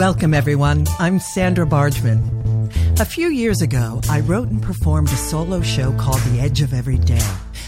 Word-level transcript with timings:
Welcome, 0.00 0.32
everyone. 0.32 0.86
I'm 0.98 1.20
Sandra 1.20 1.66
Bargman. 1.66 2.70
A 2.98 3.04
few 3.04 3.28
years 3.28 3.60
ago, 3.60 4.00
I 4.08 4.20
wrote 4.20 4.48
and 4.48 4.62
performed 4.62 5.08
a 5.08 5.14
solo 5.14 5.60
show 5.60 5.92
called 5.98 6.20
The 6.20 6.40
Edge 6.40 6.62
of 6.62 6.72
Every 6.72 6.96
Day, 6.96 7.20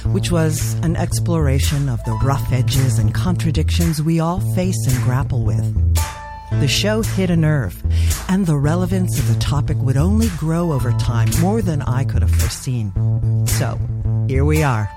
which 0.06 0.32
was 0.32 0.72
an 0.82 0.96
exploration 0.96 1.90
of 1.90 2.02
the 2.04 2.18
rough 2.24 2.50
edges 2.50 2.98
and 2.98 3.14
contradictions 3.14 4.02
we 4.02 4.18
all 4.18 4.40
face 4.54 4.78
and 4.88 4.96
grapple 5.04 5.44
with. 5.44 5.94
The 6.52 6.68
show 6.68 7.02
hit 7.02 7.28
a 7.28 7.36
nerve, 7.36 7.76
and 8.30 8.46
the 8.46 8.56
relevance 8.56 9.18
of 9.18 9.28
the 9.28 9.38
topic 9.38 9.76
would 9.80 9.98
only 9.98 10.30
grow 10.38 10.72
over 10.72 10.92
time 10.92 11.28
more 11.42 11.60
than 11.60 11.82
I 11.82 12.04
could 12.04 12.22
have 12.22 12.34
foreseen. 12.34 12.94
So, 13.46 13.78
here 14.26 14.46
we 14.46 14.62
are. 14.62 14.88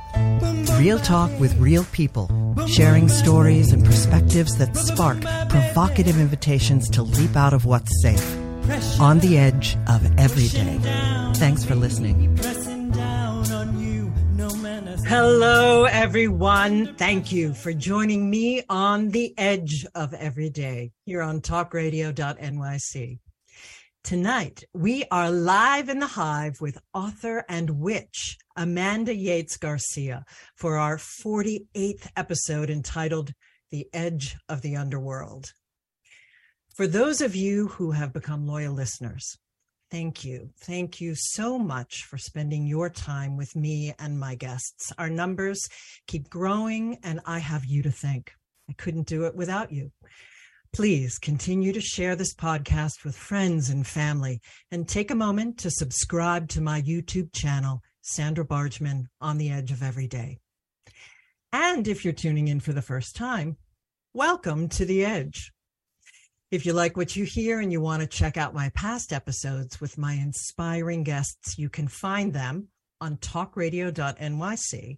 Real 0.80 1.00
talk 1.00 1.38
with 1.38 1.54
real 1.58 1.84
people, 1.92 2.30
sharing 2.68 3.10
stories 3.10 3.72
and 3.72 3.84
perspectives 3.86 4.58
that 4.58 4.76
spark 4.76 5.22
provocative 5.50 6.20
invitations 6.20 6.90
to 6.90 7.04
leap 7.04 7.36
out 7.36 7.54
of 7.54 7.66
what's 7.66 8.02
safe 8.02 8.38
on 9.00 9.20
the 9.20 9.38
edge 9.38 9.78
of 9.88 10.20
every 10.20 10.48
day. 10.48 10.80
Thanks 11.36 11.64
for 11.64 11.76
listening. 11.76 12.38
Hello, 15.08 15.84
everyone. 15.86 16.96
Thank 16.96 17.32
you 17.32 17.54
for 17.54 17.74
joining 17.74 18.30
me 18.30 18.64
on 18.70 19.10
the 19.10 19.34
edge 19.38 19.86
of 19.94 20.14
every 20.14 20.50
day 20.50 20.92
here 21.06 21.22
on 21.22 21.42
talkradio.nyc. 21.42 23.20
Tonight, 24.06 24.64
we 24.72 25.04
are 25.10 25.32
live 25.32 25.90
in 25.90 25.98
the 25.98 26.06
hive 26.06 26.62
with 26.62 26.78
author 26.94 27.44
and 27.50 27.80
witch 27.80 28.38
Amanda 28.56 29.16
Yates 29.16 29.58
Garcia 29.58 30.24
for 30.54 30.78
our 30.78 30.98
48th 30.98 32.08
episode 32.16 32.70
entitled 32.70 33.34
The 33.72 33.88
Edge 33.94 34.38
of 34.48 34.62
the 34.62 34.76
Underworld. 34.76 35.54
For 36.76 36.86
those 36.86 37.20
of 37.20 37.36
you 37.36 37.70
who 37.70 37.94
have 37.94 38.14
become 38.14 38.46
loyal 38.46 38.76
listeners, 38.76 39.40
thank 39.90 40.24
you. 40.24 40.52
Thank 40.60 41.02
you 41.02 41.16
so 41.16 41.58
much 41.58 42.04
for 42.04 42.20
spending 42.20 42.68
your 42.68 42.92
time 42.92 43.38
with 43.38 43.56
me 43.56 43.96
and 43.98 44.20
my 44.20 44.36
guests. 44.36 44.94
Our 45.00 45.10
numbers 45.10 45.68
keep 46.06 46.30
growing, 46.30 47.00
and 47.02 47.22
I 47.26 47.40
have 47.40 47.66
you 47.66 47.82
to 47.82 47.92
thank. 47.92 48.34
I 48.70 48.74
couldn't 48.74 49.08
do 49.08 49.26
it 49.26 49.36
without 49.36 49.72
you. 49.72 49.92
Please 50.76 51.18
continue 51.18 51.72
to 51.72 51.80
share 51.80 52.18
this 52.18 52.36
podcast 52.36 53.06
with 53.06 53.16
friends 53.16 53.70
and 53.70 53.88
family 53.88 54.42
and 54.72 54.86
take 54.86 55.10
a 55.10 55.16
moment 55.16 55.58
to 55.60 55.72
subscribe 55.72 56.50
to 56.50 56.60
my 56.60 56.82
YouTube 56.82 57.32
channel, 57.32 57.80
Sandra 58.02 58.44
Bargman 58.44 59.08
on 59.22 59.38
the 59.38 59.50
Edge 59.50 59.72
of 59.72 59.82
Every 59.82 60.06
Day. 60.06 60.38
And 61.54 61.88
if 61.88 62.04
you're 62.04 62.14
tuning 62.14 62.50
in 62.50 62.60
for 62.60 62.74
the 62.74 62.82
first 62.82 63.16
time, 63.16 63.56
welcome 64.14 64.68
to 64.68 64.84
The 64.84 65.06
Edge. 65.06 65.54
If 66.52 66.66
you 66.66 66.74
like 66.74 66.98
what 66.98 67.16
you 67.16 67.24
hear 67.24 67.62
and 67.62 67.72
you 67.72 67.80
want 67.80 68.02
to 68.02 68.08
check 68.08 68.36
out 68.36 68.54
my 68.54 68.70
past 68.76 69.14
episodes 69.14 69.80
with 69.80 69.98
my 69.98 70.16
inspiring 70.16 71.04
guests, 71.04 71.58
you 71.58 71.70
can 71.70 71.88
find 71.88 72.34
them 72.34 72.68
on 73.00 73.16
talkradio.nyc, 73.16 74.98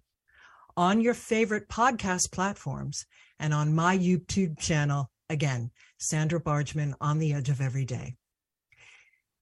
on 0.76 1.00
your 1.00 1.14
favorite 1.14 1.68
podcast 1.68 2.32
platforms, 2.32 3.06
and 3.38 3.54
on 3.54 3.76
my 3.76 3.96
YouTube 3.96 4.58
channel, 4.58 5.08
Again, 5.30 5.70
Sandra 5.98 6.40
Bargman 6.40 6.94
on 7.00 7.18
the 7.18 7.34
edge 7.34 7.48
of 7.48 7.60
every 7.60 7.84
day. 7.84 8.16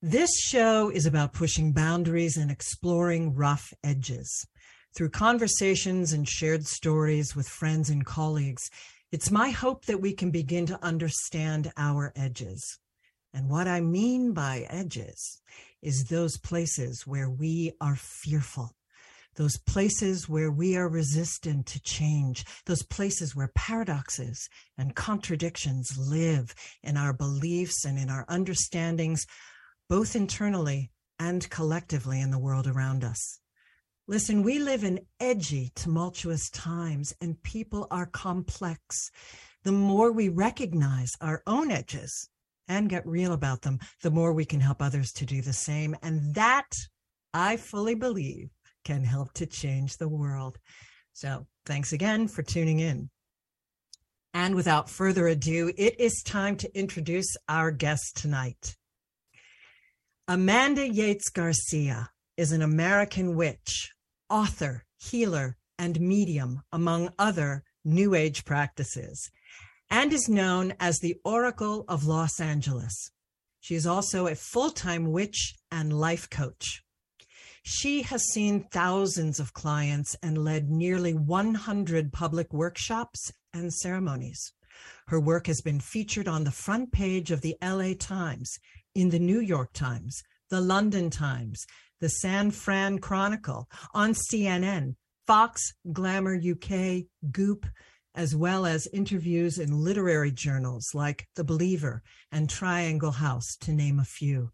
This 0.03 0.31
show 0.41 0.91
is 0.91 1.07
about 1.07 1.33
pushing 1.33 1.73
boundaries 1.73 2.37
and 2.37 2.51
exploring 2.51 3.35
rough 3.35 3.73
edges. 3.85 4.47
Through 4.97 5.11
conversations 5.11 6.13
and 6.13 6.29
shared 6.29 6.67
stories 6.67 7.37
with 7.37 7.49
friends 7.49 7.91
and 7.91 8.05
colleagues, 8.05 8.69
it's 9.13 9.31
my 9.31 9.51
hope 9.51 9.85
that 9.85 10.01
we 10.01 10.13
can 10.13 10.31
begin 10.31 10.67
to 10.67 10.85
understand 10.85 11.73
our 11.77 12.13
edges. 12.17 12.79
And 13.33 13.49
what 13.49 13.69
I 13.69 13.81
mean 13.81 14.33
by 14.33 14.67
edges 14.69 15.41
is 15.83 16.05
those 16.05 16.39
places 16.39 17.07
where 17.07 17.31
we 17.31 17.73
are 17.81 17.97
fearful, 17.97 18.73
those 19.37 19.59
places 19.59 20.29
where 20.29 20.51
we 20.51 20.77
are 20.77 20.89
resistant 20.89 21.67
to 21.67 21.81
change, 21.83 22.45
those 22.65 22.83
places 22.83 23.37
where 23.37 23.53
paradoxes 23.55 24.49
and 24.77 24.97
contradictions 24.97 25.97
live 25.99 26.55
in 26.83 26.97
our 26.97 27.13
beliefs 27.13 27.85
and 27.85 27.99
in 27.99 28.11
our 28.11 28.25
understandings, 28.29 29.27
both 29.89 30.17
internally 30.17 30.91
and 31.19 31.49
collectively 31.51 32.21
in 32.21 32.31
the 32.31 32.39
world 32.39 32.67
around 32.67 33.05
us. 33.05 33.39
Listen, 34.09 34.43
we 34.43 34.59
live 34.59 34.85
in 34.85 35.01
edgy, 35.19 35.73
tumultuous 35.75 36.49
times, 36.51 37.13
and 37.21 37.43
people 37.43 37.89
are 37.91 38.07
complex. 38.07 39.11
The 39.65 39.73
more 39.73 40.13
we 40.13 40.29
recognize 40.29 41.11
our 41.21 41.43
own 41.47 41.73
edges 41.73 42.29
and 42.69 42.89
get 42.89 43.07
real 43.07 43.33
about 43.33 43.63
them, 43.63 43.81
the 44.03 44.11
more 44.11 44.33
we 44.33 44.45
can 44.45 44.61
help 44.61 44.81
others 44.81 45.11
to 45.13 45.27
do 45.27 45.43
the 45.43 45.53
same. 45.53 45.97
And 46.03 46.35
that, 46.35 46.71
I 47.35 47.57
fully 47.57 47.95
believe, 47.95 48.51
can 48.87 49.03
help 49.03 49.33
to 49.33 49.47
change 49.47 49.97
the 49.97 50.09
world. 50.09 50.59
So 51.13 51.47
thanks 51.67 51.93
again 51.93 52.29
for 52.29 52.45
tuning 52.45 52.79
in. 52.79 53.11
And 54.33 54.55
without 54.55 54.89
further 54.89 55.27
ado, 55.27 55.73
it 55.77 55.99
is 55.99 56.23
time 56.23 56.57
to 56.59 56.79
introduce 56.79 57.37
our 57.49 57.73
guest 57.73 58.17
tonight. 58.17 58.77
Amanda 60.29 60.89
Yates 60.89 61.31
Garcia 61.31 62.11
is 62.37 62.53
an 62.53 62.63
American 62.63 63.35
witch, 63.35 63.91
author, 64.31 64.85
healer, 64.99 65.57
and 65.79 66.01
medium, 66.01 66.63
among 66.71 67.11
other 67.19 67.65
New 67.85 68.15
Age 68.15 68.45
practices, 68.45 69.31
and 69.91 70.13
is 70.13 70.29
known 70.29 70.75
as 70.79 70.99
the 70.99 71.17
Oracle 71.25 71.85
of 71.89 72.07
Los 72.07 72.39
Angeles. 72.41 73.11
She 73.59 73.75
is 73.75 73.87
also 73.87 74.29
a 74.29 74.37
full 74.37 74.71
time 74.71 75.11
witch 75.11 75.57
and 75.73 75.93
life 75.93 76.31
coach. 76.31 76.85
She 77.69 78.03
has 78.03 78.23
seen 78.23 78.69
thousands 78.71 79.41
of 79.41 79.53
clients 79.53 80.15
and 80.23 80.39
led 80.39 80.71
nearly 80.71 81.15
100 81.15 82.13
public 82.13 82.53
workshops 82.53 83.33
and 83.53 83.75
ceremonies. 83.75 84.53
Her 85.09 85.19
work 85.19 85.49
has 85.49 85.61
been 85.63 85.81
featured 85.81 86.29
on 86.29 86.45
the 86.45 86.53
front 86.53 86.93
page 86.93 87.33
of 87.33 87.41
the 87.41 87.57
LA 87.61 87.95
Times, 87.99 88.57
in 88.95 89.09
the 89.09 89.19
New 89.19 89.41
York 89.41 89.73
Times, 89.73 90.23
the 90.49 90.61
London 90.61 91.11
Times, 91.11 91.67
the 92.01 92.09
San 92.09 92.53
Fran 92.53 93.01
Chronicle, 93.01 93.69
on 93.93 94.15
CNN, 94.15 94.95
Fox, 95.27 95.61
Glamour 95.93 96.37
UK, 96.37 97.07
Goop, 97.33 97.67
as 98.15 98.37
well 98.37 98.65
as 98.65 98.87
interviews 98.93 99.59
in 99.59 99.83
literary 99.83 100.31
journals 100.31 100.91
like 100.95 101.27
The 101.35 101.43
Believer 101.43 102.05
and 102.31 102.49
Triangle 102.49 103.11
House, 103.11 103.57
to 103.63 103.73
name 103.73 103.99
a 103.99 104.05
few. 104.05 104.53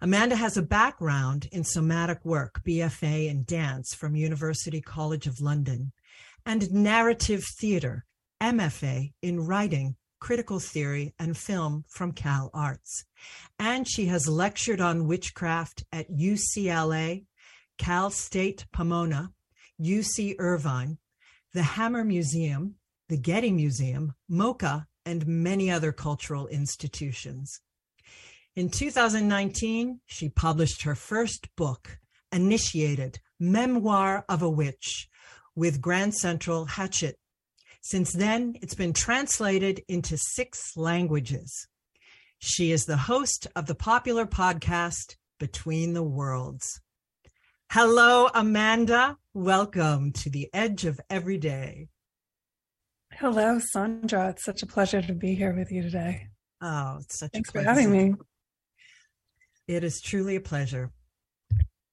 Amanda 0.00 0.36
has 0.36 0.56
a 0.56 0.62
background 0.62 1.48
in 1.50 1.64
somatic 1.64 2.24
work, 2.24 2.62
BFA 2.64 3.28
in 3.28 3.42
dance 3.42 3.94
from 3.94 4.14
University 4.14 4.80
College 4.80 5.26
of 5.26 5.40
London, 5.40 5.90
and 6.46 6.72
narrative 6.72 7.44
theater, 7.58 8.04
MFA 8.40 9.12
in 9.22 9.40
writing, 9.40 9.96
critical 10.20 10.60
theory, 10.60 11.14
and 11.18 11.36
film 11.36 11.84
from 11.88 12.12
Cal 12.12 12.48
Arts. 12.54 13.06
And 13.58 13.88
she 13.88 14.06
has 14.06 14.28
lectured 14.28 14.80
on 14.80 15.08
witchcraft 15.08 15.82
at 15.92 16.08
UCLA, 16.12 17.24
Cal 17.76 18.10
State 18.10 18.66
Pomona, 18.72 19.32
UC 19.80 20.36
Irvine, 20.38 20.98
the 21.52 21.62
Hammer 21.62 22.04
Museum, 22.04 22.76
the 23.08 23.16
Getty 23.16 23.50
Museum, 23.50 24.14
MoCA, 24.30 24.86
and 25.04 25.26
many 25.26 25.72
other 25.72 25.90
cultural 25.90 26.46
institutions. 26.46 27.62
In 28.58 28.70
2019, 28.70 30.00
she 30.04 30.28
published 30.28 30.82
her 30.82 30.96
first 30.96 31.46
book, 31.54 32.00
Initiated 32.32 33.20
Memoir 33.38 34.24
of 34.28 34.42
a 34.42 34.50
Witch, 34.50 35.08
with 35.54 35.80
Grand 35.80 36.12
Central 36.16 36.66
Hachette. 36.66 37.20
Since 37.82 38.14
then, 38.14 38.56
it's 38.60 38.74
been 38.74 38.92
translated 38.92 39.84
into 39.86 40.18
six 40.18 40.76
languages. 40.76 41.68
She 42.40 42.72
is 42.72 42.84
the 42.84 42.96
host 42.96 43.46
of 43.54 43.66
the 43.66 43.76
popular 43.76 44.26
podcast 44.26 45.14
Between 45.38 45.92
the 45.92 46.02
Worlds. 46.02 46.80
Hello, 47.70 48.28
Amanda. 48.34 49.18
Welcome 49.34 50.10
to 50.14 50.30
the 50.30 50.50
Edge 50.52 50.84
of 50.84 50.98
Every 51.08 51.38
Day. 51.38 51.90
Hello, 53.12 53.60
Sandra. 53.60 54.30
It's 54.30 54.44
such 54.44 54.64
a 54.64 54.66
pleasure 54.66 55.00
to 55.00 55.14
be 55.14 55.36
here 55.36 55.54
with 55.54 55.70
you 55.70 55.82
today. 55.82 56.26
Oh, 56.60 56.98
it's 57.02 57.20
such 57.20 57.30
Thanks 57.30 57.50
a 57.50 57.52
for 57.52 57.62
having 57.62 57.92
me. 57.92 58.14
It 59.68 59.84
is 59.84 60.00
truly 60.00 60.36
a 60.36 60.40
pleasure. 60.40 60.90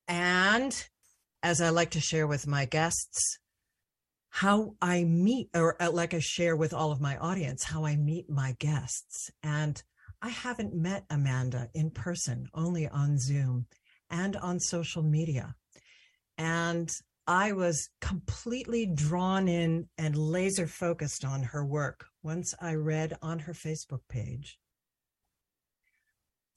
And 0.07 0.74
as 1.44 1.60
I 1.60 1.69
like 1.69 1.92
to 1.92 2.00
share 2.00 2.25
with 2.25 2.48
my 2.48 2.63
guests, 2.63 3.38
how 4.30 4.75
I 4.81 5.04
meet, 5.04 5.50
or 5.54 5.81
uh, 5.81 5.92
like 5.92 6.13
I 6.13 6.19
share 6.19 6.56
with 6.56 6.74
all 6.74 6.94
of 6.94 7.01
my 7.01 7.18
audience, 7.18 7.66
how 7.66 7.86
I 7.86 7.98
meet 7.98 8.30
my 8.30 8.56
guests. 8.60 9.30
And 9.44 9.83
I 10.22 10.30
haven't 10.30 10.74
met 10.74 11.04
Amanda 11.10 11.68
in 11.74 11.92
person, 11.92 12.48
only 12.54 12.88
on 12.88 13.19
Zoom 13.19 13.66
and 14.10 14.38
on 14.38 14.62
social 14.62 15.04
media. 15.04 15.54
And 16.38 16.89
I 17.27 17.51
was 17.51 17.89
completely 18.00 18.86
drawn 18.86 19.50
in 19.50 19.89
and 19.98 20.16
laser 20.16 20.68
focused 20.68 21.25
on 21.25 21.44
her 21.44 21.66
work 21.66 22.06
once 22.24 22.56
I 22.62 22.75
read 22.75 23.18
on 23.22 23.39
her 23.39 23.54
Facebook 23.54 24.01
page 24.07 24.60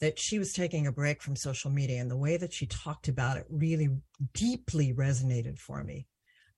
that 0.01 0.19
she 0.19 0.39
was 0.39 0.53
taking 0.53 0.87
a 0.87 0.93
break 0.93 1.23
from 1.23 1.35
social 1.35 1.71
media 1.71 2.01
and 2.01 2.11
the 2.11 2.17
way 2.17 2.37
that 2.37 2.53
she 2.53 2.67
talked 2.67 3.09
about 3.09 3.37
it 3.37 3.47
really 3.51 3.89
deeply 4.33 4.93
resonated 4.95 5.59
for 5.59 5.83
me. 5.83 6.07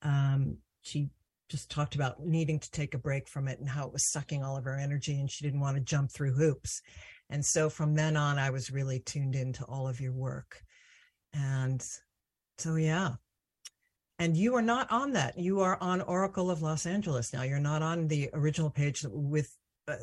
Um, 0.03 0.59
she 0.83 1.11
just 1.49 1.71
talked 1.71 1.95
about 1.95 2.25
needing 2.25 2.59
to 2.59 2.71
take 2.71 2.95
a 2.95 2.99
break 2.99 3.29
from 3.29 3.49
it 3.49 3.59
and 3.59 3.69
how 3.69 3.87
it 3.87 3.93
was 3.93 4.11
sucking 4.11 4.45
all 4.45 4.57
of 4.57 4.65
her 4.65 4.77
energy 4.77 5.19
and 5.19 5.31
she 5.31 5.45
didn't 5.45 5.61
want 5.61 5.77
to 5.77 5.83
jump 5.83 6.11
through 6.11 6.33
hoops. 6.33 6.83
And 7.29 7.45
so 7.45 7.71
from 7.71 7.95
then 7.95 8.17
on, 8.17 8.39
I 8.39 8.51
was 8.51 8.71
really 8.71 9.01
tuned 9.01 9.35
into 9.35 9.65
all 9.65 9.89
of 9.89 10.01
your 10.01 10.13
work. 10.13 10.63
And 11.33 11.85
so, 12.59 12.75
yeah. 12.75 13.15
And 14.19 14.37
you 14.37 14.55
are 14.55 14.63
not 14.63 14.91
on 14.93 15.13
that. 15.13 15.39
You 15.39 15.61
are 15.61 15.79
on 15.81 16.03
Oracle 16.03 16.51
of 16.51 16.61
Los 16.61 16.85
Angeles 16.87 17.33
now. 17.33 17.43
You're 17.43 17.59
not 17.59 17.83
on 17.83 18.07
the 18.07 18.29
original 18.35 18.69
page 18.69 19.05
with 19.09 19.57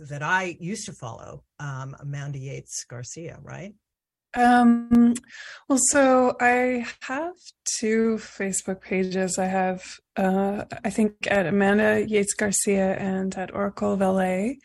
that 0.09 0.23
I 0.23 0.57
used 0.59 0.85
to 0.85 0.93
follow, 0.93 1.43
um, 1.59 1.95
Amanda 1.99 2.39
Yates 2.39 2.83
Garcia, 2.85 3.39
right? 3.41 3.73
Um, 4.35 5.15
well, 5.67 5.79
so 5.89 6.35
I 6.39 6.85
have 7.01 7.33
two 7.79 8.17
Facebook 8.19 8.81
pages. 8.81 9.39
I 9.39 9.45
have, 9.45 9.83
uh, 10.15 10.65
I 10.83 10.89
think, 10.89 11.27
at 11.29 11.47
Amanda 11.47 12.05
Yates 12.07 12.33
Garcia 12.33 12.95
and 12.97 13.35
at 13.35 13.53
Oracle 13.53 13.93
of 13.93 14.01
LA. 14.01 14.55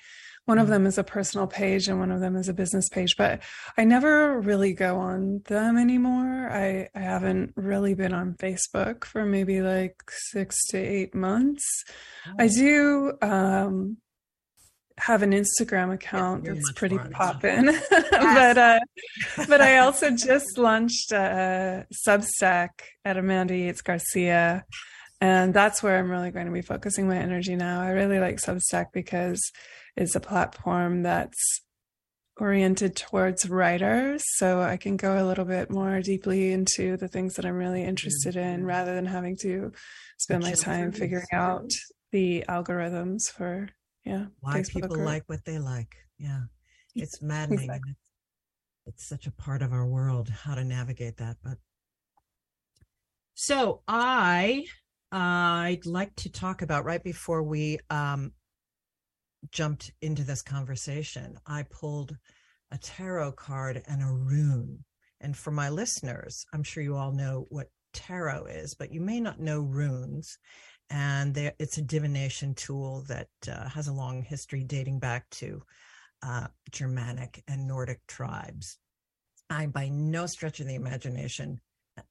One 0.45 0.59
of 0.59 0.65
mm-hmm. 0.65 0.73
them 0.73 0.87
is 0.87 0.99
a 0.99 1.05
personal 1.05 1.47
page 1.47 1.87
and 1.87 2.01
one 2.01 2.11
of 2.11 2.21
them 2.21 2.37
is 2.37 2.49
a 2.49 2.55
business 2.55 2.89
page, 2.89 3.17
but 3.17 3.41
I 3.79 3.85
never 3.85 4.41
really 4.41 4.73
go 4.73 4.99
on 4.99 5.43
them 5.47 5.79
anymore. 5.79 6.51
I, 6.51 6.89
I 6.95 7.01
haven't 7.01 7.53
really 7.55 7.95
been 7.95 8.13
on 8.13 8.35
Facebook 8.35 9.05
for 9.05 9.25
maybe 9.25 9.63
like 9.63 10.03
six 10.33 10.67
to 10.71 10.79
eight 10.79 11.15
months. 11.15 11.65
Oh. 12.27 12.33
I 12.41 12.49
do 12.49 13.13
um, 13.23 13.99
have 15.03 15.23
an 15.23 15.33
Instagram 15.33 15.93
account 15.93 16.45
yeah, 16.45 16.53
that's 16.53 16.73
pretty 16.73 16.97
poppin'. 16.99 17.67
but 17.91 18.59
uh, 18.59 18.79
but 19.49 19.61
I 19.61 19.79
also 19.79 20.11
just 20.11 20.59
launched 20.59 21.13
a 21.13 21.87
Substack 22.07 22.69
at 23.05 23.17
Amanda 23.17 23.57
Yates 23.57 23.83
Garcia. 23.83 24.65
And 25.21 25.55
that's 25.55 25.83
where 25.83 25.99
I'm 25.99 26.11
really 26.11 26.33
going 26.33 26.47
to 26.47 26.53
be 26.53 26.63
focusing 26.63 27.07
my 27.07 27.17
energy 27.17 27.55
now. 27.55 27.81
I 27.81 27.91
really 27.91 28.19
like 28.19 28.37
Substack 28.37 28.87
because 28.93 29.41
it's 29.97 30.17
a 30.17 30.21
platform 30.21 31.03
that's 31.03 31.61
oriented 32.39 32.97
towards 32.97 33.49
writers. 33.49 34.23
So 34.37 34.61
I 34.61 34.77
can 34.77 34.97
go 34.97 35.23
a 35.23 35.27
little 35.27 35.45
bit 35.45 35.71
more 35.71 36.01
deeply 36.01 36.53
into 36.53 36.97
the 36.97 37.09
things 37.09 37.35
that 37.35 37.45
I'm 37.45 37.57
really 37.57 37.85
interested 37.85 38.37
in 38.37 38.59
mm-hmm. 38.59 38.67
rather 38.67 38.95
than 38.95 39.07
having 39.07 39.37
to 39.43 39.73
spend 40.19 40.43
my 40.43 40.53
time 40.53 40.93
figuring 40.93 41.27
out 41.33 41.71
the 42.11 42.45
algorithms 42.49 43.31
for 43.37 43.69
yeah 44.05 44.27
why 44.41 44.63
people 44.69 44.97
like 44.99 45.23
what 45.27 45.45
they 45.45 45.59
like 45.59 45.95
yeah 46.19 46.43
it's 46.95 47.23
maddening 47.23 47.65
exactly. 47.65 47.95
it's 48.87 49.09
such 49.09 49.27
a 49.27 49.33
part 49.33 49.63
of 49.63 49.73
our 49.73 49.87
world 49.87 50.29
how 50.29 50.55
to 50.55 50.65
navigate 50.65 51.17
that 51.17 51.37
but 51.43 51.59
so 53.35 53.83
i 53.89 54.65
uh, 55.13 55.67
i'd 55.67 55.87
like 55.87 56.15
to 56.17 56.31
talk 56.31 56.63
about 56.63 56.85
right 56.85 57.03
before 57.05 57.43
we 57.43 57.79
um, 57.91 58.33
jumped 59.51 59.93
into 60.01 60.23
this 60.25 60.43
conversation 60.43 61.37
i 61.47 61.63
pulled 61.71 62.17
a 62.71 62.79
tarot 62.79 63.33
card 63.33 63.83
and 63.87 64.03
a 64.03 64.07
rune 64.07 64.85
and 65.21 65.37
for 65.37 65.51
my 65.51 65.69
listeners 65.69 66.45
i'm 66.53 66.63
sure 66.63 66.83
you 66.83 66.97
all 66.97 67.13
know 67.13 67.47
what 67.51 67.69
tarot 67.93 68.47
is 68.47 68.75
but 68.75 68.93
you 68.93 69.01
may 69.01 69.21
not 69.21 69.39
know 69.39 69.61
runes 69.61 70.39
and 70.93 71.37
it's 71.59 71.79
a 71.79 71.83
divination 71.83 72.55
tool 72.55 73.03
that 73.09 73.29
uh, 73.51 73.67
has 73.71 73.89
a 73.89 73.93
long 73.93 74.23
history 74.23 74.63
dating 74.63 74.99
back 74.99 75.29
to 75.31 75.63
uh, 76.23 76.47
Germanic 76.71 77.43
and 77.49 77.67
Nordic 77.67 78.07
tribes. 78.07 78.79
I'm 79.49 79.71
by 79.71 79.89
no 79.89 80.27
stretch 80.27 80.61
of 80.61 80.67
the 80.67 80.75
imagination 80.75 81.61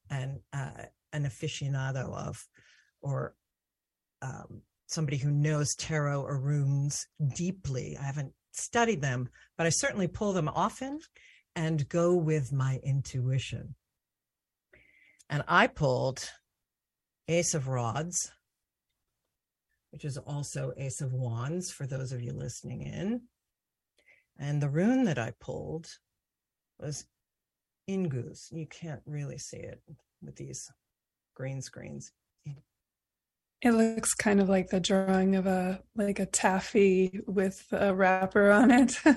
an 0.10 0.42
uh, 0.52 0.86
an 1.14 1.26
aficionado 1.26 2.12
of, 2.14 2.48
or 3.02 3.36
um, 4.24 4.62
somebody 4.88 5.18
who 5.18 5.32
knows 5.32 5.76
tarot 5.76 6.24
or 6.24 6.40
runes 6.40 7.06
deeply. 7.36 7.98
I 8.00 8.04
haven't 8.04 8.34
studied 8.52 9.02
them, 9.02 9.30
but 9.58 9.68
I 9.68 9.70
certainly 9.70 10.08
pull 10.08 10.34
them 10.34 10.50
often 10.50 11.00
and 11.56 11.88
go 11.88 12.16
with 12.16 12.52
my 12.52 12.80
intuition. 12.84 13.76
And 15.30 15.44
I 15.48 15.68
pulled 15.68 16.30
Ace 17.28 17.54
of 17.54 17.68
Rods, 17.68 18.32
which 19.92 20.06
is 20.06 20.18
also 20.18 20.74
Ace 20.78 21.02
of 21.02 21.14
Wands 21.14 21.72
for 21.72 21.86
those 21.86 22.12
of 22.12 22.22
you 22.22 22.34
listening 22.34 22.82
in. 22.82 23.22
And 24.40 24.62
the 24.62 24.70
rune 24.70 25.04
that 25.06 25.20
I 25.20 25.34
pulled 25.40 25.88
was 26.80 27.06
Ingus. 27.90 28.52
You 28.52 28.66
can't 28.66 29.02
really 29.06 29.38
see 29.38 29.58
it 29.58 29.82
with 30.22 30.36
these 30.36 30.70
green 31.36 31.62
screens. 31.62 32.12
It 33.62 33.74
looks 33.74 34.16
kind 34.16 34.42
of 34.42 34.50
like 34.50 34.70
the 34.70 34.80
drawing 34.80 35.36
of 35.36 35.46
a 35.46 35.84
like 35.96 36.20
a 36.20 36.26
taffy 36.26 37.20
with 37.28 37.64
a 37.72 37.94
wrapper 37.94 38.50
on 38.50 38.72
it. 38.72 38.92
so 38.92 39.06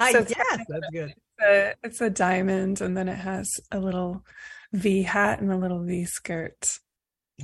yes, 0.00 0.64
that's 0.68 0.90
good. 0.90 1.14
It's 1.38 1.42
a, 1.42 1.74
it's 1.82 2.00
a 2.00 2.08
diamond, 2.08 2.80
and 2.80 2.96
then 2.96 3.10
it 3.10 3.18
has 3.18 3.50
a 3.70 3.78
little 3.78 4.24
V 4.72 5.02
hat 5.02 5.40
and 5.40 5.52
a 5.52 5.58
little 5.58 5.82
V 5.84 6.06
skirt. 6.06 6.64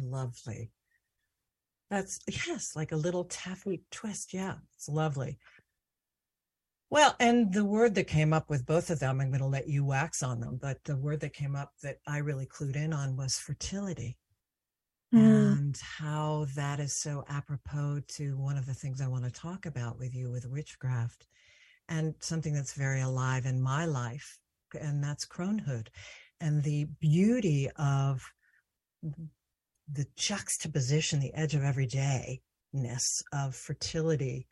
Lovely. 0.03 0.71
That's 1.91 2.21
yes, 2.47 2.77
like 2.77 2.93
a 2.93 2.97
little 2.97 3.25
taffy 3.25 3.83
twist. 3.91 4.33
Yeah, 4.33 4.55
it's 4.75 4.89
lovely. 4.89 5.39
Well, 6.91 7.15
and 7.21 7.53
the 7.53 7.65
word 7.65 7.95
that 7.95 8.09
came 8.09 8.33
up 8.33 8.51
with 8.51 8.67
both 8.67 8.91
of 8.91 8.99
them, 8.99 9.21
I'm 9.21 9.29
going 9.29 9.41
to 9.41 9.47
let 9.47 9.69
you 9.69 9.85
wax 9.85 10.25
on 10.25 10.41
them, 10.41 10.59
but 10.61 10.83
the 10.85 10.97
word 10.97 11.21
that 11.21 11.33
came 11.33 11.55
up 11.55 11.73
that 11.83 11.99
I 12.07 12.19
really 12.19 12.47
clued 12.47 12.75
in 12.75 12.93
on 12.93 13.17
was 13.17 13.39
fertility 13.39 14.19
mm. 15.15 15.19
and 15.21 15.81
how 15.99 16.47
that 16.57 16.81
is 16.81 16.97
so 16.97 17.25
apropos 17.29 18.01
to 18.09 18.37
one 18.37 18.57
of 18.57 18.67
the 18.67 18.75
things 18.75 19.01
I 19.01 19.07
want 19.07 19.25
to 19.25 19.31
talk 19.31 19.67
about 19.67 20.01
with 20.01 20.17
you 20.17 20.33
with 20.33 20.49
witchcraft 20.49 21.29
and 21.89 22.13
something 22.19 22.55
that's 22.55 22.75
very 22.75 23.03
alive 23.03 23.47
in 23.47 23.61
my 23.61 23.85
life, 23.85 24.39
and 24.81 25.03
that's 25.03 25.27
cronehood 25.27 25.89
and 26.41 26.63
the 26.63 26.87
beauty 27.01 27.69
of 27.77 28.23
the 29.93 30.07
juxtaposition, 30.17 31.21
the 31.21 31.35
edge 31.35 31.55
of 31.55 31.63
everydayness 31.63 33.23
of 33.33 33.55
fertility 33.55 34.47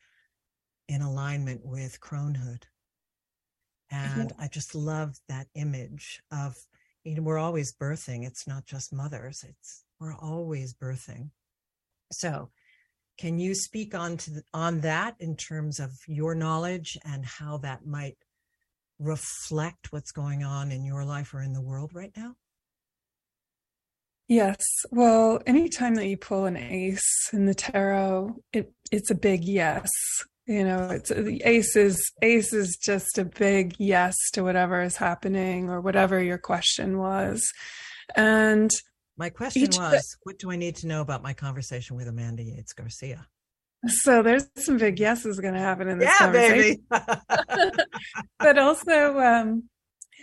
in 0.89 1.03
alignment 1.03 1.65
with 1.65 2.01
cronehood. 2.01 2.63
Mm-hmm. 3.93 4.21
And 4.21 4.33
I 4.39 4.49
just 4.49 4.75
love 4.75 5.17
that 5.29 5.47
image 5.55 6.21
of, 6.31 6.57
you 7.05 7.15
know, 7.15 7.23
we're 7.23 7.39
always 7.39 7.75
birthing. 7.75 8.27
It's 8.27 8.47
not 8.47 8.67
just 8.67 8.93
mothers, 8.93 9.45
it's 9.49 9.85
we're 10.01 10.15
always 10.15 10.75
birthing. 10.75 11.31
So 12.13 12.51
can 13.19 13.39
you 13.39 13.55
speak 13.55 13.95
on 13.95 14.17
to 14.19 14.31
the, 14.31 14.43
on 14.55 14.81
that 14.81 15.17
in 15.19 15.37
terms 15.37 15.81
of 15.81 15.93
your 16.07 16.35
knowledge 16.35 16.97
and 17.05 17.25
how 17.25 17.59
that 17.59 17.85
might 17.85 18.17
reflect 18.99 19.93
what's 19.93 20.13
going 20.13 20.45
on 20.45 20.71
in 20.71 20.85
your 20.85 21.05
life 21.05 21.35
or 21.35 21.43
in 21.43 21.53
the 21.53 21.61
world 21.61 21.93
right 21.95 22.13
now? 22.17 22.35
Yes. 24.29 24.63
Well, 24.91 25.41
anytime 25.47 25.95
that 25.95 26.07
you 26.07 26.19
pull 26.19 26.45
an 26.45 26.57
ace 26.57 27.31
in 27.33 27.47
the 27.47 27.55
tarot, 27.55 28.37
it 28.53 28.73
it's 28.93 29.11
a 29.11 29.15
big 29.15 29.43
yes. 29.43 29.91
You 30.47 30.65
know, 30.65 30.91
it's 30.91 31.11
the 31.11 31.43
ace 31.45 31.77
is 31.77 32.13
ace 32.23 32.53
is 32.53 32.77
just 32.77 33.19
a 33.19 33.25
big 33.25 33.75
yes 33.79 34.15
to 34.35 34.43
whatever 34.43 34.83
is 34.83 34.97
happening 34.97 35.71
or 35.71 35.81
whatever 35.81 36.23
your 36.23 36.39
question 36.39 36.99
was. 36.99 37.43
And 38.17 38.71
my 39.17 39.31
question 39.31 39.69
was, 39.73 40.17
what 40.23 40.39
do 40.39 40.51
I 40.51 40.57
need 40.57 40.77
to 40.77 40.87
know 40.87 41.01
about 41.01 41.23
my 41.23 41.33
conversation 41.33 41.97
with 41.97 42.07
Amanda 42.07 42.43
Yates 42.43 42.73
Garcia? 42.73 43.27
So 43.87 44.23
there's 44.23 44.47
some 44.57 44.77
big 44.77 44.99
yeses 44.99 45.41
going 45.41 45.55
to 45.55 45.61
happen 45.61 45.89
in 45.89 45.99
this 45.99 46.09
yeah, 46.09 46.27
conversation. 46.27 46.85
Baby. 46.91 47.77
but 48.39 48.59
also, 48.59 49.19
um, 49.19 49.65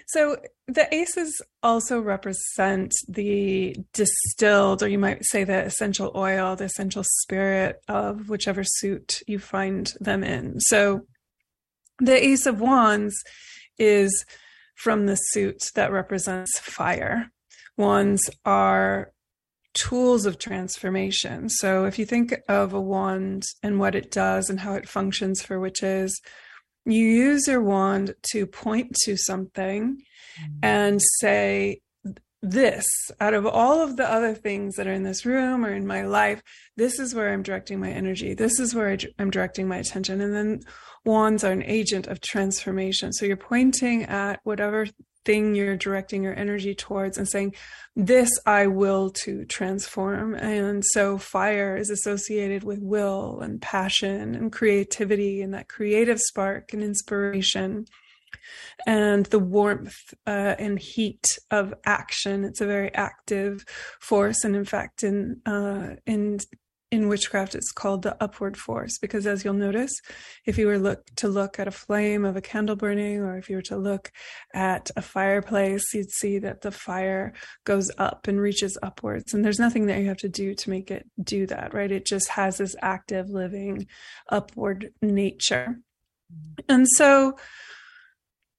so 0.07 0.37
the 0.67 0.93
aces 0.93 1.41
also 1.63 1.99
represent 1.99 2.93
the 3.07 3.75
distilled, 3.93 4.83
or 4.83 4.87
you 4.87 4.99
might 4.99 5.25
say 5.25 5.43
the 5.43 5.63
essential 5.65 6.11
oil, 6.15 6.55
the 6.55 6.65
essential 6.65 7.03
spirit 7.21 7.77
of 7.87 8.29
whichever 8.29 8.63
suit 8.63 9.21
you 9.27 9.39
find 9.39 9.93
them 9.99 10.23
in. 10.23 10.59
So 10.59 11.01
the 11.99 12.23
ace 12.23 12.45
of 12.45 12.59
wands 12.59 13.15
is 13.77 14.25
from 14.75 15.05
the 15.05 15.15
suit 15.15 15.61
that 15.75 15.91
represents 15.91 16.59
fire. 16.59 17.31
Wands 17.77 18.29
are 18.45 19.11
tools 19.73 20.25
of 20.25 20.39
transformation. 20.39 21.49
So 21.49 21.85
if 21.85 21.99
you 21.99 22.05
think 22.05 22.35
of 22.47 22.73
a 22.73 22.81
wand 22.81 23.43
and 23.61 23.79
what 23.79 23.95
it 23.95 24.11
does 24.11 24.49
and 24.49 24.59
how 24.59 24.73
it 24.73 24.87
functions 24.87 25.41
for 25.41 25.59
witches, 25.59 26.21
you 26.85 27.05
use 27.05 27.47
your 27.47 27.61
wand 27.61 28.15
to 28.31 28.45
point 28.45 28.95
to 29.03 29.17
something 29.17 29.97
mm-hmm. 29.97 30.59
and 30.63 31.01
say 31.19 31.81
this 32.41 32.85
out 33.19 33.33
of 33.33 33.47
all 33.47 33.81
of 33.81 33.97
the 33.97 34.07
other 34.07 34.35
things 34.35 34.75
that 34.75 34.85
are 34.85 34.93
in 34.93 35.01
this 35.01 35.25
room 35.25 35.65
or 35.65 35.73
in 35.73 35.87
my 35.87 36.03
life 36.03 36.43
this 36.77 36.99
is 36.99 37.15
where 37.15 37.31
i'm 37.31 37.43
directing 37.43 37.79
my 37.79 37.91
energy. 37.91 38.33
This 38.33 38.59
is 38.59 38.75
where 38.75 38.97
i'm 39.17 39.31
directing 39.31 39.67
my 39.67 39.77
attention. 39.77 40.21
And 40.21 40.33
then 40.33 40.59
wands 41.05 41.43
are 41.43 41.51
an 41.51 41.63
agent 41.63 42.07
of 42.07 42.19
transformation. 42.19 43.13
So 43.13 43.25
you're 43.25 43.37
pointing 43.37 44.03
at 44.03 44.39
whatever 44.43 44.87
thing 45.25 45.55
you're 45.55 45.75
directing 45.75 46.23
your 46.23 46.37
energy 46.37 46.75
towards 46.75 47.17
and 47.17 47.27
saying 47.27 47.53
this 47.95 48.29
i 48.45 48.67
will 48.67 49.09
to 49.09 49.43
transform 49.45 50.35
and 50.35 50.83
so 50.85 51.17
fire 51.17 51.75
is 51.75 51.89
associated 51.89 52.63
with 52.63 52.79
will 52.79 53.41
and 53.41 53.61
passion 53.61 54.35
and 54.35 54.51
creativity 54.51 55.41
and 55.41 55.53
that 55.53 55.67
creative 55.67 56.19
spark 56.19 56.71
and 56.73 56.83
inspiration 56.83 57.85
and 58.85 59.25
the 59.27 59.39
warmth 59.39 60.13
uh, 60.27 60.55
and 60.59 60.79
heat 60.79 61.25
of 61.51 61.73
action. 61.85 62.43
It's 62.43 62.61
a 62.61 62.65
very 62.65 62.93
active 62.93 63.65
force, 63.99 64.43
and 64.43 64.55
in 64.55 64.65
fact, 64.65 65.03
in 65.03 65.41
uh, 65.45 65.95
in 66.05 66.39
in 66.91 67.07
witchcraft, 67.07 67.55
it's 67.55 67.71
called 67.71 68.03
the 68.03 68.15
upward 68.23 68.57
force 68.57 68.97
because, 68.99 69.25
as 69.25 69.43
you'll 69.43 69.53
notice, 69.53 69.91
if 70.45 70.57
you 70.57 70.67
were 70.67 70.77
look 70.77 71.05
to 71.17 71.27
look 71.27 71.59
at 71.59 71.67
a 71.67 71.71
flame 71.71 72.25
of 72.25 72.35
a 72.35 72.41
candle 72.41 72.75
burning, 72.75 73.19
or 73.19 73.37
if 73.37 73.49
you 73.49 73.55
were 73.55 73.61
to 73.63 73.77
look 73.77 74.11
at 74.53 74.91
a 74.95 75.01
fireplace, 75.01 75.83
you'd 75.93 76.11
see 76.11 76.39
that 76.39 76.61
the 76.61 76.71
fire 76.71 77.33
goes 77.65 77.91
up 77.97 78.27
and 78.27 78.39
reaches 78.39 78.77
upwards, 78.83 79.33
and 79.33 79.43
there's 79.43 79.59
nothing 79.59 79.87
that 79.87 79.99
you 79.99 80.07
have 80.07 80.17
to 80.17 80.29
do 80.29 80.53
to 80.53 80.69
make 80.69 80.91
it 80.91 81.07
do 81.21 81.47
that, 81.47 81.73
right? 81.73 81.91
It 81.91 82.05
just 82.05 82.29
has 82.29 82.57
this 82.57 82.75
active, 82.81 83.29
living, 83.29 83.87
upward 84.29 84.91
nature, 85.01 85.79
mm-hmm. 86.31 86.71
and 86.71 86.87
so 86.87 87.35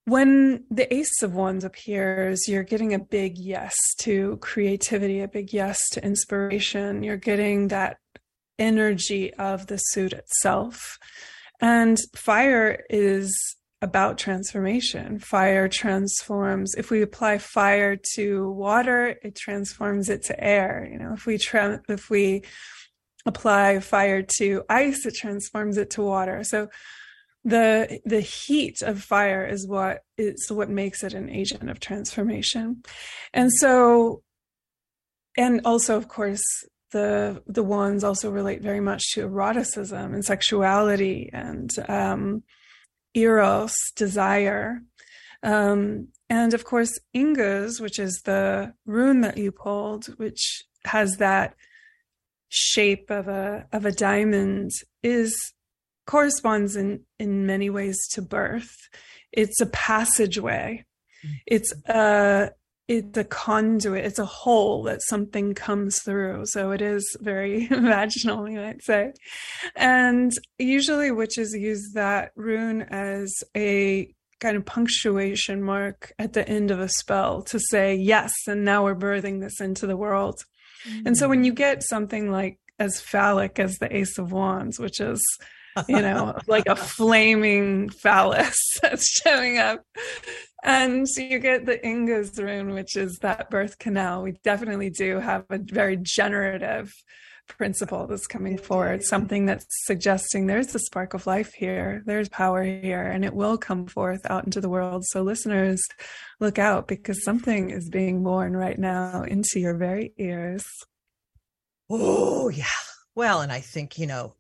when 0.06 0.64
the 0.70 0.92
Ace 0.94 1.20
of 1.22 1.34
Wands 1.34 1.64
appears, 1.64 2.46
you're 2.46 2.62
getting 2.62 2.94
a 2.94 2.98
big 2.98 3.38
yes 3.38 3.75
to 3.98 4.36
creativity, 4.36 5.20
a 5.20 5.28
big 5.28 5.52
yes 5.52 5.80
to 5.92 6.04
inspiration. 6.04 7.02
You're 7.02 7.16
getting 7.16 7.68
that 7.68 7.98
energy 8.56 9.34
of 9.34 9.66
the 9.66 9.78
suit 9.78 10.12
itself. 10.12 10.96
And 11.60 11.98
fire 12.14 12.84
is 12.88 13.36
about 13.82 14.16
transformation. 14.16 15.18
Fire 15.18 15.68
transforms. 15.68 16.75
If 16.76 16.90
we 16.90 17.02
apply 17.02 17.38
fire 17.38 17.96
to 18.14 18.50
water, 18.52 19.18
it 19.25 19.34
transforms 19.34 20.08
it 20.08 20.22
to 20.25 20.40
air. 20.42 20.88
You 20.90 21.00
know, 21.00 21.14
if 21.14 21.26
we 21.26 21.36
tra- 21.36 21.82
if 21.88 22.08
we 22.10 22.42
apply 23.26 23.80
fire 23.80 24.22
to 24.38 24.62
ice, 24.68 25.04
it 25.04 25.16
transforms 25.16 25.78
it 25.78 25.90
to 25.90 26.02
water. 26.02 26.44
So 26.44 26.68
the 27.46 28.00
the 28.04 28.20
heat 28.20 28.82
of 28.82 29.00
fire 29.00 29.46
is 29.46 29.68
what 29.68 30.00
is 30.18 30.50
what 30.50 30.68
makes 30.68 31.04
it 31.04 31.14
an 31.14 31.30
agent 31.30 31.70
of 31.70 31.78
transformation. 31.78 32.82
And 33.32 33.52
so 33.52 34.22
and 35.36 35.60
also 35.64 35.96
of 35.96 36.08
course 36.08 36.42
the 36.90 37.40
the 37.46 37.62
wands 37.62 38.02
also 38.02 38.32
relate 38.32 38.62
very 38.62 38.80
much 38.80 39.12
to 39.12 39.22
eroticism 39.22 40.12
and 40.12 40.24
sexuality 40.24 41.30
and 41.32 41.70
um, 41.88 42.42
eros 43.14 43.74
desire. 43.94 44.80
Um, 45.44 46.08
and 46.28 46.52
of 46.52 46.64
course 46.64 46.98
Ingas 47.14 47.80
which 47.80 48.00
is 48.00 48.22
the 48.24 48.74
rune 48.86 49.20
that 49.20 49.38
you 49.38 49.52
pulled 49.52 50.06
which 50.18 50.64
has 50.84 51.18
that 51.18 51.54
shape 52.48 53.08
of 53.08 53.28
a 53.28 53.68
of 53.72 53.84
a 53.84 53.92
diamond 53.92 54.72
is 55.04 55.32
corresponds 56.06 56.76
in 56.76 57.00
in 57.18 57.46
many 57.46 57.68
ways 57.68 57.96
to 58.08 58.22
birth 58.22 58.70
it's 59.32 59.60
a 59.60 59.66
passageway 59.66 60.84
mm-hmm. 61.25 61.34
it's 61.46 61.72
a 61.86 62.50
it's 62.88 63.18
a 63.18 63.25
conduit 63.25 64.04
it's 64.04 64.18
a 64.18 64.25
hole 64.25 64.84
that 64.84 65.02
something 65.02 65.54
comes 65.54 66.00
through 66.02 66.44
so 66.46 66.70
it 66.70 66.80
is 66.80 67.16
very 67.20 67.66
vaginal 67.70 68.48
you 68.48 68.58
might 68.58 68.82
say 68.82 69.12
and 69.75 70.32
usually 70.58 71.10
witches 71.10 71.52
use 71.52 71.92
that 71.94 72.30
rune 72.36 72.82
as 72.82 73.32
a 73.56 74.08
kind 74.38 74.56
of 74.56 74.64
punctuation 74.64 75.62
mark 75.62 76.12
at 76.18 76.34
the 76.34 76.46
end 76.48 76.70
of 76.70 76.78
a 76.78 76.88
spell 76.88 77.42
to 77.42 77.58
say 77.58 77.94
yes 77.94 78.32
and 78.46 78.64
now 78.64 78.84
we're 78.84 78.94
birthing 78.94 79.40
this 79.40 79.60
into 79.60 79.86
the 79.86 79.96
world 79.96 80.38
mm-hmm. 80.88 81.06
and 81.06 81.16
so 81.16 81.28
when 81.28 81.42
you 81.42 81.52
mm. 81.52 81.56
get 81.56 81.82
something 81.82 82.30
like 82.30 82.58
as 82.78 83.00
phallic 83.00 83.58
as 83.58 83.76
the 83.78 83.96
ace 83.96 84.18
of 84.18 84.30
wands 84.30 84.78
which 84.78 85.00
is 85.00 85.20
you 85.88 86.00
know, 86.00 86.38
like 86.47 86.66
a 86.66 86.76
flaming 86.76 87.88
phallus 87.90 88.59
that's 88.83 89.09
showing 89.09 89.59
up. 89.59 89.83
And 90.62 91.06
you 91.16 91.38
get 91.38 91.66
the 91.66 91.78
Ingas 91.78 92.38
rune, 92.38 92.73
which 92.73 92.97
is 92.97 93.18
that 93.23 93.50
birth 93.50 93.78
canal. 93.78 94.23
We 94.23 94.33
definitely 94.42 94.90
do 94.90 95.21
have 95.21 95.45
a 95.50 95.59
very 95.59 95.99
generative 96.00 96.92
principle 97.49 98.06
that's 98.06 98.26
coming 98.26 98.59
forward, 98.59 99.04
something 99.04 99.47
that's 99.47 99.66
suggesting 99.85 100.47
there's 100.47 100.75
a 100.75 100.78
spark 100.78 101.14
of 101.14 101.26
life 101.26 101.52
here, 101.54 102.02
there's 102.06 102.28
power 102.28 102.62
here, 102.62 103.02
and 103.02 103.25
it 103.25 103.35
will 103.35 103.56
come 103.56 103.87
forth 103.87 104.28
out 104.28 104.45
into 104.45 104.61
the 104.61 104.68
world. 104.68 105.04
So, 105.06 105.23
listeners, 105.23 105.83
look 106.40 106.59
out 106.59 106.88
because 106.88 107.25
something 107.25 107.71
is 107.71 107.88
being 107.88 108.23
born 108.23 108.56
right 108.56 108.78
now 108.78 109.23
into 109.23 109.61
your 109.61 109.76
very 109.76 110.12
ears. 110.18 110.64
Oh, 111.88 112.49
yeah. 112.49 112.64
Well, 113.14 113.40
and 113.40 113.52
I 113.52 113.61
think, 113.61 113.99
you 113.99 114.06
know, 114.06 114.35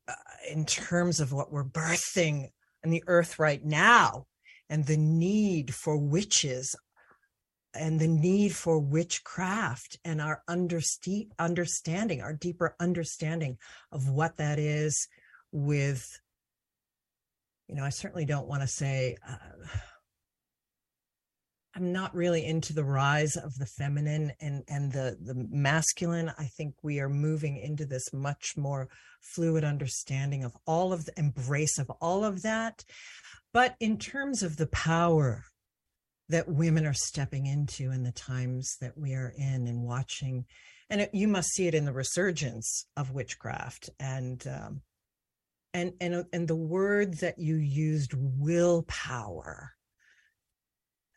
in 0.50 0.64
terms 0.64 1.20
of 1.20 1.32
what 1.32 1.52
we're 1.52 1.64
birthing 1.64 2.48
in 2.82 2.90
the 2.90 3.04
earth 3.06 3.38
right 3.38 3.64
now 3.64 4.26
and 4.68 4.84
the 4.86 4.96
need 4.96 5.74
for 5.74 5.96
witches 5.96 6.74
and 7.74 8.00
the 8.00 8.08
need 8.08 8.54
for 8.54 8.78
witchcraft 8.78 9.98
and 10.04 10.20
our 10.20 10.42
underst- 10.48 11.28
understanding, 11.38 12.22
our 12.22 12.32
deeper 12.32 12.74
understanding 12.80 13.58
of 13.92 14.08
what 14.08 14.36
that 14.36 14.58
is 14.58 15.08
with, 15.52 16.04
you 17.68 17.74
know, 17.74 17.84
I 17.84 17.90
certainly 17.90 18.24
don't 18.24 18.48
want 18.48 18.62
to 18.62 18.68
say, 18.68 19.16
uh, 19.28 19.36
I'm 21.74 21.92
not 21.92 22.14
really 22.14 22.46
into 22.46 22.72
the 22.72 22.84
rise 22.84 23.36
of 23.36 23.54
the 23.58 23.66
feminine 23.66 24.32
and 24.40 24.62
and 24.66 24.90
the 24.90 25.18
the 25.20 25.34
masculine. 25.50 26.32
I 26.38 26.46
think 26.46 26.74
we 26.82 27.00
are 27.00 27.08
moving 27.10 27.58
into 27.58 27.84
this 27.84 28.14
much 28.14 28.54
more 28.56 28.88
fluid 29.34 29.64
understanding 29.64 30.44
of 30.44 30.56
all 30.66 30.92
of 30.92 31.04
the 31.04 31.18
embrace 31.18 31.78
of 31.78 31.90
all 32.00 32.24
of 32.24 32.42
that. 32.42 32.84
But 33.52 33.76
in 33.80 33.98
terms 33.98 34.42
of 34.42 34.56
the 34.56 34.66
power 34.66 35.44
that 36.28 36.48
women 36.48 36.86
are 36.86 36.94
stepping 36.94 37.46
into 37.46 37.90
in 37.92 38.02
the 38.02 38.12
times 38.12 38.76
that 38.80 38.98
we 38.98 39.14
are 39.14 39.32
in 39.36 39.66
and 39.66 39.82
watching, 39.82 40.44
and 40.90 41.00
it, 41.02 41.10
you 41.12 41.28
must 41.28 41.50
see 41.50 41.66
it 41.66 41.74
in 41.74 41.84
the 41.84 41.92
resurgence 41.92 42.86
of 42.96 43.12
witchcraft 43.12 43.90
and 43.98 44.46
um, 44.46 44.82
and 45.72 45.92
and 46.00 46.24
and 46.32 46.48
the 46.48 46.56
word 46.56 47.18
that 47.18 47.38
you 47.38 47.56
used, 47.56 48.12
willpower 48.14 49.76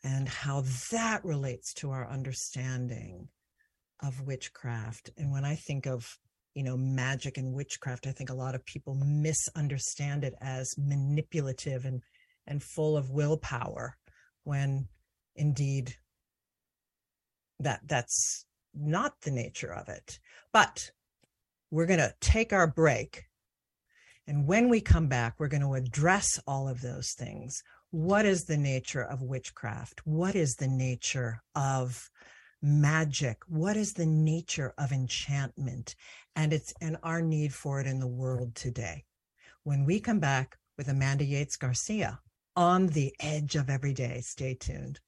and 0.02 0.28
how 0.28 0.64
that 0.90 1.24
relates 1.24 1.74
to 1.74 1.90
our 1.90 2.08
understanding 2.08 3.28
of 4.02 4.26
witchcraft. 4.26 5.10
And 5.16 5.30
when 5.30 5.44
I 5.44 5.56
think 5.56 5.86
of, 5.86 6.18
you 6.54 6.62
know, 6.62 6.76
magic 6.76 7.38
and 7.38 7.54
witchcraft, 7.54 8.06
I 8.06 8.12
think 8.12 8.30
a 8.30 8.34
lot 8.34 8.54
of 8.54 8.64
people 8.64 8.94
misunderstand 8.94 10.24
it 10.24 10.34
as 10.40 10.74
manipulative 10.78 11.84
and 11.84 12.02
and 12.46 12.62
full 12.62 12.96
of 12.96 13.10
willpower 13.10 13.96
when 14.44 14.88
indeed 15.36 15.94
that 17.60 17.80
that's 17.86 18.44
not 18.74 19.20
the 19.20 19.30
nature 19.30 19.72
of 19.72 19.88
it. 19.88 20.18
But 20.52 20.90
we're 21.70 21.86
going 21.86 22.00
to 22.00 22.14
take 22.20 22.52
our 22.52 22.66
break. 22.66 23.24
And 24.26 24.46
when 24.46 24.68
we 24.68 24.80
come 24.80 25.06
back, 25.06 25.34
we're 25.38 25.48
going 25.48 25.62
to 25.62 25.74
address 25.74 26.40
all 26.46 26.68
of 26.68 26.80
those 26.80 27.12
things 27.16 27.62
what 27.90 28.24
is 28.24 28.44
the 28.44 28.56
nature 28.56 29.02
of 29.02 29.20
witchcraft? 29.20 30.00
What 30.04 30.36
is 30.36 30.54
the 30.54 30.68
nature 30.68 31.42
of 31.56 32.08
magic? 32.62 33.38
What 33.48 33.76
is 33.76 33.92
the 33.92 34.06
nature 34.06 34.74
of 34.78 34.92
enchantment? 34.92 35.94
And 36.36 36.52
it's 36.52 36.72
and 36.80 36.96
our 37.02 37.22
need 37.22 37.52
for 37.54 37.80
it 37.80 37.86
in 37.86 38.00
the 38.00 38.06
world 38.06 38.54
today. 38.54 39.04
When 39.64 39.84
we 39.84 40.00
come 40.00 40.20
back 40.20 40.58
with 40.76 40.88
Amanda 40.88 41.24
Yates 41.24 41.56
Garcia 41.56 42.20
on 42.56 42.88
the 42.88 43.14
edge 43.20 43.56
of 43.56 43.70
every 43.70 43.92
day, 43.92 44.20
stay 44.22 44.54
tuned. 44.54 45.00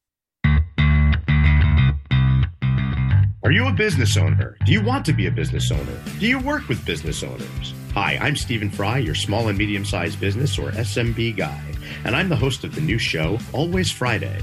Are 3.44 3.50
you 3.50 3.66
a 3.66 3.72
business 3.72 4.16
owner? 4.16 4.56
Do 4.64 4.72
you 4.72 4.82
want 4.82 5.04
to 5.06 5.12
be 5.12 5.26
a 5.26 5.30
business 5.30 5.70
owner? 5.72 6.00
Do 6.20 6.26
you 6.26 6.38
work 6.38 6.68
with 6.68 6.84
business 6.86 7.22
owners? 7.22 7.74
Hi, 7.92 8.16
I'm 8.20 8.36
Stephen 8.36 8.70
Fry, 8.70 8.98
your 8.98 9.14
small 9.14 9.48
and 9.48 9.58
medium 9.58 9.84
sized 9.84 10.20
business 10.20 10.58
or 10.58 10.70
SMB 10.70 11.36
guy 11.36 11.60
and 12.04 12.16
I'm 12.16 12.28
the 12.28 12.36
host 12.36 12.64
of 12.64 12.74
the 12.74 12.80
new 12.80 12.98
show, 12.98 13.38
Always 13.52 13.90
Friday. 13.90 14.42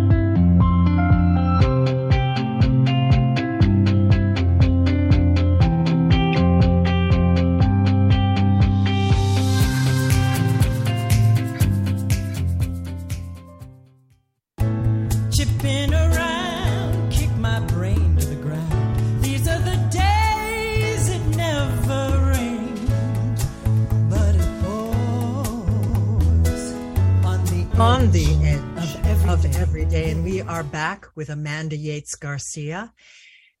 Back 30.91 31.07
with 31.15 31.29
Amanda 31.29 31.77
Yates 31.77 32.15
Garcia. 32.15 32.91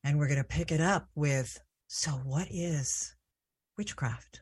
And 0.03 0.19
we're 0.19 0.27
going 0.27 0.41
to 0.41 0.43
pick 0.43 0.69
it 0.69 0.81
up 0.81 1.07
with 1.15 1.59
so, 1.87 2.11
what 2.11 2.47
is 2.49 3.15
witchcraft? 3.77 4.41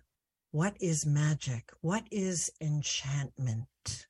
What 0.52 0.74
is 0.80 1.06
magic? 1.06 1.70
What 1.82 2.04
is 2.10 2.50
enchantment? 2.60 4.08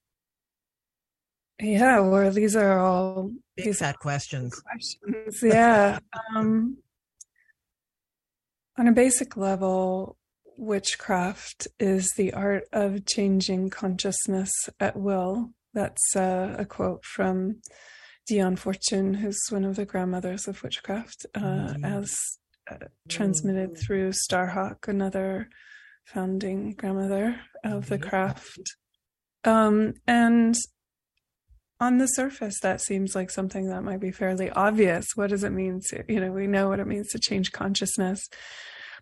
Yeah, 1.62 2.00
well, 2.00 2.32
these 2.32 2.56
are 2.56 2.80
all 2.80 3.32
Big 3.58 3.66
these 3.66 3.80
fat 3.80 4.00
questions. 4.00 4.62
questions. 4.62 5.40
Yeah. 5.44 6.00
um, 6.34 6.78
on 8.78 8.88
a 8.88 8.94
basic 8.94 9.36
level, 9.36 10.18
witchcraft 10.58 11.68
is 11.82 12.14
the 12.16 12.32
art 12.32 12.64
of 12.72 13.06
changing 13.06 13.72
consciousness 13.72 14.52
at 14.80 14.96
will. 14.96 15.50
That's 15.74 16.16
uh, 16.16 16.56
a 16.58 16.64
quote 16.66 17.04
from 17.04 17.58
Dion 18.30 18.56
Fortune, 18.56 19.16
who's 19.16 19.42
one 19.50 19.65
of 19.65 19.76
the 19.76 19.86
grandmothers 19.86 20.48
of 20.48 20.62
witchcraft, 20.62 21.26
uh, 21.36 21.74
Indeed. 21.74 21.86
as 21.86 22.15
uh, 22.70 22.76
transmitted 23.08 23.76
through 23.76 24.12
Starhawk, 24.12 24.88
another 24.88 25.50
founding 26.06 26.74
grandmother 26.74 27.39
of 27.63 27.89
the 27.89 27.98
craft. 27.98 28.62
Um, 29.44 29.96
and 30.06 30.56
on 31.80 31.98
the 31.98 32.06
surface, 32.06 32.60
that 32.62 32.82
seems 32.82 33.15
like 33.15 33.32
something 33.32 33.68
that 33.70 33.84
might 33.84 34.00
be 34.00 34.12
fairly 34.12 34.52
obvious. 34.52 35.08
What 35.15 35.32
does 35.32 35.44
it 35.44 35.52
mean 35.52 35.82
to, 35.89 36.04
you 36.08 36.20
know, 36.20 36.32
we 36.32 36.46
know 36.46 36.70
what 36.70 36.80
it 36.80 36.88
means 36.88 37.08
to 37.10 37.20
change 37.20 37.52
consciousness. 37.52 38.28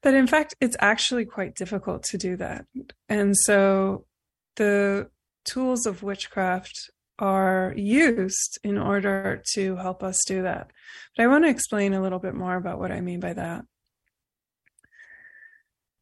But 0.01 0.13
in 0.13 0.27
fact, 0.27 0.55
it's 0.61 0.77
actually 0.79 1.25
quite 1.25 1.53
difficult 1.53 2.03
to 2.03 2.17
do 2.17 2.37
that. 2.37 2.65
And 3.09 3.35
so 3.35 4.05
the 4.55 5.09
tools 5.43 5.85
of 5.85 6.01
witchcraft 6.01 6.71
are 7.19 7.73
used 7.75 8.59
in 8.63 8.77
order 8.77 9.41
to 9.53 9.75
help 9.77 10.03
us 10.03 10.23
do 10.25 10.43
that. 10.43 10.71
But 11.15 11.23
I 11.23 11.27
want 11.27 11.45
to 11.45 11.49
explain 11.49 11.93
a 11.93 12.01
little 12.01 12.19
bit 12.19 12.35
more 12.35 12.55
about 12.55 12.79
what 12.79 12.91
I 12.91 13.01
mean 13.01 13.19
by 13.19 13.33
that. 13.33 13.65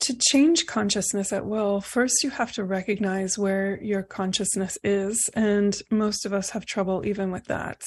To 0.01 0.17
change 0.29 0.65
consciousness 0.67 1.31
at 1.33 1.45
will, 1.45 1.81
first 1.81 2.23
you 2.23 2.29
have 2.31 2.51
to 2.53 2.63
recognize 2.63 3.37
where 3.37 3.81
your 3.81 4.03
consciousness 4.03 4.77
is. 4.83 5.29
And 5.33 5.75
most 5.89 6.25
of 6.25 6.33
us 6.33 6.51
have 6.51 6.65
trouble 6.65 7.05
even 7.05 7.31
with 7.31 7.45
that. 7.45 7.81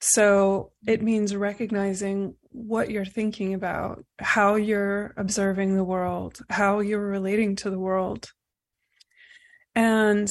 So 0.00 0.72
it 0.86 1.02
means 1.02 1.34
recognizing 1.34 2.34
what 2.50 2.90
you're 2.90 3.04
thinking 3.04 3.54
about, 3.54 4.04
how 4.18 4.56
you're 4.56 5.14
observing 5.16 5.76
the 5.76 5.84
world, 5.84 6.40
how 6.50 6.80
you're 6.80 7.00
relating 7.00 7.56
to 7.56 7.70
the 7.70 7.78
world. 7.78 8.30
And, 9.74 10.28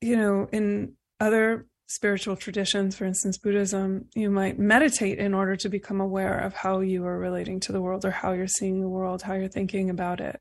you 0.00 0.16
know, 0.16 0.48
in 0.52 0.94
other 1.20 1.66
spiritual 1.86 2.36
traditions, 2.36 2.96
for 2.96 3.06
instance, 3.06 3.38
Buddhism, 3.38 4.06
you 4.14 4.30
might 4.30 4.58
meditate 4.58 5.18
in 5.18 5.34
order 5.34 5.56
to 5.56 5.68
become 5.68 6.00
aware 6.00 6.38
of 6.38 6.54
how 6.54 6.80
you 6.80 7.04
are 7.06 7.18
relating 7.18 7.60
to 7.60 7.72
the 7.72 7.80
world 7.80 8.04
or 8.04 8.10
how 8.10 8.32
you're 8.32 8.46
seeing 8.46 8.80
the 8.80 8.88
world, 8.88 9.22
how 9.22 9.34
you're 9.34 9.48
thinking 9.48 9.88
about 9.88 10.20
it. 10.20 10.40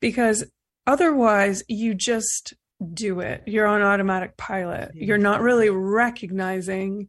Because 0.00 0.44
otherwise, 0.86 1.62
you 1.68 1.94
just 1.94 2.54
do 2.92 3.20
it. 3.20 3.42
You're 3.46 3.66
on 3.66 3.82
automatic 3.82 4.36
pilot. 4.36 4.90
You're 4.94 5.18
not 5.18 5.42
really 5.42 5.70
recognizing 5.70 7.08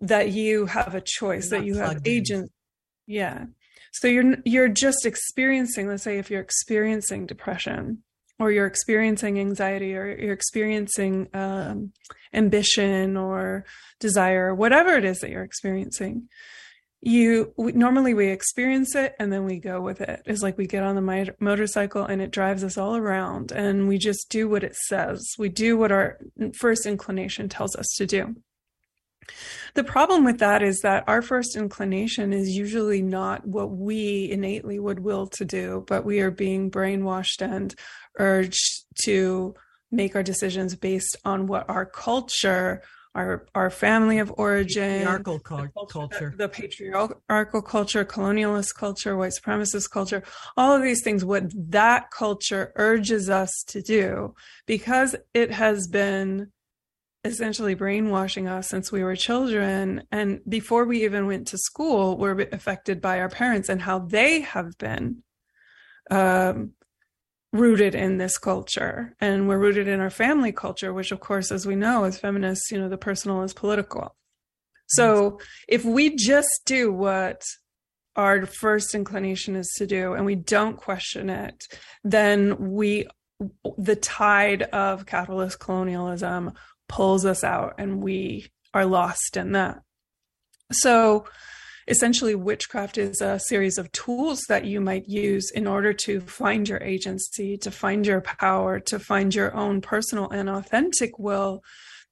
that 0.00 0.32
you 0.32 0.66
have 0.66 0.94
a 0.94 1.00
choice, 1.00 1.50
that 1.50 1.64
you 1.64 1.76
have 1.76 2.00
agent. 2.04 2.50
Yeah. 3.06 3.46
So 3.92 4.08
you're 4.08 4.36
you're 4.44 4.68
just 4.68 5.06
experiencing, 5.06 5.88
let's 5.88 6.02
say 6.02 6.18
if 6.18 6.30
you're 6.30 6.40
experiencing 6.40 7.26
depression 7.26 8.02
or 8.38 8.50
you're 8.50 8.66
experiencing 8.66 9.38
anxiety 9.38 9.96
or 9.96 10.06
you're 10.06 10.32
experiencing 10.32 11.28
um, 11.32 11.92
ambition 12.32 13.16
or 13.16 13.64
desire, 13.98 14.54
whatever 14.54 14.94
it 14.94 15.04
is 15.04 15.20
that 15.20 15.30
you're 15.30 15.42
experiencing, 15.42 16.28
you 17.00 17.52
we, 17.56 17.72
normally 17.72 18.14
we 18.14 18.28
experience 18.28 18.94
it 18.94 19.14
and 19.18 19.32
then 19.32 19.44
we 19.44 19.58
go 19.58 19.80
with 19.80 20.00
it. 20.00 20.22
It's 20.26 20.42
like 20.42 20.58
we 20.58 20.66
get 20.66 20.82
on 20.82 20.96
the 20.96 21.34
motorcycle 21.40 22.04
and 22.04 22.20
it 22.20 22.30
drives 22.30 22.64
us 22.64 22.76
all 22.76 22.96
around 22.96 23.52
and 23.52 23.88
we 23.88 23.98
just 23.98 24.28
do 24.30 24.48
what 24.48 24.64
it 24.64 24.74
says. 24.74 25.24
We 25.38 25.48
do 25.48 25.78
what 25.78 25.92
our 25.92 26.18
first 26.58 26.84
inclination 26.84 27.48
tells 27.48 27.76
us 27.76 27.86
to 27.96 28.06
do. 28.06 28.36
The 29.74 29.84
problem 29.84 30.24
with 30.24 30.38
that 30.38 30.62
is 30.62 30.80
that 30.80 31.04
our 31.06 31.22
first 31.22 31.56
inclination 31.56 32.32
is 32.32 32.56
usually 32.56 33.02
not 33.02 33.46
what 33.46 33.70
we 33.70 34.30
innately 34.30 34.78
would 34.78 35.00
will 35.00 35.26
to 35.28 35.44
do, 35.44 35.84
but 35.86 36.04
we 36.04 36.20
are 36.20 36.30
being 36.30 36.70
brainwashed 36.70 37.42
and 37.42 37.74
urged 38.18 38.86
to 39.04 39.54
make 39.90 40.16
our 40.16 40.22
decisions 40.22 40.74
based 40.74 41.16
on 41.24 41.46
what 41.46 41.68
our 41.68 41.86
culture, 41.86 42.82
our 43.14 43.46
our 43.54 43.70
family 43.70 44.18
of 44.18 44.32
origin, 44.36 44.98
Patriarchal 44.98 45.38
cul- 45.40 45.58
the 45.58 45.86
culture. 45.92 46.34
the 46.36 46.48
patriarchal 46.48 47.62
culture, 47.62 48.04
colonialist 48.04 48.74
culture, 48.74 49.16
white 49.16 49.32
supremacist 49.32 49.90
culture, 49.90 50.22
all 50.56 50.74
of 50.74 50.82
these 50.82 51.02
things, 51.02 51.24
what 51.24 51.44
that 51.70 52.10
culture 52.10 52.72
urges 52.76 53.30
us 53.30 53.64
to 53.68 53.82
do, 53.82 54.34
because 54.66 55.14
it 55.34 55.50
has 55.50 55.86
been 55.86 56.50
essentially 57.26 57.74
brainwashing 57.74 58.48
us 58.48 58.68
since 58.68 58.90
we 58.90 59.02
were 59.02 59.16
children. 59.16 60.02
And 60.10 60.40
before 60.48 60.84
we 60.84 61.04
even 61.04 61.26
went 61.26 61.48
to 61.48 61.58
school, 61.58 62.16
we're 62.16 62.40
affected 62.52 63.00
by 63.00 63.20
our 63.20 63.28
parents 63.28 63.68
and 63.68 63.80
how 63.80 64.00
they 64.00 64.40
have 64.40 64.76
been 64.78 65.22
um, 66.10 66.72
rooted 67.52 67.94
in 67.94 68.18
this 68.18 68.38
culture. 68.38 69.14
And 69.20 69.48
we're 69.48 69.58
rooted 69.58 69.88
in 69.88 70.00
our 70.00 70.10
family 70.10 70.52
culture, 70.52 70.92
which, 70.92 71.12
of 71.12 71.20
course, 71.20 71.50
as 71.50 71.66
we 71.66 71.76
know, 71.76 72.04
as 72.04 72.18
feminists, 72.18 72.70
you 72.70 72.78
know, 72.78 72.88
the 72.88 72.98
personal 72.98 73.42
is 73.42 73.52
political. 73.52 74.16
So 74.88 75.40
if 75.68 75.84
we 75.84 76.14
just 76.14 76.62
do 76.64 76.92
what 76.92 77.42
our 78.14 78.46
first 78.46 78.94
inclination 78.94 79.56
is 79.56 79.72
to 79.78 79.86
do 79.86 80.14
and 80.14 80.24
we 80.24 80.36
don't 80.36 80.76
question 80.76 81.28
it, 81.28 81.64
then 82.04 82.72
we, 82.72 83.06
the 83.76 83.96
tide 83.96 84.62
of 84.62 85.06
capitalist 85.06 85.58
colonialism 85.58 86.52
pulls 86.88 87.24
us 87.24 87.44
out 87.44 87.74
and 87.78 88.02
we 88.02 88.48
are 88.74 88.86
lost 88.86 89.36
in 89.36 89.52
that. 89.52 89.80
So 90.72 91.26
essentially 91.88 92.34
witchcraft 92.34 92.98
is 92.98 93.20
a 93.20 93.38
series 93.38 93.78
of 93.78 93.92
tools 93.92 94.42
that 94.48 94.64
you 94.64 94.80
might 94.80 95.08
use 95.08 95.50
in 95.52 95.66
order 95.66 95.92
to 95.92 96.20
find 96.20 96.68
your 96.68 96.82
agency, 96.82 97.56
to 97.58 97.70
find 97.70 98.06
your 98.06 98.20
power, 98.20 98.80
to 98.80 98.98
find 98.98 99.34
your 99.34 99.54
own 99.54 99.80
personal 99.80 100.28
and 100.30 100.48
authentic 100.48 101.18
will 101.18 101.62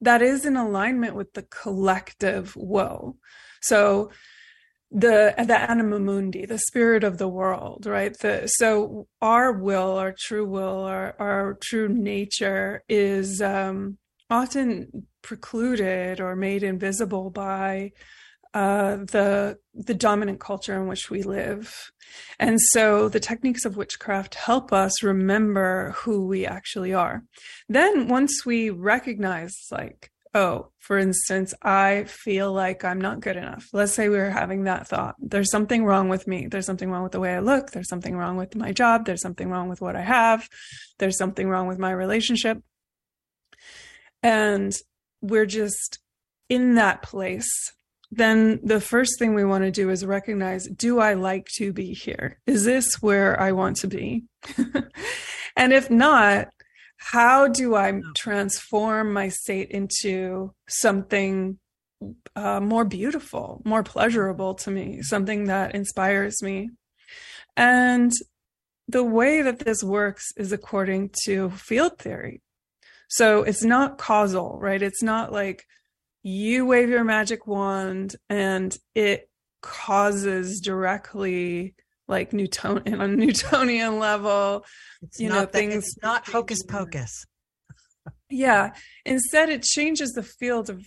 that 0.00 0.22
is 0.22 0.44
in 0.44 0.56
alignment 0.56 1.14
with 1.14 1.32
the 1.32 1.42
collective 1.42 2.54
will. 2.56 3.16
So 3.62 4.10
the 4.90 5.34
the 5.36 5.58
anima 5.58 5.98
mundi, 5.98 6.46
the 6.46 6.58
spirit 6.58 7.02
of 7.02 7.18
the 7.18 7.28
world, 7.28 7.86
right? 7.86 8.16
The, 8.20 8.46
so 8.46 9.08
our 9.20 9.52
will, 9.52 9.98
our 9.98 10.14
true 10.16 10.46
will, 10.46 10.84
our 10.84 11.16
our 11.18 11.58
true 11.60 11.88
nature 11.88 12.84
is 12.88 13.40
um, 13.40 13.98
often 14.30 15.06
precluded 15.22 16.20
or 16.20 16.36
made 16.36 16.62
invisible 16.62 17.30
by 17.30 17.92
uh, 18.52 18.96
the 18.96 19.58
the 19.74 19.94
dominant 19.94 20.38
culture 20.38 20.76
in 20.76 20.86
which 20.86 21.10
we 21.10 21.22
live, 21.22 21.90
and 22.38 22.60
so 22.60 23.08
the 23.08 23.18
techniques 23.18 23.64
of 23.64 23.76
witchcraft 23.76 24.36
help 24.36 24.72
us 24.72 25.02
remember 25.02 25.90
who 25.96 26.26
we 26.26 26.46
actually 26.46 26.94
are. 26.94 27.24
Then 27.68 28.06
once 28.06 28.46
we 28.46 28.70
recognize, 28.70 29.56
like, 29.72 30.12
oh, 30.34 30.68
for 30.78 30.98
instance, 30.98 31.52
I 31.62 32.04
feel 32.04 32.52
like 32.52 32.84
I'm 32.84 33.00
not 33.00 33.20
good 33.20 33.36
enough. 33.36 33.66
Let's 33.72 33.92
say 33.92 34.08
we 34.08 34.18
are 34.18 34.30
having 34.30 34.64
that 34.64 34.86
thought. 34.86 35.16
There's 35.18 35.50
something 35.50 35.84
wrong 35.84 36.08
with 36.08 36.28
me. 36.28 36.46
There's 36.46 36.66
something 36.66 36.90
wrong 36.90 37.02
with 37.02 37.12
the 37.12 37.20
way 37.20 37.34
I 37.34 37.40
look. 37.40 37.70
There's 37.70 37.88
something 37.88 38.16
wrong 38.16 38.36
with 38.36 38.54
my 38.54 38.70
job. 38.70 39.06
There's 39.06 39.22
something 39.22 39.48
wrong 39.48 39.68
with 39.68 39.80
what 39.80 39.96
I 39.96 40.02
have. 40.02 40.48
There's 40.98 41.18
something 41.18 41.48
wrong 41.48 41.66
with 41.66 41.78
my 41.78 41.90
relationship. 41.90 42.58
And 44.24 44.74
we're 45.20 45.46
just 45.46 46.00
in 46.48 46.74
that 46.74 47.02
place 47.02 47.48
then 48.16 48.60
the 48.62 48.80
first 48.80 49.18
thing 49.18 49.34
we 49.34 49.44
want 49.44 49.64
to 49.64 49.70
do 49.70 49.90
is 49.90 50.04
recognize 50.04 50.66
do 50.66 51.00
I 51.00 51.14
like 51.14 51.46
to 51.56 51.72
be 51.72 51.92
here? 51.92 52.38
Is 52.46 52.64
this 52.64 53.02
where 53.02 53.40
I 53.40 53.52
want 53.52 53.76
to 53.78 53.88
be? 53.88 54.24
and 55.56 55.72
if 55.72 55.90
not, 55.90 56.48
how 56.96 57.48
do 57.48 57.74
I 57.74 58.00
transform 58.14 59.12
my 59.12 59.28
state 59.28 59.70
into 59.70 60.54
something 60.68 61.58
uh, 62.36 62.60
more 62.60 62.84
beautiful, 62.84 63.62
more 63.64 63.82
pleasurable 63.82 64.54
to 64.54 64.70
me, 64.70 65.02
something 65.02 65.44
that 65.44 65.74
inspires 65.74 66.40
me? 66.42 66.70
And 67.56 68.12
the 68.86 69.04
way 69.04 69.42
that 69.42 69.60
this 69.60 69.82
works 69.82 70.32
is 70.36 70.52
according 70.52 71.10
to 71.24 71.50
field 71.50 71.98
theory. 71.98 72.42
So 73.14 73.44
it's 73.44 73.62
not 73.62 73.96
causal, 73.96 74.58
right? 74.60 74.82
It's 74.82 75.02
not 75.02 75.32
like 75.32 75.64
you 76.24 76.66
wave 76.66 76.88
your 76.88 77.04
magic 77.04 77.46
wand 77.46 78.16
and 78.28 78.76
it 78.96 79.30
causes 79.62 80.60
directly 80.60 81.76
like 82.08 82.32
Newtonian 82.32 83.00
on 83.00 83.16
Newtonian 83.16 84.00
level, 84.00 84.64
it's 85.00 85.20
you 85.20 85.28
know, 85.28 85.46
things 85.46 85.74
it's 85.74 86.02
not 86.02 86.26
hocus 86.26 86.64
pocus. 86.64 87.24
yeah. 88.28 88.72
Instead, 89.06 89.48
it 89.48 89.62
changes 89.62 90.10
the 90.10 90.24
field 90.24 90.68
of 90.68 90.84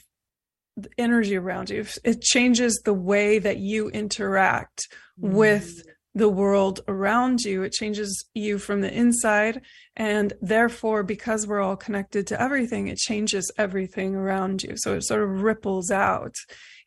the 0.76 0.90
energy 0.98 1.38
around 1.38 1.70
you. 1.70 1.86
It 2.04 2.22
changes 2.22 2.82
the 2.84 2.94
way 2.94 3.40
that 3.40 3.58
you 3.58 3.90
interact 3.90 4.90
mm. 5.18 5.32
with 5.32 5.82
the 6.17 6.30
world 6.30 6.82
around 6.88 7.41
you. 7.41 7.62
It 7.62 7.73
changes 7.73 8.25
you 8.34 8.58
from 8.58 8.82
the 8.82 8.91
inside. 8.91 9.62
And 9.95 10.34
therefore, 10.41 11.03
because 11.03 11.45
we're 11.45 11.62
all 11.62 11.75
connected 11.75 12.25
to 12.27 12.41
everything, 12.41 12.88
it 12.88 12.97
changes 12.97 13.51
everything 13.58 14.15
around 14.15 14.63
you. 14.63 14.73
So 14.77 14.95
it 14.95 15.03
sort 15.03 15.21
of 15.21 15.43
ripples 15.43 15.91
out 15.91 16.34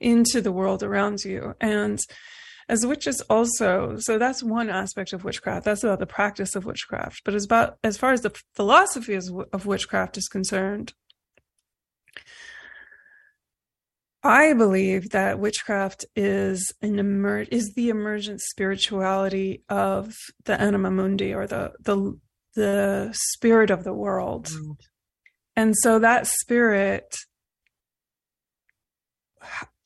into 0.01 0.41
the 0.41 0.53
world 0.53 0.83
around 0.83 1.25
you. 1.25 1.55
And 1.61 2.01
as 2.69 2.85
witches 2.85 3.21
also, 3.23 3.97
so 3.99 4.19
that's 4.19 4.43
one 4.43 4.69
aspect 4.69 5.13
of 5.13 5.25
witchcraft. 5.25 5.65
That's 5.65 5.85
about 5.85 6.01
the 6.01 6.07
practice 6.07 6.57
of 6.57 6.65
witchcraft. 6.65 7.23
But 7.25 7.35
as 7.35 7.45
about 7.45 7.79
as 7.85 7.97
far 7.97 8.13
as 8.13 8.23
the 8.23 8.37
philosophy 8.55 9.15
of 9.15 9.67
witchcraft 9.67 10.19
is 10.19 10.29
concerned, 10.29 10.93
I 14.23 14.53
believe 14.53 15.11
that 15.11 15.39
witchcraft 15.39 16.05
is 16.15 16.73
an 16.83 16.99
emer- 16.99 17.47
is 17.51 17.73
the 17.75 17.89
emergent 17.89 18.41
spirituality 18.41 19.65
of 19.69 20.15
the 20.45 20.61
anima 20.61 20.91
mundi 20.91 21.33
or 21.33 21.47
the 21.47 21.73
the 21.81 22.19
the 22.55 23.11
spirit 23.13 23.71
of 23.71 23.85
the 23.85 23.95
world. 23.95 24.47
Mm. 24.47 24.77
And 25.57 25.75
so 25.77 25.99
that 25.99 26.27
spirit 26.27 27.17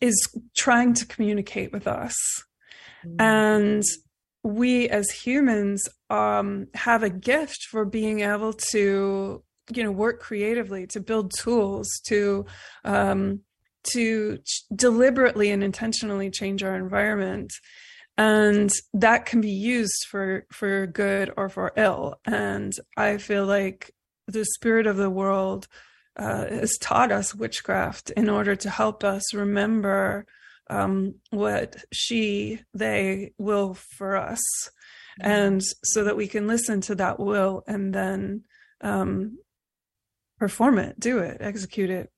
is 0.00 0.28
trying 0.56 0.94
to 0.94 1.06
communicate 1.06 1.72
with 1.72 1.86
us. 1.86 2.16
Mm. 3.06 3.20
And 3.20 3.82
we 4.42 4.88
as 4.88 5.10
humans 5.10 5.88
um, 6.10 6.66
have 6.74 7.02
a 7.02 7.10
gift 7.10 7.66
for 7.70 7.84
being 7.84 8.20
able 8.20 8.52
to, 8.72 9.42
you 9.72 9.82
know, 9.82 9.92
work 9.92 10.20
creatively, 10.20 10.86
to 10.88 11.00
build 11.00 11.32
tools, 11.38 11.88
to 12.04 12.44
um, 12.84 13.40
to 13.92 14.38
ch- 14.38 14.64
deliberately 14.74 15.50
and 15.50 15.62
intentionally 15.62 16.30
change 16.30 16.62
our 16.62 16.74
environment 16.74 17.52
and 18.16 18.70
that 18.92 19.26
can 19.26 19.40
be 19.40 19.50
used 19.50 20.06
for 20.08 20.46
for 20.52 20.86
good 20.86 21.32
or 21.36 21.48
for 21.48 21.72
ill 21.76 22.14
and 22.24 22.72
i 22.96 23.16
feel 23.16 23.44
like 23.44 23.92
the 24.26 24.44
spirit 24.44 24.86
of 24.86 24.96
the 24.96 25.10
world 25.10 25.66
uh, 26.16 26.46
has 26.46 26.78
taught 26.80 27.10
us 27.10 27.34
witchcraft 27.34 28.10
in 28.10 28.30
order 28.30 28.54
to 28.54 28.70
help 28.70 29.02
us 29.02 29.34
remember 29.34 30.24
um, 30.70 31.14
what 31.30 31.84
she 31.92 32.60
they 32.72 33.32
will 33.36 33.74
for 33.74 34.16
us 34.16 34.40
mm-hmm. 35.20 35.30
and 35.30 35.62
so 35.82 36.04
that 36.04 36.16
we 36.16 36.28
can 36.28 36.46
listen 36.46 36.80
to 36.80 36.94
that 36.94 37.18
will 37.18 37.64
and 37.66 37.92
then 37.92 38.44
um, 38.80 39.38
perform 40.38 40.78
it 40.78 40.98
do 41.00 41.18
it 41.18 41.38
execute 41.40 41.90
it 41.90 42.10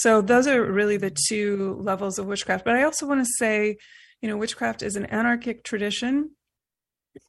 so 0.00 0.22
those 0.22 0.46
are 0.46 0.64
really 0.64 0.96
the 0.96 1.14
two 1.28 1.76
levels 1.78 2.18
of 2.18 2.24
witchcraft. 2.24 2.64
But 2.64 2.74
I 2.74 2.84
also 2.84 3.06
want 3.06 3.20
to 3.20 3.30
say, 3.36 3.76
you 4.22 4.30
know, 4.30 4.38
witchcraft 4.38 4.82
is 4.82 4.96
an 4.96 5.04
anarchic 5.04 5.62
tradition. 5.62 6.30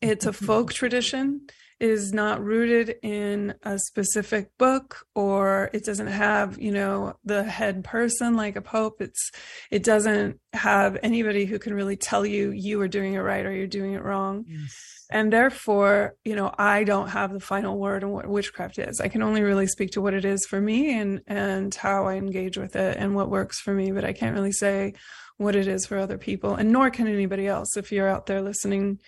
It's 0.01 0.25
a 0.25 0.31
folk 0.31 0.71
tradition. 0.81 1.47
It 1.81 1.89
is 1.89 2.13
not 2.13 2.41
rooted 2.41 2.95
in 3.03 3.55
a 3.63 3.77
specific 3.77 4.57
book 4.57 5.05
or 5.15 5.69
it 5.73 5.83
doesn't 5.83 6.07
have, 6.07 6.61
you 6.61 6.71
know, 6.71 7.17
the 7.25 7.43
head 7.43 7.83
person 7.83 8.37
like 8.37 8.55
a 8.55 8.61
pope. 8.61 9.01
It's 9.01 9.31
it 9.69 9.83
doesn't 9.83 10.39
have 10.53 10.97
anybody 11.03 11.43
who 11.43 11.59
can 11.59 11.73
really 11.73 11.97
tell 11.97 12.25
you 12.25 12.51
you 12.51 12.79
are 12.79 12.87
doing 12.87 13.15
it 13.15 13.19
right 13.19 13.45
or 13.45 13.51
you're 13.51 13.67
doing 13.67 13.95
it 13.95 14.03
wrong. 14.03 14.45
Yes 14.47 15.00
and 15.11 15.31
therefore 15.31 16.15
you 16.25 16.35
know 16.35 16.53
i 16.57 16.83
don't 16.83 17.09
have 17.09 17.31
the 17.33 17.39
final 17.39 17.77
word 17.77 18.03
on 18.03 18.11
what 18.11 18.27
witchcraft 18.27 18.77
is. 18.79 18.99
I 18.99 19.07
can 19.07 19.21
only 19.21 19.41
really 19.41 19.67
speak 19.67 19.91
to 19.91 20.01
what 20.01 20.13
it 20.13 20.25
is 20.25 20.45
for 20.45 20.59
me 20.59 20.97
and 20.97 21.21
and 21.27 21.73
how 21.73 22.07
i 22.07 22.15
engage 22.15 22.57
with 22.57 22.75
it 22.75 22.97
and 22.97 23.15
what 23.15 23.29
works 23.29 23.59
for 23.59 23.73
me 23.73 23.91
but 23.91 24.05
i 24.05 24.13
can't 24.13 24.35
really 24.35 24.51
say 24.51 24.93
what 25.37 25.55
it 25.55 25.67
is 25.67 25.85
for 25.85 25.97
other 25.97 26.17
people 26.17 26.55
and 26.55 26.71
nor 26.71 26.89
can 26.89 27.07
anybody 27.07 27.47
else 27.47 27.75
if 27.77 27.91
you're 27.91 28.07
out 28.07 28.25
there 28.25 28.41
listening 28.41 28.99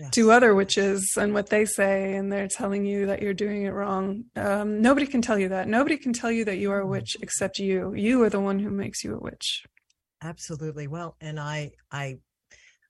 yes. 0.00 0.10
to 0.12 0.30
other 0.30 0.54
witches 0.54 1.14
and 1.16 1.34
what 1.34 1.50
they 1.50 1.64
say 1.64 2.14
and 2.14 2.32
they're 2.32 2.48
telling 2.48 2.84
you 2.84 3.06
that 3.06 3.22
you're 3.22 3.34
doing 3.34 3.62
it 3.62 3.70
wrong. 3.70 4.24
Um, 4.36 4.80
nobody 4.80 5.06
can 5.06 5.22
tell 5.22 5.38
you 5.38 5.48
that. 5.50 5.68
Nobody 5.68 5.96
can 5.96 6.12
tell 6.12 6.30
you 6.30 6.44
that 6.46 6.56
you 6.56 6.72
are 6.72 6.80
a 6.80 6.86
witch 6.86 7.16
except 7.20 7.58
you. 7.58 7.94
You 7.94 8.22
are 8.22 8.30
the 8.30 8.40
one 8.40 8.58
who 8.58 8.70
makes 8.70 9.04
you 9.04 9.14
a 9.14 9.20
witch. 9.20 9.64
Absolutely. 10.22 10.86
Well 10.86 11.16
and 11.20 11.38
i 11.40 11.70
i 11.90 12.18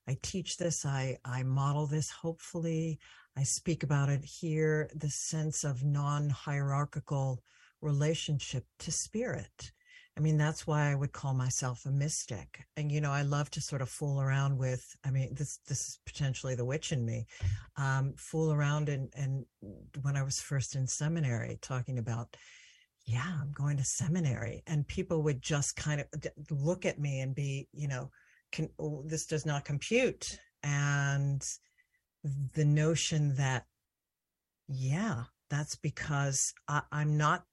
I 0.07 0.17
teach 0.21 0.57
this, 0.57 0.85
I, 0.85 1.17
I 1.23 1.43
model 1.43 1.87
this, 1.87 2.09
hopefully. 2.09 2.99
I 3.37 3.43
speak 3.43 3.83
about 3.83 4.09
it 4.09 4.25
here 4.25 4.89
the 4.95 5.09
sense 5.09 5.63
of 5.63 5.83
non 5.83 6.29
hierarchical 6.29 7.41
relationship 7.81 8.65
to 8.79 8.91
spirit. 8.91 9.71
I 10.17 10.19
mean, 10.19 10.37
that's 10.37 10.67
why 10.67 10.91
I 10.91 10.95
would 10.95 11.13
call 11.13 11.33
myself 11.33 11.85
a 11.85 11.91
mystic. 11.91 12.65
And, 12.75 12.91
you 12.91 12.99
know, 12.99 13.11
I 13.11 13.21
love 13.21 13.49
to 13.51 13.61
sort 13.61 13.81
of 13.81 13.89
fool 13.89 14.19
around 14.19 14.57
with, 14.57 14.85
I 15.05 15.11
mean, 15.11 15.33
this, 15.33 15.59
this 15.67 15.87
is 15.87 15.99
potentially 16.05 16.53
the 16.53 16.65
witch 16.65 16.91
in 16.91 17.05
me, 17.05 17.25
um, 17.77 18.13
fool 18.17 18.51
around. 18.51 18.89
And, 18.89 19.09
and 19.15 19.45
when 20.01 20.17
I 20.17 20.23
was 20.23 20.41
first 20.41 20.75
in 20.75 20.85
seminary, 20.85 21.57
talking 21.61 21.97
about, 21.97 22.35
yeah, 23.05 23.37
I'm 23.41 23.51
going 23.53 23.77
to 23.77 23.85
seminary. 23.85 24.63
And 24.67 24.87
people 24.87 25.23
would 25.23 25.41
just 25.41 25.77
kind 25.77 26.01
of 26.01 26.07
look 26.51 26.85
at 26.85 26.99
me 26.99 27.21
and 27.21 27.33
be, 27.33 27.69
you 27.71 27.87
know, 27.87 28.11
can, 28.51 28.69
oh, 28.79 29.03
this 29.05 29.25
does 29.25 29.45
not 29.45 29.65
compute. 29.65 30.39
And 30.63 31.41
the 32.53 32.65
notion 32.65 33.35
that, 33.35 33.65
yeah, 34.67 35.23
that's 35.49 35.75
because 35.75 36.53
I, 36.67 36.81
I'm 36.91 37.17
not 37.17 37.43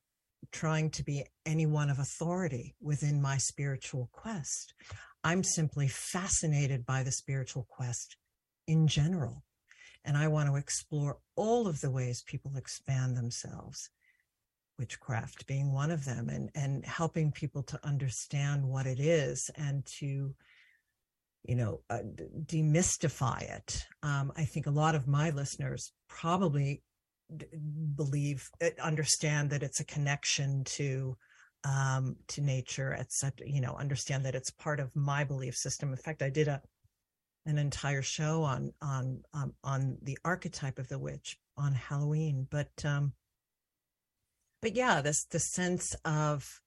trying 0.52 0.90
to 0.90 1.04
be 1.04 1.24
anyone 1.46 1.90
of 1.90 1.98
authority 1.98 2.74
within 2.80 3.20
my 3.20 3.38
spiritual 3.38 4.08
quest. 4.12 4.74
I'm 5.24 5.42
simply 5.42 5.88
fascinated 5.88 6.86
by 6.86 7.02
the 7.02 7.12
spiritual 7.12 7.66
quest 7.68 8.16
in 8.66 8.86
general. 8.86 9.42
And 10.04 10.16
I 10.16 10.28
want 10.28 10.48
to 10.48 10.56
explore 10.56 11.18
all 11.36 11.66
of 11.66 11.80
the 11.80 11.90
ways 11.90 12.22
people 12.26 12.56
expand 12.56 13.16
themselves, 13.16 13.90
witchcraft 14.78 15.46
being 15.46 15.72
one 15.72 15.90
of 15.90 16.04
them, 16.04 16.28
and, 16.28 16.50
and 16.54 16.84
helping 16.86 17.32
people 17.32 17.62
to 17.64 17.80
understand 17.84 18.64
what 18.64 18.86
it 18.86 19.00
is 19.00 19.50
and 19.56 19.84
to 19.98 20.34
you 21.48 21.56
know, 21.56 21.80
uh, 21.88 22.00
demystify 22.44 23.42
it. 23.42 23.86
Um, 24.02 24.30
I 24.36 24.44
think 24.44 24.66
a 24.66 24.70
lot 24.70 24.94
of 24.94 25.08
my 25.08 25.30
listeners 25.30 25.92
probably 26.06 26.82
d- 27.34 27.46
believe, 27.96 28.50
uh, 28.62 28.68
understand 28.82 29.48
that 29.50 29.62
it's 29.62 29.80
a 29.80 29.84
connection 29.84 30.62
to 30.64 31.16
um, 31.64 32.16
to 32.28 32.42
nature, 32.42 32.92
etc. 32.92 33.48
You 33.48 33.62
know, 33.62 33.74
understand 33.74 34.24
that 34.26 34.34
it's 34.34 34.50
part 34.50 34.78
of 34.78 34.94
my 34.94 35.24
belief 35.24 35.56
system. 35.56 35.90
In 35.90 35.96
fact, 35.96 36.22
I 36.22 36.30
did 36.30 36.48
a 36.48 36.60
an 37.46 37.56
entire 37.56 38.02
show 38.02 38.42
on 38.42 38.72
on 38.82 39.22
um, 39.32 39.54
on 39.64 39.96
the 40.02 40.18
archetype 40.26 40.78
of 40.78 40.88
the 40.88 40.98
witch 40.98 41.38
on 41.56 41.72
Halloween, 41.72 42.46
but 42.50 42.70
um, 42.84 43.14
but 44.60 44.76
yeah, 44.76 45.00
this 45.00 45.24
the 45.24 45.40
sense 45.40 45.96
of 46.04 46.60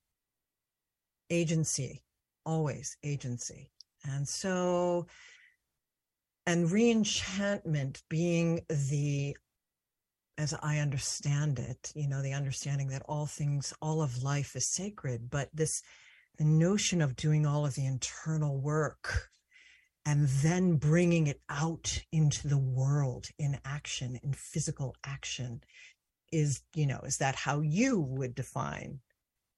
agency, 1.29 2.03
always 2.45 2.97
agency, 3.03 3.69
and 4.03 4.27
so 4.27 5.07
and 6.45 6.67
reenchantment 6.69 8.01
being 8.09 8.61
the 8.69 9.35
as 10.37 10.55
I 10.63 10.79
understand 10.79 11.59
it, 11.59 11.91
you 11.93 12.07
know, 12.07 12.23
the 12.23 12.33
understanding 12.33 12.87
that 12.87 13.03
all 13.07 13.27
things, 13.27 13.73
all 13.79 14.01
of 14.01 14.23
life 14.23 14.55
is 14.55 14.73
sacred, 14.73 15.29
but 15.29 15.49
this 15.53 15.83
the 16.37 16.45
notion 16.45 17.01
of 17.01 17.15
doing 17.15 17.45
all 17.45 17.65
of 17.65 17.75
the 17.75 17.85
internal 17.85 18.59
work 18.59 19.29
and 20.05 20.27
then 20.27 20.77
bringing 20.77 21.27
it 21.27 21.41
out 21.49 22.01
into 22.11 22.47
the 22.47 22.57
world 22.57 23.27
in 23.37 23.59
action, 23.65 24.19
in 24.23 24.33
physical 24.33 24.95
action, 25.05 25.61
is, 26.31 26.63
you 26.73 26.87
know, 26.87 27.01
is 27.03 27.17
that 27.17 27.35
how 27.35 27.59
you 27.59 27.99
would 27.99 28.33
define 28.33 28.99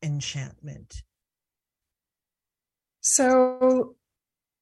enchantment? 0.01 1.03
So, 2.99 3.95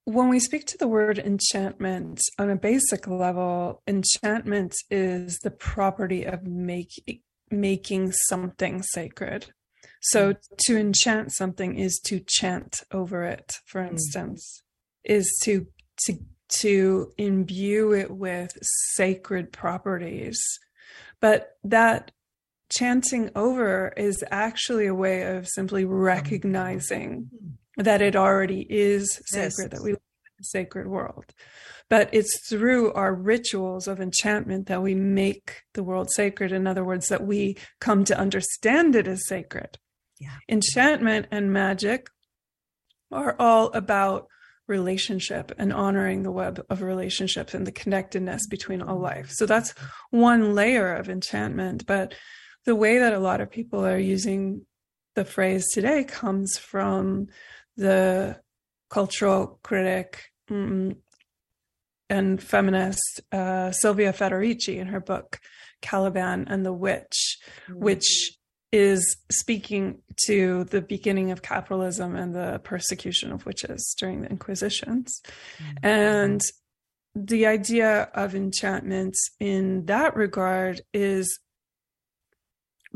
when 0.06 0.30
we 0.30 0.40
speak 0.40 0.66
to 0.68 0.78
the 0.78 0.88
word 0.88 1.20
enchantment 1.20 2.22
on 2.40 2.50
a 2.50 2.56
basic 2.56 3.08
level, 3.08 3.82
enchantment 3.88 4.76
is 4.90 5.40
the 5.40 5.52
property 5.52 6.24
of 6.24 6.44
make, 6.44 7.24
making 7.50 8.12
something 8.12 8.82
sacred. 8.82 9.48
So, 10.02 10.34
hmm. 10.34 10.56
to 10.66 10.78
enchant 10.78 11.32
something 11.34 11.78
is 11.78 12.00
to 12.06 12.22
chant 12.26 12.84
over 12.92 13.24
it, 13.24 13.54
for 13.66 13.84
hmm. 13.84 13.92
instance, 13.92 14.64
mm. 15.08 15.16
is 15.16 15.40
to 15.44 15.68
to 16.06 16.20
to 16.60 17.14
imbue 17.18 17.94
it 17.94 18.12
with 18.12 18.58
sacred 18.96 19.54
properties. 19.54 20.42
But 21.20 21.56
that 21.64 22.12
chanting 22.70 23.30
over 23.36 23.94
is 23.96 24.24
actually 24.32 24.88
a 24.88 24.96
way 24.96 25.36
of 25.36 25.48
simply 25.48 25.84
hmm. 25.84 25.94
recognizing 25.94 27.30
that 27.82 28.02
it 28.02 28.16
already 28.16 28.66
is 28.70 29.22
sacred, 29.26 29.44
yes. 29.44 29.70
that 29.70 29.84
we 29.84 29.92
live 29.92 30.02
in 30.38 30.42
a 30.42 30.44
sacred 30.44 30.88
world. 30.88 31.34
But 31.90 32.10
it's 32.14 32.48
through 32.48 32.94
our 32.94 33.14
rituals 33.14 33.88
of 33.88 34.00
enchantment 34.00 34.68
that 34.68 34.82
we 34.82 34.96
make 34.96 35.64
the 35.74 35.84
world 35.84 36.10
sacred. 36.10 36.54
In 36.54 36.66
other 36.66 36.86
words, 36.86 37.10
that 37.10 37.26
we 37.26 37.58
come 37.80 38.06
to 38.06 38.18
understand 38.18 38.96
it 38.96 39.08
as 39.08 39.28
sacred. 39.28 39.78
Yeah. 40.20 40.38
Enchantment 40.48 41.28
and 41.32 41.52
magic 41.52 42.08
are 43.12 43.36
all 43.40 43.72
about 43.74 44.28
relationship 44.68 45.52
and 45.58 45.74
honoring 45.74 46.24
the 46.24 46.32
web 46.32 46.64
of 46.70 46.82
relationships 46.82 47.54
and 47.54 47.68
the 47.68 47.72
connectedness 47.72 48.48
between 48.48 48.82
all 48.82 49.00
life. 49.00 49.30
So 49.30 49.46
that's 49.46 49.74
one 50.12 50.56
layer 50.56 50.94
of 50.94 51.10
enchantment. 51.10 51.86
But 51.86 52.14
the 52.66 52.76
way 52.76 53.00
that 53.00 53.14
a 53.14 53.20
lot 53.20 53.42
of 53.42 53.52
people 53.52 53.86
are 53.86 53.98
using 53.98 54.66
the 55.16 55.26
phrase 55.26 55.68
today 55.74 56.06
comes 56.06 56.58
from 56.58 57.28
the 57.78 58.40
cultural 58.90 59.60
critic 59.64 60.32
mm, 60.50 60.96
and 62.10 62.44
feminist 62.44 63.22
uh, 63.32 63.72
Silvia 63.72 64.12
Federici 64.12 64.78
in 64.78 64.88
her 64.88 65.00
book 65.00 65.40
Caliban 65.82 66.46
and 66.48 66.66
the 66.66 66.74
Witch, 66.74 67.40
mm-hmm. 67.68 67.84
which 67.84 68.38
is 68.72 69.18
speaking 69.32 70.02
to 70.26 70.64
the 70.66 70.82
beginning 70.82 71.32
of 71.32 71.42
capitalism 71.42 72.16
and 72.16 72.34
the 72.34 72.60
persecution 72.64 73.32
of 73.32 73.46
witches 73.46 73.96
during 74.00 74.22
the 74.22 74.30
Inquisitions. 74.30 75.22
Mm-hmm. 75.58 75.86
And 75.86 76.42
the 77.16 77.46
idea 77.46 78.10
of 78.14 78.36
enchantment 78.36 79.16
in 79.40 79.86
that 79.86 80.16
regard 80.16 80.82
is 80.94 81.40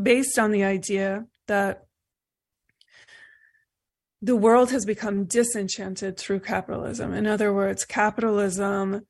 based 0.02 0.40
on 0.40 0.52
the 0.52 0.64
idea 0.64 1.26
that 1.48 1.85
the 4.22 4.36
world 4.36 4.72
has 4.72 4.86
become 4.86 5.26
disenchanted 5.26 6.18
through 6.18 6.40
capitalism. 6.40 7.14
In 7.14 7.28
other 7.28 7.54
words, 7.54 7.86
capitalism 7.86 9.06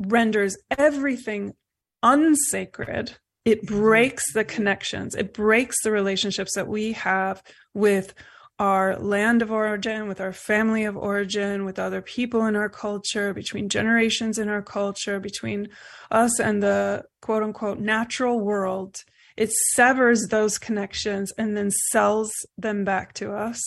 renders 0.00 0.56
everything 0.78 1.54
unsacred. 2.02 3.16
It 3.44 3.64
mm-hmm. 3.64 3.76
breaks 3.76 4.32
the 4.32 4.44
connections, 4.44 5.14
it 5.14 5.34
breaks 5.34 5.82
the 5.82 5.90
relationships 5.90 6.52
that 6.54 6.68
we 6.68 6.92
have 6.92 7.42
with 7.74 8.14
our 8.58 8.96
land 8.98 9.42
of 9.42 9.50
origin, 9.50 10.06
with 10.06 10.20
our 10.20 10.32
family 10.32 10.84
of 10.84 10.96
origin, 10.96 11.64
with 11.64 11.78
other 11.78 12.00
people 12.02 12.46
in 12.46 12.54
our 12.54 12.68
culture, 12.68 13.34
between 13.34 13.68
generations 13.68 14.38
in 14.38 14.48
our 14.48 14.62
culture, 14.62 15.18
between 15.18 15.68
us 16.10 16.38
and 16.38 16.62
the 16.62 17.02
quote 17.20 17.42
unquote 17.42 17.80
natural 17.80 18.38
world. 18.38 19.02
It 19.36 19.50
severs 19.74 20.26
those 20.28 20.58
connections 20.58 21.32
and 21.38 21.56
then 21.56 21.70
sells 21.90 22.30
them 22.58 22.84
back 22.84 23.14
to 23.14 23.32
us 23.32 23.60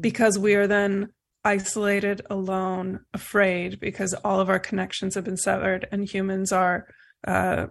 because 0.00 0.38
we 0.38 0.54
are 0.54 0.66
then 0.66 1.12
isolated, 1.44 2.22
alone, 2.30 3.00
afraid 3.12 3.80
because 3.80 4.14
all 4.24 4.40
of 4.40 4.48
our 4.48 4.58
connections 4.58 5.14
have 5.14 5.24
been 5.24 5.36
severed 5.36 5.88
and 5.90 6.08
humans 6.08 6.52
are 6.52 6.86
uh, 7.26 7.66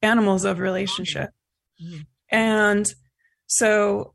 animals 0.00 0.44
of 0.44 0.58
relationship. 0.58 1.30
Mm-hmm. 1.82 2.02
And 2.30 2.92
so, 3.46 4.14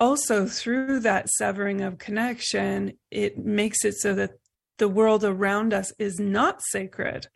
also 0.00 0.46
through 0.46 1.00
that 1.00 1.28
severing 1.28 1.80
of 1.80 1.98
connection, 1.98 2.92
it 3.10 3.36
makes 3.36 3.84
it 3.84 3.94
so 3.94 4.14
that 4.14 4.30
the 4.78 4.88
world 4.88 5.24
around 5.24 5.74
us 5.74 5.92
is 5.98 6.18
not 6.20 6.62
sacred, 6.70 7.26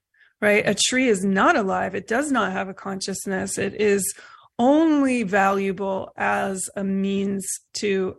right? 0.41 0.63
A 0.67 0.77
tree 0.77 1.09
is 1.09 1.25
not 1.25 1.57
alive, 1.57 1.95
it 1.95 2.07
does 2.07 2.31
not 2.31 2.53
have 2.53 2.69
a 2.69 2.75
consciousness, 2.75 3.59
it 3.59 3.75
is 3.81 4.15
only 4.59 5.25
valuable 5.25 6.13
as 6.17 6.63
a 6.77 6.85
means 6.85 7.45
to 7.75 8.17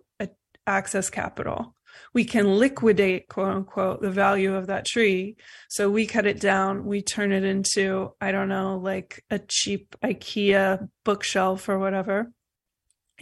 access 0.67 1.09
capital. 1.09 1.75
We 2.13 2.25
can 2.25 2.57
liquidate, 2.57 3.27
quote 3.27 3.49
unquote, 3.49 4.01
the 4.01 4.11
value 4.11 4.55
of 4.55 4.67
that 4.67 4.85
tree. 4.85 5.35
So 5.69 5.89
we 5.89 6.05
cut 6.05 6.25
it 6.25 6.39
down, 6.39 6.85
we 6.85 7.01
turn 7.01 7.31
it 7.31 7.43
into, 7.43 8.13
I 8.19 8.31
don't 8.31 8.49
know, 8.49 8.77
like 8.77 9.23
a 9.29 9.39
cheap 9.39 9.95
IKEA 10.03 10.89
bookshelf 11.03 11.69
or 11.69 11.77
whatever. 11.77 12.31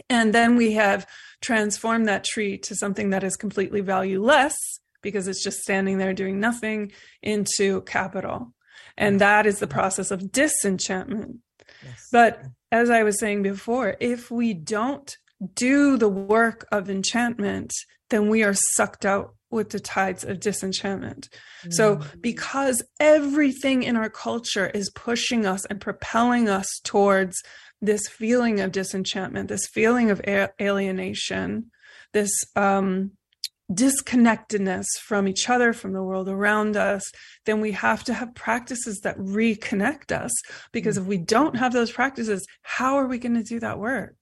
And 0.08 0.34
then 0.34 0.56
we 0.56 0.72
have 0.72 1.06
transformed 1.40 2.08
that 2.08 2.24
tree 2.24 2.58
to 2.58 2.74
something 2.74 3.10
that 3.10 3.24
is 3.24 3.36
completely 3.36 3.82
valueless 3.82 4.54
because 5.02 5.28
it's 5.28 5.44
just 5.44 5.60
standing 5.60 5.98
there 5.98 6.14
doing 6.14 6.40
nothing 6.40 6.92
into 7.22 7.82
capital. 7.82 8.54
And 8.96 9.20
that 9.20 9.46
is 9.46 9.58
the 9.58 9.66
mm-hmm. 9.66 9.78
process 9.78 10.10
of 10.10 10.32
disenchantment. 10.32 11.38
Yes. 11.84 12.08
But 12.10 12.42
as 12.70 12.90
I 12.90 13.02
was 13.02 13.18
saying 13.18 13.42
before, 13.42 13.96
if 14.00 14.30
we 14.30 14.54
don't 14.54 15.14
do 15.54 15.96
the 15.96 16.08
work 16.08 16.66
of 16.70 16.88
enchantment, 16.88 17.72
then 18.10 18.28
we 18.28 18.42
are 18.42 18.54
sucked 18.54 19.04
out 19.04 19.34
with 19.50 19.70
the 19.70 19.80
tides 19.80 20.24
of 20.24 20.40
disenchantment. 20.40 21.28
Mm. 21.64 21.72
So, 21.72 22.00
because 22.20 22.82
everything 22.98 23.82
in 23.82 23.96
our 23.96 24.08
culture 24.08 24.68
is 24.68 24.90
pushing 24.94 25.46
us 25.46 25.64
and 25.66 25.80
propelling 25.80 26.48
us 26.48 26.66
towards 26.84 27.36
this 27.80 28.08
feeling 28.08 28.60
of 28.60 28.72
disenchantment, 28.72 29.48
this 29.48 29.66
feeling 29.66 30.10
of 30.10 30.20
alienation, 30.60 31.70
this 32.12 32.30
um, 32.56 33.12
disconnectedness 33.72 34.86
from 35.06 35.28
each 35.28 35.50
other, 35.50 35.72
from 35.72 35.92
the 35.92 36.02
world 36.02 36.28
around 36.28 36.76
us, 36.76 37.02
then 37.44 37.60
we 37.60 37.72
have 37.72 38.04
to 38.04 38.14
have 38.14 38.34
practices 38.34 39.00
that 39.00 39.18
reconnect 39.18 40.12
us. 40.12 40.32
Because 40.72 40.96
mm. 40.96 41.02
if 41.02 41.06
we 41.06 41.18
don't 41.18 41.56
have 41.56 41.72
those 41.72 41.92
practices, 41.92 42.46
how 42.62 42.96
are 42.96 43.06
we 43.06 43.18
going 43.18 43.34
to 43.34 43.42
do 43.42 43.60
that 43.60 43.78
work? 43.78 44.16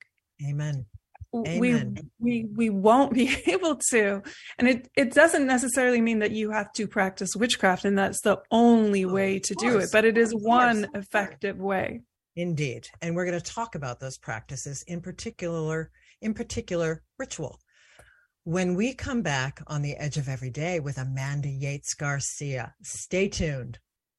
Amen 0.49 0.87
we 1.33 1.75
we 2.19 2.47
we 2.57 2.71
won't 2.71 3.13
be 3.15 3.35
able 3.47 3.77
to. 3.91 4.23
And 4.59 4.69
it 4.69 4.89
it 4.97 5.13
doesn't 5.13 5.47
necessarily 5.47 6.01
mean 6.01 6.19
that 6.21 6.33
you 6.33 6.51
have 6.51 6.73
to 6.75 6.87
practice 6.87 7.37
witchcraft 7.37 7.85
and 7.85 7.97
that's 7.97 8.21
the 8.23 8.41
only 8.51 9.05
way 9.05 9.39
to 9.39 9.55
course, 9.55 9.73
do 9.73 9.79
it 9.79 9.89
but 9.93 10.05
it 10.05 10.19
is 10.19 10.33
one 10.33 10.87
effective 10.95 11.59
way. 11.59 12.03
Indeed. 12.37 12.89
And 13.03 13.15
we're 13.15 13.27
going 13.27 13.41
to 13.41 13.53
talk 13.53 13.75
about 13.75 14.01
those 14.01 14.19
practices 14.19 14.85
in 14.87 15.01
particular 15.01 15.91
in 16.21 16.35
particular 16.35 17.03
ritual. 17.19 17.61
When 18.45 18.75
we 18.75 18.95
come 18.95 19.23
back 19.23 19.63
on 19.67 19.83
the 19.83 19.97
edge 19.97 20.17
of 20.17 20.29
every 20.29 20.51
day 20.51 20.81
with 20.81 20.99
amanda 20.99 21.49
yates 21.49 21.95
garcia 21.95 22.75
stay 22.83 23.29
tuned. 23.29 23.79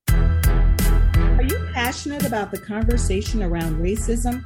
Are 0.10 1.43
you 1.43 1.58
passionate 1.74 2.26
about 2.26 2.52
the 2.52 2.60
conversation 2.60 3.41
around 3.41 3.78
racism? 3.78 4.45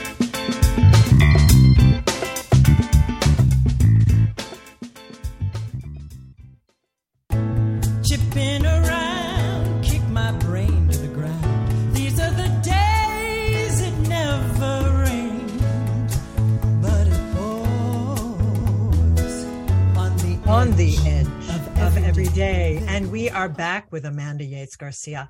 With 23.91 24.05
Amanda 24.05 24.43
Yates 24.43 24.75
Garcia. 24.75 25.29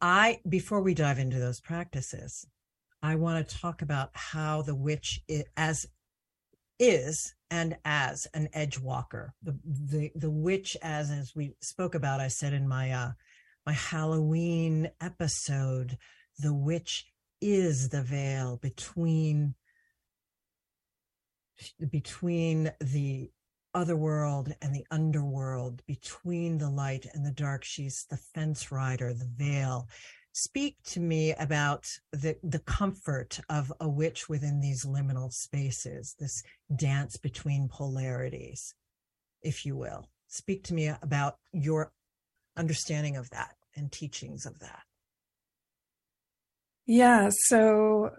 I 0.00 0.40
before 0.48 0.82
we 0.82 0.94
dive 0.94 1.18
into 1.18 1.38
those 1.38 1.60
practices, 1.60 2.46
I 3.02 3.16
want 3.16 3.48
to 3.48 3.58
talk 3.58 3.82
about 3.82 4.10
how 4.14 4.62
the 4.62 4.74
witch 4.74 5.20
i- 5.30 5.44
as 5.56 5.86
is 6.78 7.34
and 7.50 7.76
as 7.84 8.26
an 8.34 8.48
edge 8.52 8.78
walker. 8.78 9.34
The 9.42 9.58
the 9.64 10.10
the 10.14 10.30
witch 10.30 10.76
as 10.82 11.10
as 11.10 11.32
we 11.34 11.54
spoke 11.60 11.94
about, 11.94 12.20
I 12.20 12.28
said 12.28 12.52
in 12.52 12.66
my 12.68 12.90
uh 12.90 13.12
my 13.66 13.72
Halloween 13.72 14.90
episode, 15.00 15.98
the 16.38 16.54
witch 16.54 17.06
is 17.40 17.88
the 17.90 18.02
veil 18.02 18.56
between 18.56 19.54
between 21.90 22.72
the 22.80 23.30
other 23.74 23.96
world 23.96 24.54
and 24.60 24.74
the 24.74 24.86
underworld, 24.90 25.82
between 25.86 26.58
the 26.58 26.70
light 26.70 27.06
and 27.12 27.24
the 27.24 27.32
dark. 27.32 27.64
She's 27.64 28.06
the 28.10 28.16
fence 28.16 28.70
rider, 28.70 29.12
the 29.12 29.30
veil. 29.36 29.88
Speak 30.32 30.76
to 30.84 31.00
me 31.00 31.34
about 31.34 31.86
the, 32.12 32.36
the 32.42 32.60
comfort 32.60 33.38
of 33.50 33.72
a 33.80 33.88
witch 33.88 34.28
within 34.28 34.60
these 34.60 34.86
liminal 34.86 35.30
spaces, 35.30 36.14
this 36.18 36.42
dance 36.74 37.16
between 37.16 37.68
polarities, 37.68 38.74
if 39.42 39.66
you 39.66 39.76
will. 39.76 40.08
Speak 40.28 40.64
to 40.64 40.74
me 40.74 40.90
about 41.02 41.36
your 41.52 41.92
understanding 42.56 43.16
of 43.16 43.28
that 43.30 43.54
and 43.76 43.92
teachings 43.92 44.46
of 44.46 44.58
that. 44.60 44.82
Yeah, 46.86 47.30
so 47.30 48.10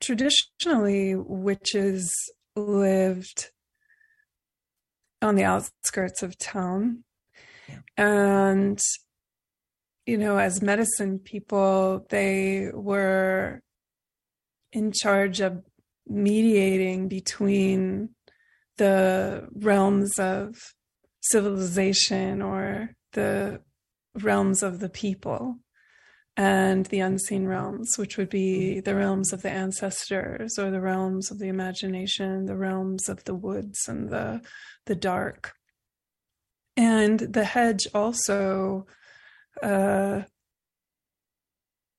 traditionally, 0.00 1.14
witches 1.14 2.12
lived 2.56 3.50
on 5.22 5.34
the 5.34 5.44
outskirts 5.44 6.22
of 6.22 6.38
town. 6.38 7.04
And, 7.96 8.80
you 10.06 10.18
know, 10.18 10.38
as 10.38 10.62
medicine 10.62 11.18
people, 11.18 12.06
they 12.10 12.70
were 12.72 13.62
in 14.72 14.92
charge 14.92 15.40
of 15.40 15.62
mediating 16.06 17.08
between 17.08 18.10
the 18.78 19.48
realms 19.54 20.18
of 20.18 20.56
civilization 21.20 22.42
or 22.42 22.94
the 23.12 23.60
realms 24.14 24.62
of 24.62 24.80
the 24.80 24.88
people 24.88 25.58
and 26.36 26.86
the 26.86 27.00
unseen 27.00 27.46
realms, 27.46 27.96
which 27.96 28.16
would 28.16 28.30
be 28.30 28.80
the 28.80 28.94
realms 28.94 29.32
of 29.32 29.42
the 29.42 29.50
ancestors 29.50 30.58
or 30.58 30.70
the 30.70 30.80
realms 30.80 31.30
of 31.30 31.38
the 31.38 31.48
imagination, 31.48 32.46
the 32.46 32.56
realms 32.56 33.08
of 33.08 33.24
the 33.24 33.34
woods 33.34 33.78
and 33.88 34.08
the 34.10 34.40
the 34.86 34.94
dark. 34.94 35.52
And 36.76 37.20
the 37.20 37.44
hedge 37.44 37.86
also 37.94 38.86
uh, 39.62 40.22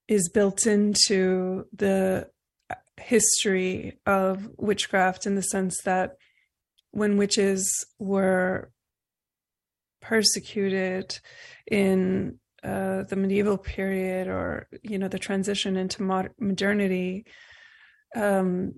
is 0.07 0.29
built 0.29 0.65
into 0.65 1.65
the 1.73 2.29
history 2.99 3.99
of 4.05 4.49
witchcraft 4.57 5.25
in 5.25 5.35
the 5.35 5.41
sense 5.41 5.77
that 5.85 6.17
when 6.91 7.17
witches 7.17 7.85
were 7.99 8.71
persecuted 10.01 11.19
in 11.69 12.39
uh, 12.63 13.03
the 13.03 13.15
medieval 13.15 13.57
period 13.57 14.27
or 14.27 14.67
you 14.83 14.97
know 14.97 15.07
the 15.07 15.19
transition 15.19 15.75
into 15.75 16.03
mod- 16.03 16.33
modernity 16.39 17.25
um, 18.15 18.73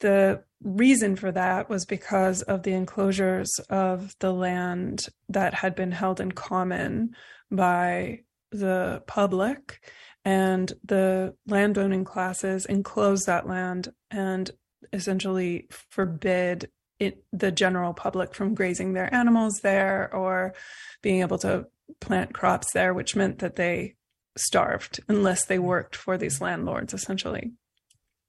the 0.00 0.42
reason 0.62 1.16
for 1.16 1.32
that 1.32 1.68
was 1.68 1.84
because 1.84 2.42
of 2.42 2.62
the 2.62 2.72
enclosures 2.72 3.50
of 3.70 4.14
the 4.20 4.32
land 4.32 5.06
that 5.28 5.54
had 5.54 5.74
been 5.74 5.92
held 5.92 6.20
in 6.20 6.32
common 6.32 7.10
by 7.50 8.20
the 8.52 9.02
public 9.06 9.80
and 10.24 10.72
the 10.84 11.34
landowning 11.46 12.04
classes 12.04 12.66
enclosed 12.66 13.26
that 13.26 13.46
land 13.46 13.92
and 14.10 14.50
essentially 14.92 15.68
forbid 15.90 16.68
it, 16.98 17.24
the 17.32 17.52
general 17.52 17.92
public 17.92 18.34
from 18.34 18.54
grazing 18.54 18.92
their 18.92 19.12
animals 19.14 19.60
there 19.62 20.12
or 20.14 20.54
being 21.02 21.20
able 21.20 21.38
to 21.38 21.66
plant 22.00 22.34
crops 22.34 22.72
there, 22.72 22.92
which 22.94 23.16
meant 23.16 23.38
that 23.38 23.56
they 23.56 23.96
starved 24.36 25.00
unless 25.08 25.44
they 25.46 25.58
worked 25.58 25.96
for 25.96 26.18
these 26.18 26.40
landlords, 26.40 26.92
essentially. 26.92 27.52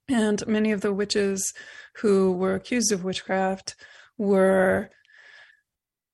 And 0.08 0.46
many 0.46 0.72
of 0.72 0.80
the 0.80 0.92
witches 0.92 1.52
who 1.96 2.32
were 2.32 2.54
accused 2.54 2.92
of 2.92 3.04
witchcraft 3.04 3.74
were 4.16 4.90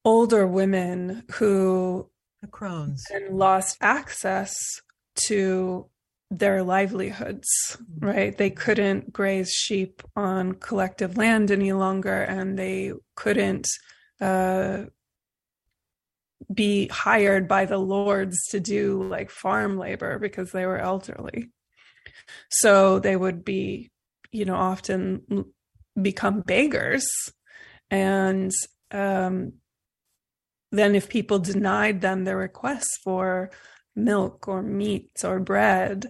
older 0.04 0.46
women 0.46 1.24
who 1.34 2.10
The 2.42 2.48
crones. 2.48 3.04
and 3.12 3.38
lost 3.38 3.76
access 3.80 4.52
to 5.26 5.86
their 6.30 6.64
livelihoods, 6.64 7.46
right? 8.00 8.36
They 8.36 8.50
couldn't 8.50 9.12
graze 9.12 9.50
sheep 9.52 10.02
on 10.16 10.54
collective 10.54 11.16
land 11.16 11.50
any 11.52 11.72
longer, 11.72 12.22
and 12.22 12.58
they 12.58 12.92
couldn't 13.14 13.68
uh, 14.20 14.84
be 16.52 16.88
hired 16.88 17.48
by 17.48 17.64
the 17.64 17.78
lords 17.78 18.38
to 18.50 18.60
do 18.60 19.02
like 19.02 19.30
farm 19.30 19.78
labor 19.78 20.18
because 20.18 20.52
they 20.52 20.66
were 20.66 20.78
elderly. 20.78 21.50
So 22.50 22.98
they 22.98 23.16
would 23.16 23.44
be, 23.44 23.90
you 24.32 24.44
know, 24.44 24.56
often 24.56 25.46
become 26.00 26.40
beggars. 26.40 27.06
And 27.90 28.52
um, 28.90 29.54
then 30.72 30.94
if 30.94 31.08
people 31.08 31.38
denied 31.38 32.00
them 32.00 32.24
their 32.24 32.36
requests 32.36 32.98
for 33.02 33.50
milk 33.96 34.48
or 34.48 34.62
meat 34.62 35.10
or 35.22 35.38
bread, 35.40 36.06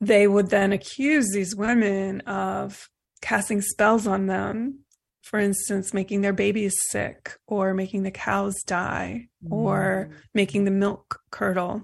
they 0.00 0.26
would 0.26 0.50
then 0.50 0.72
accuse 0.72 1.30
these 1.32 1.56
women 1.56 2.20
of 2.22 2.88
casting 3.20 3.60
spells 3.60 4.06
on 4.06 4.26
them. 4.26 4.80
For 5.28 5.38
instance, 5.38 5.92
making 5.92 6.22
their 6.22 6.32
babies 6.32 6.74
sick 6.88 7.36
or 7.46 7.74
making 7.74 8.02
the 8.02 8.10
cows 8.10 8.62
die 8.66 9.28
or 9.50 10.08
mm. 10.10 10.16
making 10.32 10.64
the 10.64 10.70
milk 10.70 11.20
curdle. 11.30 11.82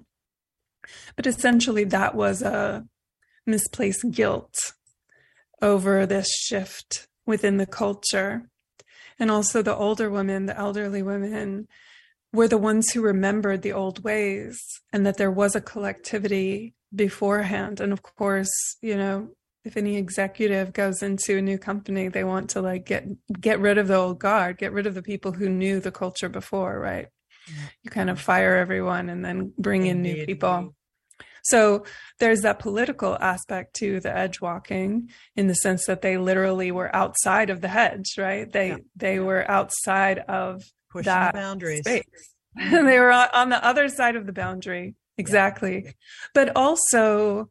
But 1.15 1.27
essentially, 1.27 1.85
that 1.85 2.15
was 2.15 2.41
a 2.41 2.87
misplaced 3.45 4.11
guilt 4.11 4.55
over 5.61 6.07
this 6.07 6.35
shift 6.35 7.07
within 7.27 7.59
the 7.59 7.67
culture. 7.67 8.49
And 9.19 9.31
also, 9.31 9.61
the 9.61 9.77
older 9.77 10.09
women, 10.09 10.47
the 10.47 10.57
elderly 10.57 11.03
women, 11.03 11.69
were 12.33 12.49
the 12.49 12.57
ones 12.57 12.93
who 12.93 13.03
remembered 13.03 13.61
the 13.61 13.75
old 13.75 14.03
ways 14.03 14.59
and 14.91 15.05
that 15.05 15.19
there 15.19 15.31
was 15.31 15.55
a 15.55 15.61
collectivity 15.61 16.73
beforehand. 16.95 17.79
And 17.79 17.93
of 17.93 18.03
course, 18.03 18.79
you 18.81 18.97
know, 18.97 19.33
if 19.65 19.77
any 19.77 19.97
executive 19.97 20.73
goes 20.73 21.03
into 21.03 21.39
a 21.39 21.43
new 21.43 21.59
company, 21.59 22.09
they 22.09 22.25
want 22.25 22.51
to 22.51 22.61
like 22.61 22.85
get 22.87 23.07
get 23.41 23.61
rid 23.61 23.79
of 23.79 23.89
the 23.89 23.97
old 23.97 24.19
guard, 24.19 24.59
get 24.59 24.73
rid 24.73 24.87
of 24.87 24.95
the 24.95 25.03
people 25.03 25.33
who 25.33 25.49
knew 25.49 25.81
the 25.81 25.91
culture 25.93 26.29
before, 26.29 26.79
right? 26.79 27.07
Mm-hmm. 27.51 27.65
You 27.83 27.91
kind 27.91 28.11
of 28.11 28.21
fire 28.21 28.57
everyone 28.57 29.09
and 29.09 29.25
then 29.25 29.53
bring 29.59 29.87
in 29.87 30.03
new 30.03 30.25
people. 30.27 30.75
So 31.45 31.85
there's 32.21 32.41
that 32.41 32.59
political 32.59 33.19
aspect 33.21 33.75
to 33.77 34.01
the 34.01 34.15
edge 34.17 34.41
walking 34.41 35.11
in 35.37 35.47
the 35.47 35.55
sense 35.55 35.85
that 35.87 36.01
they 36.01 36.17
literally 36.17 36.71
were 36.71 36.95
outside 36.97 37.51
of 37.51 37.61
the 37.61 37.69
hedge, 37.69 38.15
right? 38.19 38.51
They 38.51 38.69
Yeah. 38.69 38.77
they 38.97 39.19
were 39.19 39.51
outside 39.51 40.19
of 40.21 40.63
Pushing 40.91 41.05
that 41.07 41.35
the 41.35 41.39
boundaries. 41.41 41.81
space. 41.81 42.35
they 42.57 42.99
were 42.99 43.11
on 43.11 43.29
on 43.35 43.49
the 43.51 43.63
other 43.65 43.89
side 43.89 44.17
of 44.17 44.27
the 44.27 44.33
boundary. 44.33 44.95
Exactly. 45.19 45.95
But 46.35 46.57
also 46.57 47.51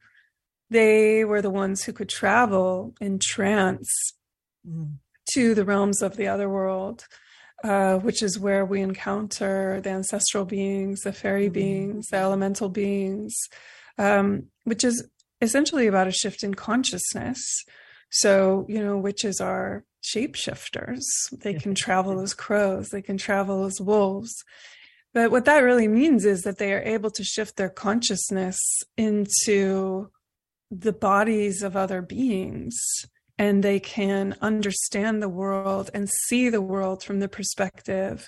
they 0.74 1.24
were 1.24 1.42
the 1.42 1.50
ones 1.64 1.84
who 1.84 1.94
could 1.94 2.10
travel 2.10 2.94
in 3.00 3.20
trance 3.20 3.90
Mm. 4.68 5.00
to 5.34 5.54
the 5.54 5.66
realms 5.66 6.02
of 6.02 6.16
the 6.16 6.28
other 6.28 6.50
world, 6.50 7.06
uh, 7.66 7.98
which 8.00 8.22
is 8.24 8.40
where 8.40 8.66
we 8.66 8.80
encounter 8.82 9.82
the 9.82 9.90
ancestral 9.90 10.46
beings, 10.46 11.02
the 11.02 11.12
fairy 11.12 11.50
Mhm. 11.50 11.54
beings, 11.54 12.08
the 12.08 12.18
elemental 12.18 12.70
beings, 12.70 13.34
um, 13.98 14.48
which 14.64 14.84
is 14.86 15.06
essentially 15.42 15.88
about 15.88 16.08
a 16.08 16.12
shift 16.12 16.44
in 16.44 16.54
consciousness. 16.54 17.42
So, 18.10 18.66
you 18.70 18.82
know, 18.84 18.98
witches 18.98 19.42
are 19.42 19.84
shapeshifters. 20.02 21.04
They 21.44 21.54
can 21.56 21.74
travel 21.86 22.22
as 22.22 22.34
crows, 22.34 22.90
they 22.90 23.02
can 23.02 23.18
travel 23.18 23.66
as 23.66 23.82
wolves. 23.82 24.34
But 25.14 25.30
what 25.30 25.46
that 25.46 25.60
really 25.60 25.88
means 25.90 26.24
is 26.26 26.42
that 26.44 26.58
they 26.58 26.74
are 26.74 26.82
able 26.96 27.12
to 27.12 27.24
shift 27.24 27.58
their 27.58 27.70
consciousness 27.70 28.58
into 28.98 30.10
the 30.72 30.94
bodies 30.94 31.64
of 31.64 31.76
other 31.76 32.02
beings 32.02 32.76
and 33.38 33.64
they 33.64 33.80
can 33.80 34.36
understand 34.42 35.22
the 35.22 35.30
world 35.30 35.90
and 35.94 36.10
see 36.28 36.50
the 36.50 36.62
world 36.62 37.04
from 37.04 37.20
the 37.20 37.28
perspective 37.28 38.28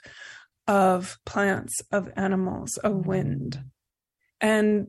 of 0.67 1.17
plants, 1.25 1.79
of 1.91 2.11
animals, 2.15 2.77
of 2.77 2.93
mm-hmm. 2.93 3.09
wind. 3.09 3.63
And 4.41 4.87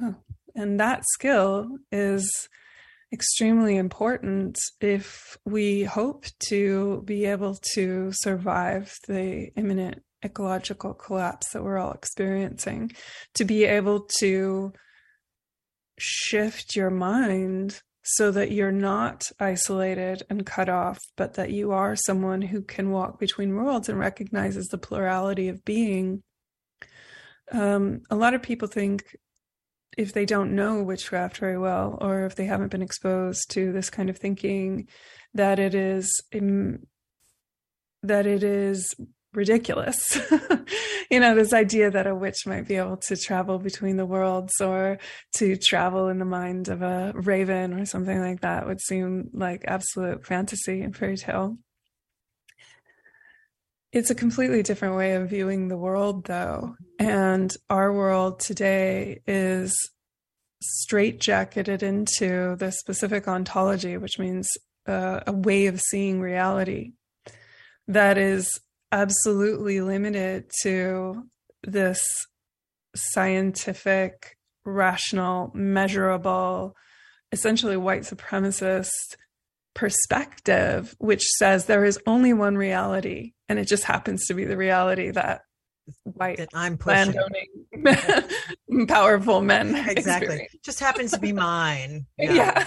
oh, 0.00 0.16
and 0.54 0.78
that 0.80 1.04
skill 1.14 1.78
is 1.90 2.48
extremely 3.12 3.76
important 3.76 4.58
if 4.80 5.36
we 5.44 5.84
hope 5.84 6.24
to 6.48 7.02
be 7.04 7.26
able 7.26 7.56
to 7.74 8.10
survive 8.12 8.94
the 9.06 9.50
imminent 9.56 10.02
ecological 10.24 10.94
collapse 10.94 11.50
that 11.52 11.62
we're 11.62 11.78
all 11.78 11.92
experiencing 11.92 12.92
to 13.34 13.44
be 13.44 13.64
able 13.64 14.06
to 14.18 14.72
shift 15.98 16.76
your 16.76 16.90
mind 16.90 17.82
so 18.04 18.30
that 18.32 18.50
you're 18.50 18.72
not 18.72 19.24
isolated 19.38 20.22
and 20.28 20.44
cut 20.44 20.68
off, 20.68 20.98
but 21.16 21.34
that 21.34 21.50
you 21.50 21.72
are 21.72 21.94
someone 21.94 22.42
who 22.42 22.62
can 22.62 22.90
walk 22.90 23.18
between 23.20 23.54
worlds 23.54 23.88
and 23.88 23.98
recognizes 23.98 24.66
the 24.66 24.78
plurality 24.78 25.48
of 25.48 25.64
being. 25.64 26.22
Um, 27.52 28.02
a 28.10 28.16
lot 28.16 28.34
of 28.34 28.42
people 28.42 28.66
think 28.66 29.16
if 29.96 30.12
they 30.12 30.24
don't 30.24 30.54
know 30.54 30.82
witchcraft 30.82 31.36
very 31.36 31.58
well, 31.58 31.98
or 32.00 32.24
if 32.24 32.34
they 32.34 32.46
haven't 32.46 32.70
been 32.70 32.82
exposed 32.82 33.50
to 33.50 33.72
this 33.72 33.90
kind 33.90 34.10
of 34.10 34.18
thinking, 34.18 34.88
that 35.34 35.58
it 35.58 35.74
is 35.74 36.10
that 38.02 38.26
it 38.26 38.42
is 38.42 38.94
ridiculous. 39.34 40.18
you 41.10 41.20
know, 41.20 41.34
this 41.34 41.52
idea 41.52 41.90
that 41.90 42.06
a 42.06 42.14
witch 42.14 42.46
might 42.46 42.68
be 42.68 42.76
able 42.76 42.96
to 42.98 43.16
travel 43.16 43.58
between 43.58 43.96
the 43.96 44.06
worlds 44.06 44.60
or 44.60 44.98
to 45.36 45.56
travel 45.56 46.08
in 46.08 46.18
the 46.18 46.24
mind 46.24 46.68
of 46.68 46.82
a 46.82 47.12
raven 47.14 47.74
or 47.74 47.84
something 47.84 48.20
like 48.20 48.40
that 48.40 48.66
would 48.66 48.80
seem 48.80 49.30
like 49.32 49.64
absolute 49.66 50.26
fantasy 50.26 50.82
and 50.82 50.96
fairy 50.96 51.16
tale. 51.16 51.56
It's 53.92 54.10
a 54.10 54.14
completely 54.14 54.62
different 54.62 54.96
way 54.96 55.14
of 55.16 55.28
viewing 55.28 55.68
the 55.68 55.76
world, 55.76 56.24
though. 56.24 56.76
And 56.98 57.54
our 57.68 57.92
world 57.92 58.40
today 58.40 59.20
is 59.26 59.76
straitjacketed 60.62 61.82
into 61.82 62.56
the 62.56 62.70
specific 62.70 63.28
ontology, 63.28 63.98
which 63.98 64.18
means 64.18 64.48
uh, 64.86 65.20
a 65.26 65.32
way 65.32 65.66
of 65.66 65.80
seeing 65.80 66.20
reality 66.20 66.92
that 67.88 68.16
is 68.16 68.60
absolutely 68.92 69.80
limited 69.80 70.50
to 70.62 71.24
this 71.64 72.00
scientific, 72.94 74.36
rational, 74.64 75.50
measurable, 75.54 76.76
essentially 77.32 77.76
white 77.76 78.02
supremacist 78.02 78.90
perspective, 79.74 80.94
which 80.98 81.22
says 81.22 81.64
there 81.64 81.84
is 81.84 81.98
only 82.06 82.32
one 82.32 82.56
reality, 82.56 83.32
and 83.48 83.58
it 83.58 83.66
just 83.66 83.84
happens 83.84 84.26
to 84.26 84.34
be 84.34 84.44
the 84.44 84.56
reality 84.56 85.10
that 85.10 85.40
white 86.04 86.38
That 86.38 86.48
I'm 86.54 86.76
pushing. 86.78 87.14
landowning 87.14 88.86
powerful 88.86 89.40
men 89.40 89.74
Exactly. 89.74 90.26
experience. 90.26 90.54
Just 90.64 90.80
happens 90.80 91.10
to 91.12 91.18
be 91.20 91.32
mine. 91.32 92.06
Yeah. 92.18 92.66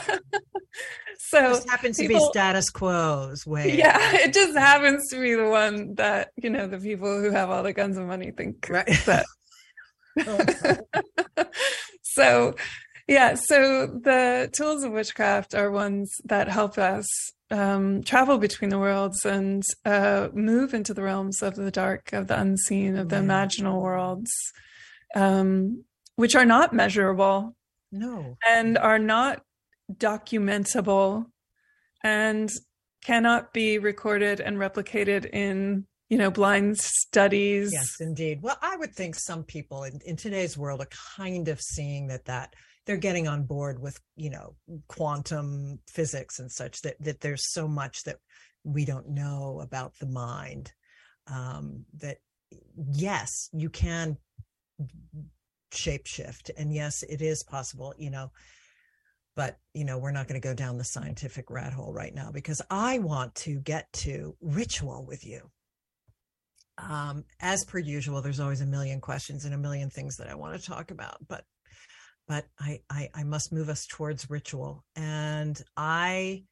so 1.17 1.39
Just 1.53 1.69
happens 1.69 1.97
to 1.97 2.07
be 2.07 2.19
status 2.31 2.69
quo's 2.69 3.45
way. 3.45 3.77
yeah, 3.77 3.97
it 4.17 4.33
just 4.33 4.57
happens 4.57 5.07
to 5.11 5.19
be 5.21 5.33
the 5.35 5.47
one 5.49 5.95
that 5.95 6.29
you 6.41 6.49
know 6.49 6.67
the 6.67 6.77
people 6.77 7.21
who 7.21 7.31
have 7.31 7.49
all 7.49 7.63
the 7.63 7.73
guns 7.73 7.97
and 7.97 8.07
money 8.07 8.31
think 8.31 8.67
Right. 8.69 8.87
that. 9.05 9.25
so, 12.03 12.55
yeah, 13.07 13.35
so 13.35 13.87
the 13.87 14.49
tools 14.53 14.83
of 14.83 14.91
witchcraft 14.91 15.53
are 15.53 15.71
ones 15.71 16.11
that 16.25 16.47
help 16.47 16.77
us 16.77 17.05
um, 17.59 18.03
travel 18.03 18.37
between 18.37 18.69
the 18.69 18.79
worlds 18.79 19.19
and 19.25 19.63
uh, 19.85 20.27
move 20.33 20.73
into 20.73 20.93
the 20.93 21.03
realms 21.03 21.41
of 21.41 21.55
the 21.55 21.71
dark, 21.71 22.11
of 22.13 22.27
the 22.27 22.39
unseen, 22.39 22.97
of 22.97 23.09
the 23.09 23.15
Yeah. 23.17 23.21
imaginal 23.23 23.81
worlds, 23.81 24.31
um, 25.15 25.83
which 26.15 26.35
are 26.35 26.45
not 26.45 26.73
measurable 26.73 27.55
No. 27.91 28.37
and 28.45 28.77
are 28.77 28.99
not 28.99 29.41
documentable 30.09 31.25
and 32.03 32.49
cannot 33.03 33.53
be 33.53 33.77
recorded 33.77 34.39
and 34.41 34.57
replicated 34.57 35.25
in 35.31 35.85
you 36.09 36.17
know 36.17 36.31
blind 36.31 36.77
studies 36.77 37.69
Yes, 37.73 37.89
indeed. 37.99 38.41
Well, 38.41 38.57
I 38.61 38.75
would 38.77 38.93
think 38.95 39.15
some 39.15 39.43
people 39.43 39.83
in, 39.83 39.99
in 40.05 40.15
today's 40.15 40.57
world 40.57 40.81
are 40.81 40.89
kind 41.17 41.47
of 41.47 41.59
seeing 41.61 42.07
that 42.07 42.25
that 42.25 42.53
they're 42.85 42.97
getting 42.97 43.27
on 43.27 43.43
board 43.43 43.79
with 43.81 43.99
you 44.15 44.29
know 44.29 44.55
quantum 44.87 45.79
physics 45.87 46.39
and 46.39 46.51
such 46.51 46.81
that 46.81 46.95
that 46.99 47.21
there's 47.21 47.51
so 47.51 47.67
much 47.67 48.03
that 48.03 48.17
we 48.63 48.85
don't 48.85 49.09
know 49.09 49.59
about 49.61 49.93
the 49.99 50.07
mind 50.07 50.71
um, 51.27 51.85
that 51.93 52.17
yes, 52.91 53.49
you 53.53 53.69
can 53.69 54.17
shapeshift, 55.71 56.51
and 56.57 56.73
yes, 56.73 57.03
it 57.03 57.21
is 57.21 57.43
possible. 57.43 57.93
You 57.97 58.11
know. 58.11 58.31
But 59.35 59.57
you 59.73 59.83
know 59.83 59.97
we're 59.97 60.11
not 60.11 60.29
going 60.29 60.39
to 60.39 60.47
go 60.47 60.53
down 60.53 60.77
the 60.77 60.85
scientific 60.85 61.49
rat 61.49 61.73
hole 61.73 61.91
right 61.91 62.15
now 62.15 62.31
because 62.31 62.61
I 62.69 62.99
want 62.99 63.35
to 63.35 63.59
get 63.59 63.91
to 63.93 64.37
ritual 64.39 65.05
with 65.05 65.25
you 65.25 65.51
um, 66.77 67.23
as 67.39 67.63
per 67.63 67.79
usual, 67.79 68.21
there's 68.21 68.39
always 68.39 68.61
a 68.61 68.65
million 68.65 68.99
questions 68.99 69.45
and 69.45 69.53
a 69.53 69.57
million 69.57 69.89
things 69.89 70.17
that 70.17 70.27
I 70.27 70.35
want 70.35 70.59
to 70.59 70.65
talk 70.65 70.91
about, 70.91 71.17
but 71.27 71.45
but 72.27 72.45
I, 72.59 72.81
I 72.89 73.09
I 73.13 73.23
must 73.23 73.51
move 73.51 73.69
us 73.69 73.85
towards 73.85 74.29
ritual, 74.29 74.83
and 74.95 75.61
I 75.77 76.43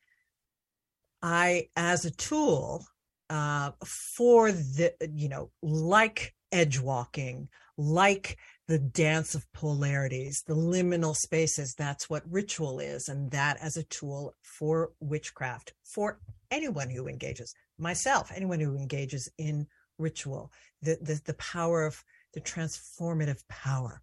I 1.21 1.69
as 1.75 2.05
a 2.05 2.11
tool 2.11 2.85
uh, 3.29 3.71
for 3.85 4.51
the 4.51 4.93
you 5.13 5.29
know 5.29 5.51
like 5.61 6.33
edge 6.51 6.79
walking, 6.79 7.49
like 7.77 8.37
the 8.67 8.79
dance 8.79 9.35
of 9.35 9.51
polarities, 9.53 10.43
the 10.45 10.55
liminal 10.55 11.15
spaces. 11.15 11.73
That's 11.73 12.09
what 12.09 12.23
ritual 12.29 12.79
is, 12.79 13.09
and 13.09 13.31
that 13.31 13.57
as 13.61 13.77
a 13.77 13.83
tool 13.83 14.35
for 14.41 14.91
witchcraft 14.99 15.73
for 15.83 16.19
anyone 16.51 16.89
who 16.89 17.07
engages 17.07 17.53
myself, 17.79 18.31
anyone 18.33 18.59
who 18.59 18.75
engages 18.77 19.29
in 19.37 19.67
ritual, 19.97 20.51
the, 20.81 20.97
the, 21.01 21.19
the 21.25 21.33
power 21.35 21.85
of 21.85 22.03
the 22.33 22.41
transformative 22.41 23.41
power 23.47 24.01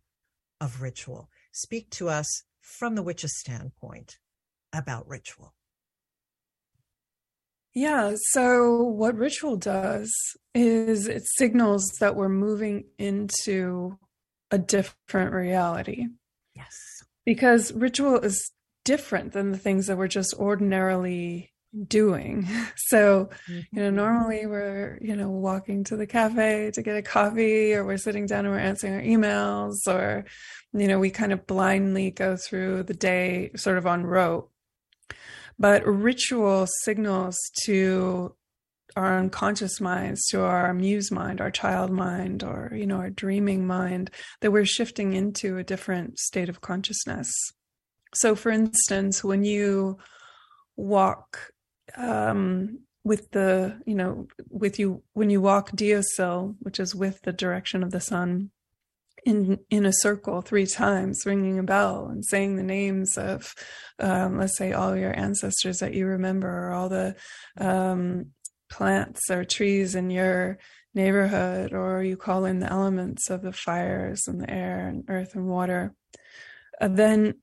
of 0.61 0.83
ritual. 0.83 1.29
Speak 1.53 1.91
to 1.91 2.09
us 2.09 2.45
from 2.61 2.95
the 2.95 3.03
witch's 3.03 3.39
standpoint 3.39 4.19
about 4.73 5.09
ritual. 5.09 5.55
Yeah, 7.75 8.15
so 8.33 8.83
what 8.83 9.17
ritual 9.17 9.57
does 9.57 10.13
is 10.55 11.07
it 11.07 11.23
signals 11.25 11.85
that 12.01 12.17
we're 12.17 12.29
moving 12.29 12.87
into 12.99 13.99
a 14.51 14.59
different 14.59 15.33
reality. 15.33 16.07
Yes. 16.55 16.75
Because 17.25 17.73
ritual 17.73 18.19
is 18.19 18.51
different 18.85 19.33
than 19.33 19.53
the 19.53 19.59
things 19.59 19.87
that 19.87 19.97
we're 19.97 20.09
just 20.09 20.35
ordinarily 20.35 21.53
doing. 21.87 22.47
So, 22.77 23.31
you 23.73 23.83
know, 23.83 23.91
Mm-hmm. 23.91 23.97
normally 23.97 24.47
we're, 24.47 24.99
you 25.01 25.15
know, 25.15 25.31
walking 25.31 25.85
to 25.85 25.97
the 25.97 26.07
cafe 26.07 26.73
to 26.75 26.83
get 26.83 26.97
a 26.97 27.03
coffee 27.03 27.73
or 27.75 27.85
we're 27.85 27.99
sitting 27.99 28.27
down 28.27 28.45
and 28.47 28.55
we're 28.55 28.61
answering 28.61 28.95
our 28.95 29.01
emails 29.03 29.77
or, 29.87 30.25
you 30.73 30.89
know, 30.89 30.99
we 30.99 31.11
kind 31.11 31.33
of 31.33 31.47
blindly 31.47 32.11
go 32.11 32.37
through 32.37 32.83
the 32.85 32.95
day 32.95 33.51
sort 33.55 33.79
of 33.79 33.87
on 33.87 34.05
rote. 34.05 34.51
But 35.59 35.87
ritual 35.87 36.67
signals 36.83 37.37
to 37.65 38.35
our 38.97 39.19
unconscious 39.19 39.81
minds, 39.81 40.27
to 40.29 40.41
our 40.43 40.75
muse 40.75 41.11
mind, 41.13 41.41
our 41.41 41.51
child 41.51 41.91
mind, 41.93 42.43
or, 42.43 42.73
you 42.75 42.87
know, 42.87 42.97
our 42.97 43.11
dreaming 43.11 43.67
mind, 43.67 44.11
that 44.41 44.51
we're 44.51 44.65
shifting 44.65 45.13
into 45.13 45.59
a 45.59 45.65
different 45.65 46.19
state 46.19 46.49
of 46.49 46.61
consciousness. 46.61 47.31
So, 48.15 48.35
for 48.35 48.51
instance, 48.51 49.23
when 49.23 49.45
you 49.45 49.99
walk 50.77 51.53
um, 51.97 52.81
with 53.05 53.31
the, 53.31 53.81
you 53.87 53.95
know, 53.95 54.29
with 54.49 54.79
you, 54.79 55.03
when 55.15 55.31
you 55.31 55.41
walk 55.41 55.71
deosil, 55.73 56.57
which 56.61 56.79
is 56.79 56.95
with 56.95 57.23
the 57.23 57.33
direction 57.33 57.83
of 57.83 57.91
the 57.91 58.01
sun, 58.01 58.51
in 59.25 59.59
in 59.69 59.85
a 59.85 59.93
circle 59.93 60.41
three 60.41 60.67
times, 60.67 61.23
ringing 61.27 61.59
a 61.59 61.63
bell 61.63 62.07
and 62.07 62.25
saying 62.25 62.57
the 62.57 62.63
names 62.63 63.19
of, 63.19 63.55
um, 63.99 64.39
let's 64.39 64.57
say, 64.57 64.73
all 64.73 64.97
your 64.97 65.17
ancestors 65.19 65.79
that 65.79 65.95
you 65.95 66.07
remember, 66.07 66.49
or 66.49 66.73
all 66.73 66.89
the 66.89 67.15
um, 67.59 68.27
plants 68.71 69.31
or 69.31 69.45
trees 69.45 69.95
in 69.95 70.11
your 70.11 70.59
neighborhood, 70.95 71.73
or 71.73 72.03
you 72.03 72.17
call 72.17 72.45
in 72.45 72.61
the 72.61 72.73
elements 72.73 73.31
of 73.31 73.43
the 73.43 73.53
fires 73.53 74.27
and 74.27 74.41
the 74.41 74.51
air 74.51 74.89
and 74.89 75.05
earth 75.09 75.35
and 75.35 75.47
water, 75.47 75.95
uh, 76.81 76.89
then 76.89 77.35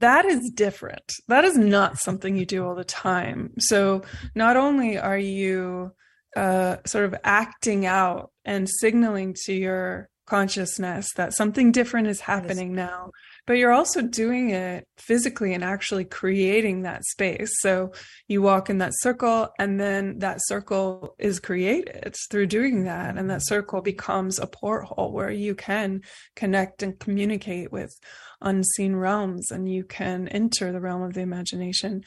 that 0.00 0.26
is 0.26 0.50
different. 0.50 1.12
That 1.28 1.44
is 1.44 1.56
not 1.56 1.98
something 1.98 2.36
you 2.36 2.44
do 2.44 2.66
all 2.66 2.74
the 2.74 2.84
time. 2.84 3.52
So 3.58 4.02
not 4.34 4.56
only 4.56 4.98
are 4.98 5.18
you 5.18 5.92
uh, 6.36 6.76
sort 6.84 7.06
of 7.06 7.14
acting 7.24 7.86
out 7.86 8.30
and 8.44 8.68
signaling 8.68 9.34
to 9.44 9.54
your 9.54 10.08
consciousness 10.26 11.08
that 11.16 11.34
something 11.34 11.72
different 11.72 12.06
is 12.06 12.20
happening 12.20 12.74
now, 12.74 13.10
but 13.46 13.54
you're 13.54 13.72
also 13.72 14.02
doing 14.02 14.50
it 14.50 14.86
physically 14.96 15.52
and 15.52 15.64
actually 15.64 16.04
creating 16.04 16.82
that 16.82 17.04
space. 17.04 17.50
So 17.60 17.92
you 18.28 18.40
walk 18.40 18.70
in 18.70 18.78
that 18.78 18.92
circle, 19.00 19.48
and 19.58 19.80
then 19.80 20.20
that 20.20 20.38
circle 20.44 21.16
is 21.18 21.40
created 21.40 22.14
through 22.30 22.46
doing 22.46 22.84
that. 22.84 23.18
And 23.18 23.28
that 23.30 23.44
circle 23.44 23.82
becomes 23.82 24.38
a 24.38 24.46
porthole 24.46 25.12
where 25.12 25.30
you 25.30 25.54
can 25.54 26.02
connect 26.36 26.82
and 26.82 26.98
communicate 26.98 27.72
with 27.72 27.92
unseen 28.42 28.96
realms 28.96 29.50
and 29.50 29.72
you 29.72 29.84
can 29.84 30.28
enter 30.28 30.72
the 30.72 30.80
realm 30.80 31.02
of 31.02 31.14
the 31.14 31.20
imagination. 31.20 32.02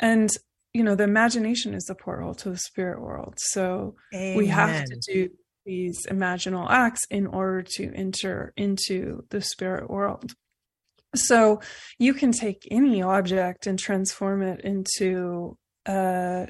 And 0.00 0.30
you 0.72 0.84
know, 0.84 0.94
the 0.94 1.04
imagination 1.04 1.74
is 1.74 1.84
the 1.84 1.94
portal 1.94 2.34
to 2.36 2.50
the 2.50 2.58
spirit 2.58 3.00
world. 3.00 3.34
So 3.38 3.96
we 4.12 4.46
have 4.46 4.84
to 4.84 5.00
do 5.12 5.30
these 5.66 6.06
imaginal 6.08 6.68
acts 6.70 7.02
in 7.10 7.26
order 7.26 7.62
to 7.62 7.92
enter 7.94 8.52
into 8.56 9.24
the 9.30 9.40
spirit 9.40 9.90
world. 9.90 10.32
So 11.14 11.60
you 11.98 12.14
can 12.14 12.32
take 12.32 12.68
any 12.70 13.02
object 13.02 13.66
and 13.66 13.78
transform 13.78 14.42
it 14.42 14.60
into 14.60 15.56
a 15.86 16.46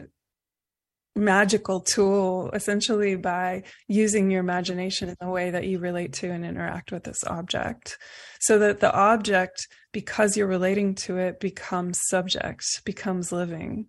magical 1.16 1.80
tool 1.80 2.50
essentially 2.52 3.16
by 3.16 3.62
using 3.88 4.30
your 4.30 4.40
imagination 4.40 5.08
in 5.08 5.16
the 5.20 5.28
way 5.28 5.50
that 5.50 5.66
you 5.66 5.78
relate 5.78 6.12
to 6.12 6.30
and 6.30 6.44
interact 6.44 6.92
with 6.92 7.04
this 7.04 7.24
object. 7.24 7.98
So 8.40 8.58
that 8.60 8.80
the 8.80 8.92
object 8.94 9.66
because 9.92 10.36
you're 10.36 10.46
relating 10.46 10.94
to 10.96 11.18
it 11.18 11.40
becomes 11.40 11.98
subject 12.08 12.64
becomes 12.84 13.32
living. 13.32 13.86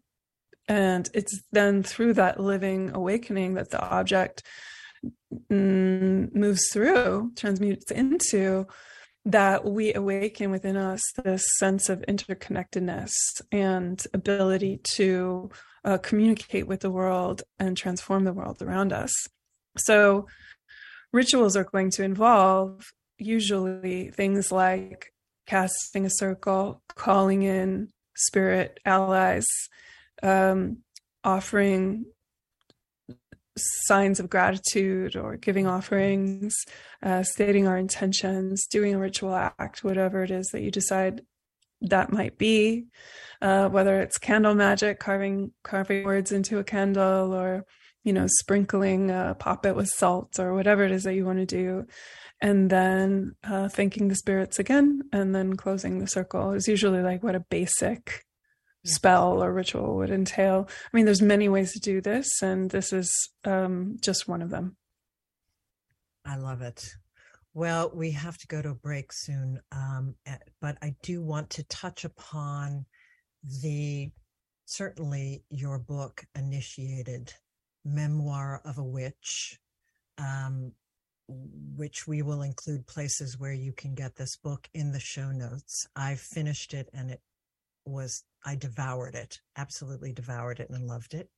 And 0.67 1.09
it's 1.13 1.41
then 1.51 1.83
through 1.83 2.13
that 2.13 2.39
living 2.39 2.91
awakening 2.93 3.55
that 3.55 3.71
the 3.71 3.81
object 3.81 4.43
mm, 5.51 6.33
moves 6.33 6.69
through 6.71 7.31
transmutes 7.35 7.91
into 7.91 8.67
that 9.25 9.65
we 9.65 9.93
awaken 9.93 10.49
within 10.49 10.77
us 10.77 11.01
this 11.23 11.45
sense 11.59 11.89
of 11.89 12.03
interconnectedness 12.07 13.11
and 13.51 14.03
ability 14.13 14.79
to 14.95 15.51
uh, 15.83 15.97
communicate 15.97 16.67
with 16.67 16.81
the 16.81 16.91
world 16.91 17.43
and 17.59 17.75
transform 17.75 18.23
the 18.23 18.33
world 18.33 18.61
around 18.61 18.93
us. 18.93 19.11
So, 19.77 20.27
rituals 21.13 21.55
are 21.55 21.63
going 21.63 21.91
to 21.91 22.03
involve 22.03 22.91
usually 23.17 24.09
things 24.11 24.51
like 24.51 25.13
casting 25.45 26.05
a 26.05 26.09
circle, 26.09 26.81
calling 26.95 27.43
in 27.43 27.89
spirit 28.15 28.79
allies, 28.85 29.45
um, 30.23 30.77
offering 31.23 32.05
signs 33.57 34.19
of 34.19 34.29
gratitude 34.29 35.15
or 35.15 35.35
giving 35.35 35.67
offerings, 35.67 36.55
uh, 37.03 37.23
stating 37.23 37.67
our 37.67 37.77
intentions, 37.77 38.65
doing 38.67 38.95
a 38.95 38.99
ritual 38.99 39.35
act, 39.35 39.83
whatever 39.83 40.23
it 40.23 40.31
is 40.31 40.47
that 40.47 40.61
you 40.61 40.71
decide 40.71 41.21
that 41.81 42.11
might 42.11 42.37
be, 42.37 42.85
uh, 43.41 43.69
whether 43.69 43.99
it's 44.01 44.17
candle 44.17 44.55
magic, 44.55 44.99
carving 44.99 45.51
carving 45.63 46.03
words 46.03 46.31
into 46.31 46.59
a 46.59 46.63
candle, 46.63 47.33
or 47.33 47.65
you 48.03 48.13
know, 48.13 48.27
sprinkling 48.27 49.11
a 49.11 49.35
poppet 49.37 49.75
with 49.75 49.89
salt, 49.89 50.39
or 50.39 50.53
whatever 50.53 50.83
it 50.83 50.91
is 50.91 51.03
that 51.03 51.15
you 51.15 51.25
want 51.25 51.39
to 51.39 51.45
do, 51.45 51.85
and 52.39 52.69
then 52.69 53.35
uh, 53.43 53.69
thanking 53.69 54.07
the 54.07 54.15
spirits 54.15 54.59
again, 54.59 55.01
and 55.11 55.33
then 55.35 55.55
closing 55.55 55.99
the 55.99 56.07
circle 56.07 56.51
is 56.51 56.67
usually 56.67 57.01
like 57.01 57.23
what 57.23 57.35
a 57.35 57.45
basic 57.49 58.25
spell 58.83 59.43
or 59.43 59.53
ritual 59.53 59.95
would 59.97 60.09
entail. 60.09 60.67
I 60.69 60.97
mean, 60.97 61.05
there's 61.05 61.21
many 61.21 61.49
ways 61.49 61.73
to 61.73 61.79
do 61.79 62.01
this, 62.01 62.27
and 62.41 62.69
this 62.69 62.93
is 62.93 63.11
um, 63.45 63.97
just 64.01 64.27
one 64.27 64.41
of 64.41 64.49
them. 64.49 64.75
I 66.25 66.37
love 66.37 66.61
it. 66.61 66.87
Well, 67.53 67.91
we 67.93 68.11
have 68.11 68.37
to 68.37 68.47
go 68.47 68.61
to 68.61 68.69
a 68.69 68.75
break 68.75 69.11
soon, 69.11 69.59
um, 69.73 70.15
eh, 70.25 70.37
but 70.61 70.77
I 70.81 70.95
do 71.03 71.21
want 71.21 71.49
to 71.51 71.63
touch 71.63 72.05
upon 72.05 72.85
the 73.61 74.09
certainly 74.65 75.43
your 75.49 75.77
book 75.77 76.23
initiated 76.35 77.33
memoir 77.83 78.61
of 78.63 78.77
a 78.77 78.83
witch, 78.83 79.59
um, 80.17 80.71
which 81.27 82.07
we 82.07 82.21
will 82.21 82.41
include 82.41 82.87
places 82.87 83.37
where 83.37 83.53
you 83.53 83.73
can 83.73 83.95
get 83.95 84.15
this 84.15 84.37
book 84.37 84.69
in 84.73 84.93
the 84.93 84.99
show 84.99 85.31
notes. 85.31 85.85
I 85.93 86.15
finished 86.15 86.73
it 86.73 86.89
and 86.93 87.11
it 87.11 87.21
was 87.85 88.23
I 88.45 88.55
devoured 88.55 89.15
it, 89.15 89.41
absolutely 89.57 90.13
devoured 90.13 90.61
it 90.61 90.69
and 90.69 90.87
loved 90.87 91.13
it. 91.13 91.29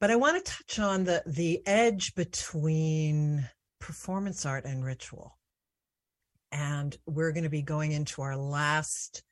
But 0.00 0.10
I 0.10 0.16
want 0.16 0.44
to 0.44 0.52
touch 0.52 0.78
on 0.80 1.04
the 1.04 1.22
the 1.26 1.64
edge 1.66 2.14
between 2.16 3.48
performance 3.80 4.46
art 4.46 4.64
and 4.64 4.84
ritual. 4.84 5.38
And 6.52 6.96
we're 7.06 7.32
going 7.32 7.44
to 7.44 7.50
be 7.50 7.62
going 7.62 7.92
into 7.92 8.22
our 8.22 8.36
last 8.36 9.22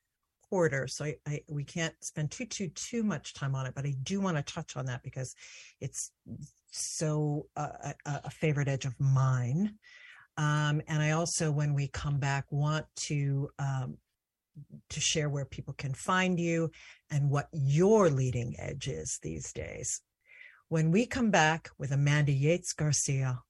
quarter, 0.49 0.87
so 0.87 1.05
I, 1.05 1.17
I 1.27 1.41
we 1.49 1.65
can't 1.65 1.95
spend 2.01 2.31
too 2.31 2.47
too 2.47 2.69
too 2.69 3.03
much 3.03 3.35
time 3.35 3.55
on 3.55 3.67
it. 3.67 3.75
But 3.75 3.87
I 3.87 3.95
do 4.03 4.21
want 4.21 4.37
to 4.37 4.43
touch 4.55 4.77
on 4.77 4.87
that 4.87 5.03
because 5.03 5.35
it's 5.81 6.13
so 6.71 7.47
uh, 7.57 7.93
a, 8.07 8.21
a 8.25 8.31
favorite 8.31 8.69
edge 8.69 8.85
of 8.85 8.99
mine. 9.01 9.75
Um, 10.37 10.81
and 10.87 11.03
I 11.03 11.11
also, 11.11 11.51
when 11.51 11.75
we 11.75 11.89
come 11.89 12.19
back, 12.19 12.47
want 12.51 12.87
to 12.97 13.49
um, 13.59 13.99
to 14.91 15.01
share 15.01 15.29
where 15.29 15.45
people 15.45 15.75
can 15.75 15.95
find 15.95 16.39
you 16.39 16.71
and 17.11 17.31
what 17.31 17.49
your 17.53 18.11
leading 18.11 18.55
edge 18.59 18.89
is 18.89 19.19
these 19.23 19.53
days. 19.53 20.01
When 20.69 20.91
we 20.91 21.07
come 21.07 21.31
back 21.31 21.71
with 21.79 21.93
Amanda 21.93 22.33
Yates 22.33 22.73
Garcia 22.73 23.41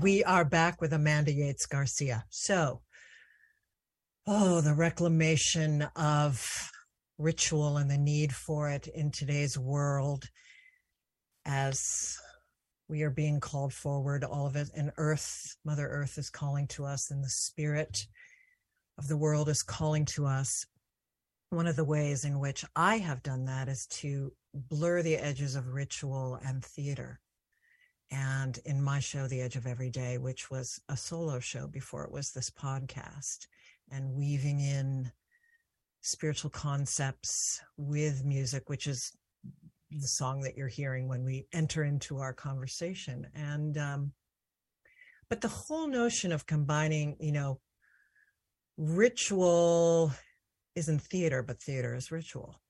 We 0.00 0.24
are 0.24 0.46
back 0.46 0.80
with 0.80 0.94
Amanda 0.94 1.30
Yates 1.30 1.66
Garcia. 1.66 2.24
So, 2.30 2.80
oh, 4.26 4.62
the 4.62 4.72
reclamation 4.72 5.82
of 5.94 6.70
ritual 7.18 7.76
and 7.76 7.90
the 7.90 7.98
need 7.98 8.34
for 8.34 8.70
it 8.70 8.86
in 8.86 9.10
today's 9.10 9.58
world 9.58 10.24
as 11.44 12.16
we 12.88 13.02
are 13.02 13.10
being 13.10 13.40
called 13.40 13.74
forward, 13.74 14.24
all 14.24 14.46
of 14.46 14.56
it, 14.56 14.70
and 14.74 14.90
Earth, 14.96 15.54
Mother 15.66 15.86
Earth 15.86 16.16
is 16.16 16.30
calling 16.30 16.66
to 16.68 16.86
us, 16.86 17.10
and 17.10 17.22
the 17.22 17.28
spirit 17.28 18.06
of 18.96 19.06
the 19.06 19.18
world 19.18 19.50
is 19.50 19.62
calling 19.62 20.06
to 20.06 20.24
us. 20.24 20.64
One 21.50 21.66
of 21.66 21.76
the 21.76 21.84
ways 21.84 22.24
in 22.24 22.38
which 22.38 22.64
I 22.74 22.98
have 22.98 23.22
done 23.22 23.44
that 23.44 23.68
is 23.68 23.86
to 24.00 24.32
blur 24.54 25.02
the 25.02 25.18
edges 25.18 25.56
of 25.56 25.74
ritual 25.74 26.38
and 26.42 26.64
theater 26.64 27.20
and 28.10 28.58
in 28.64 28.82
my 28.82 28.98
show 28.98 29.26
the 29.26 29.40
edge 29.40 29.56
of 29.56 29.66
every 29.66 29.90
day 29.90 30.18
which 30.18 30.50
was 30.50 30.80
a 30.88 30.96
solo 30.96 31.38
show 31.38 31.66
before 31.66 32.04
it 32.04 32.12
was 32.12 32.32
this 32.32 32.50
podcast 32.50 33.46
and 33.90 34.12
weaving 34.14 34.60
in 34.60 35.10
spiritual 36.00 36.50
concepts 36.50 37.60
with 37.76 38.24
music 38.24 38.68
which 38.68 38.86
is 38.86 39.12
the 39.90 40.06
song 40.06 40.40
that 40.40 40.56
you're 40.56 40.68
hearing 40.68 41.08
when 41.08 41.24
we 41.24 41.46
enter 41.52 41.84
into 41.84 42.18
our 42.18 42.32
conversation. 42.32 43.26
And 43.34 43.76
um 43.76 44.12
but 45.28 45.40
the 45.40 45.48
whole 45.48 45.86
notion 45.86 46.32
of 46.32 46.46
combining 46.46 47.16
you 47.20 47.32
know 47.32 47.60
ritual 48.76 50.12
isn't 50.76 51.02
theater 51.02 51.42
but 51.42 51.60
theater 51.60 51.94
is 51.94 52.12
ritual. 52.12 52.60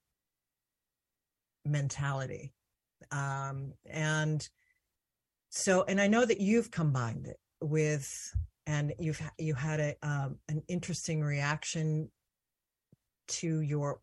Mentality. 1.65 2.53
Um 3.11 3.75
and 3.87 4.49
so 5.51 5.85
and 5.87 6.01
i 6.01 6.07
know 6.07 6.25
that 6.25 6.41
you've 6.41 6.71
combined 6.71 7.27
it 7.27 7.39
with 7.61 8.33
and 8.67 8.95
you've 8.99 9.21
you 9.39 9.55
had 9.55 9.81
a 9.81 9.97
um, 10.03 10.39
an 10.49 10.63
interesting 10.69 11.21
reaction 11.23 12.09
to 13.29 13.61
your 13.61 14.01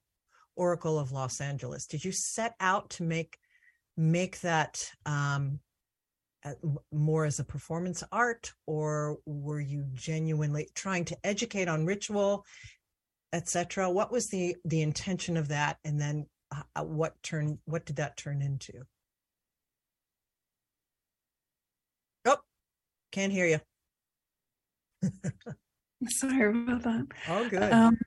oracle 0.55 0.97
of 0.97 1.11
los 1.11 1.39
angeles. 1.39 1.85
Did 1.85 2.03
you 2.03 2.11
set 2.11 2.55
out 2.59 2.89
to 2.91 3.03
make 3.03 3.37
make 3.95 4.39
that 4.41 4.91
um 5.05 5.59
more 6.91 7.25
as 7.25 7.39
a 7.39 7.43
performance 7.43 8.03
art 8.11 8.53
or 8.65 9.17
were 9.25 9.59
you 9.59 9.85
genuinely 9.93 10.69
trying 10.75 11.03
to 11.05 11.17
educate 11.23 11.67
on 11.67 11.85
ritual 11.85 12.45
etc 13.33 13.89
what 13.89 14.11
was 14.11 14.27
the 14.27 14.55
the 14.65 14.81
intention 14.81 15.37
of 15.37 15.49
that? 15.49 15.77
And 15.83 15.99
then 15.99 16.25
uh, 16.75 16.83
what 16.83 17.21
turned 17.23 17.57
what 17.65 17.85
did 17.85 17.97
that 17.97 18.17
turn 18.17 18.41
into 18.41 18.83
oh 22.25 22.37
can't 23.17 23.31
hear 23.31 23.47
you 23.47 23.59
Sorry 26.07 26.49
about 26.49 26.83
that. 26.83 27.07
Oh, 27.27 27.49
good. 27.49 27.73
Um, 27.73 27.97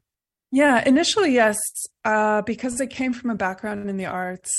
yeah, 0.52 0.86
initially, 0.86 1.34
yes, 1.34 1.58
uh, 2.04 2.42
because 2.42 2.80
I 2.80 2.86
came 2.86 3.12
from 3.12 3.30
a 3.30 3.34
background 3.34 3.90
in 3.90 3.96
the 3.96 4.06
arts, 4.06 4.50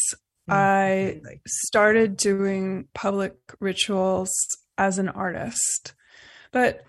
Mm, 0.49 0.53
I 0.53 1.21
started 1.47 2.17
doing 2.17 2.87
public 2.93 3.35
rituals 3.59 4.31
as 4.77 4.97
an 4.97 5.07
artist. 5.07 5.93
But 6.51 6.83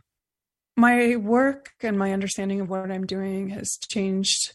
my 0.76 1.16
work 1.16 1.72
and 1.80 1.98
my 1.98 2.12
understanding 2.12 2.60
of 2.60 2.70
what 2.70 2.90
I'm 2.90 3.06
doing 3.06 3.50
has 3.50 3.78
changed 3.88 4.54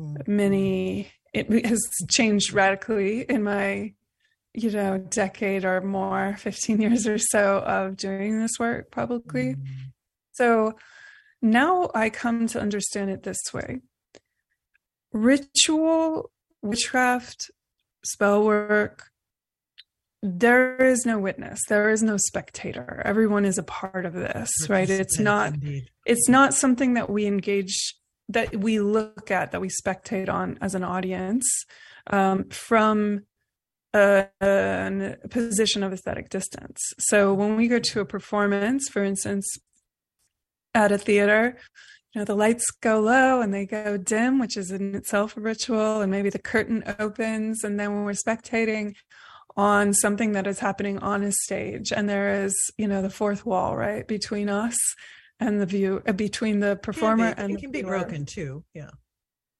Mm, 0.00 0.26
many, 0.26 1.12
it 1.34 1.66
has 1.66 1.80
changed 2.08 2.52
radically 2.52 3.22
in 3.28 3.42
my, 3.42 3.92
you 4.54 4.70
know, 4.70 4.98
decade 4.98 5.64
or 5.64 5.80
more, 5.80 6.36
15 6.38 6.80
years 6.80 7.06
or 7.06 7.18
so 7.18 7.58
of 7.58 7.96
doing 7.96 8.40
this 8.40 8.58
work 8.58 8.90
publicly. 8.90 9.54
mm, 9.54 9.64
So 10.32 10.74
now 11.42 11.90
I 11.94 12.10
come 12.10 12.46
to 12.48 12.60
understand 12.60 13.10
it 13.10 13.22
this 13.22 13.40
way 13.52 13.80
ritual, 15.12 16.30
witchcraft, 16.62 17.50
spell 18.04 18.44
work, 18.44 19.10
there 20.22 20.76
is 20.76 21.06
no 21.06 21.18
witness, 21.18 21.60
there 21.68 21.90
is 21.90 22.02
no 22.02 22.16
spectator. 22.16 23.02
Everyone 23.04 23.44
is 23.44 23.58
a 23.58 23.62
part 23.62 24.04
of 24.04 24.12
this, 24.12 24.50
right? 24.68 24.88
It's 24.88 25.18
not 25.18 25.54
indeed. 25.54 25.90
it's 26.04 26.28
not 26.28 26.52
something 26.54 26.94
that 26.94 27.08
we 27.08 27.26
engage 27.26 27.94
that 28.28 28.54
we 28.54 28.80
look 28.80 29.30
at 29.30 29.50
that 29.52 29.60
we 29.60 29.68
spectate 29.68 30.28
on 30.28 30.58
as 30.60 30.74
an 30.74 30.84
audience 30.84 31.48
um, 32.08 32.44
from 32.50 33.22
a, 33.94 34.26
a 34.40 35.16
position 35.28 35.82
of 35.82 35.92
aesthetic 35.92 36.28
distance. 36.28 36.78
So 36.98 37.34
when 37.34 37.56
we 37.56 37.68
go 37.68 37.78
to 37.78 38.00
a 38.00 38.04
performance 38.04 38.88
for 38.88 39.02
instance 39.04 39.46
at 40.74 40.92
a 40.92 40.98
theater 40.98 41.56
you 42.14 42.20
know 42.20 42.24
the 42.24 42.34
lights 42.34 42.64
go 42.80 43.00
low 43.00 43.40
and 43.40 43.52
they 43.52 43.66
go 43.66 43.96
dim 43.96 44.38
which 44.38 44.56
is 44.56 44.70
in 44.70 44.94
itself 44.94 45.36
a 45.36 45.40
ritual 45.40 46.00
and 46.00 46.10
maybe 46.10 46.30
the 46.30 46.38
curtain 46.38 46.82
opens 46.98 47.64
and 47.64 47.78
then 47.78 47.92
when 47.92 48.04
we're 48.04 48.12
spectating 48.12 48.94
on 49.56 49.92
something 49.92 50.32
that 50.32 50.46
is 50.46 50.60
happening 50.60 50.98
on 50.98 51.22
a 51.24 51.32
stage 51.32 51.90
and 51.92 52.08
there 52.08 52.44
is 52.44 52.54
you 52.78 52.86
know 52.86 53.02
the 53.02 53.10
fourth 53.10 53.44
wall 53.44 53.76
right 53.76 54.06
between 54.06 54.48
us 54.48 54.76
and 55.40 55.60
the 55.60 55.66
view 55.66 56.02
uh, 56.06 56.12
between 56.12 56.60
the 56.60 56.76
performer 56.76 57.34
Can 57.34 57.36
be- 57.36 57.42
and 57.42 57.50
it 57.52 57.54
the 57.56 57.60
can 57.62 57.70
be 57.72 57.82
viewer. 57.82 57.98
broken 57.98 58.24
too 58.26 58.64
yeah. 58.74 58.90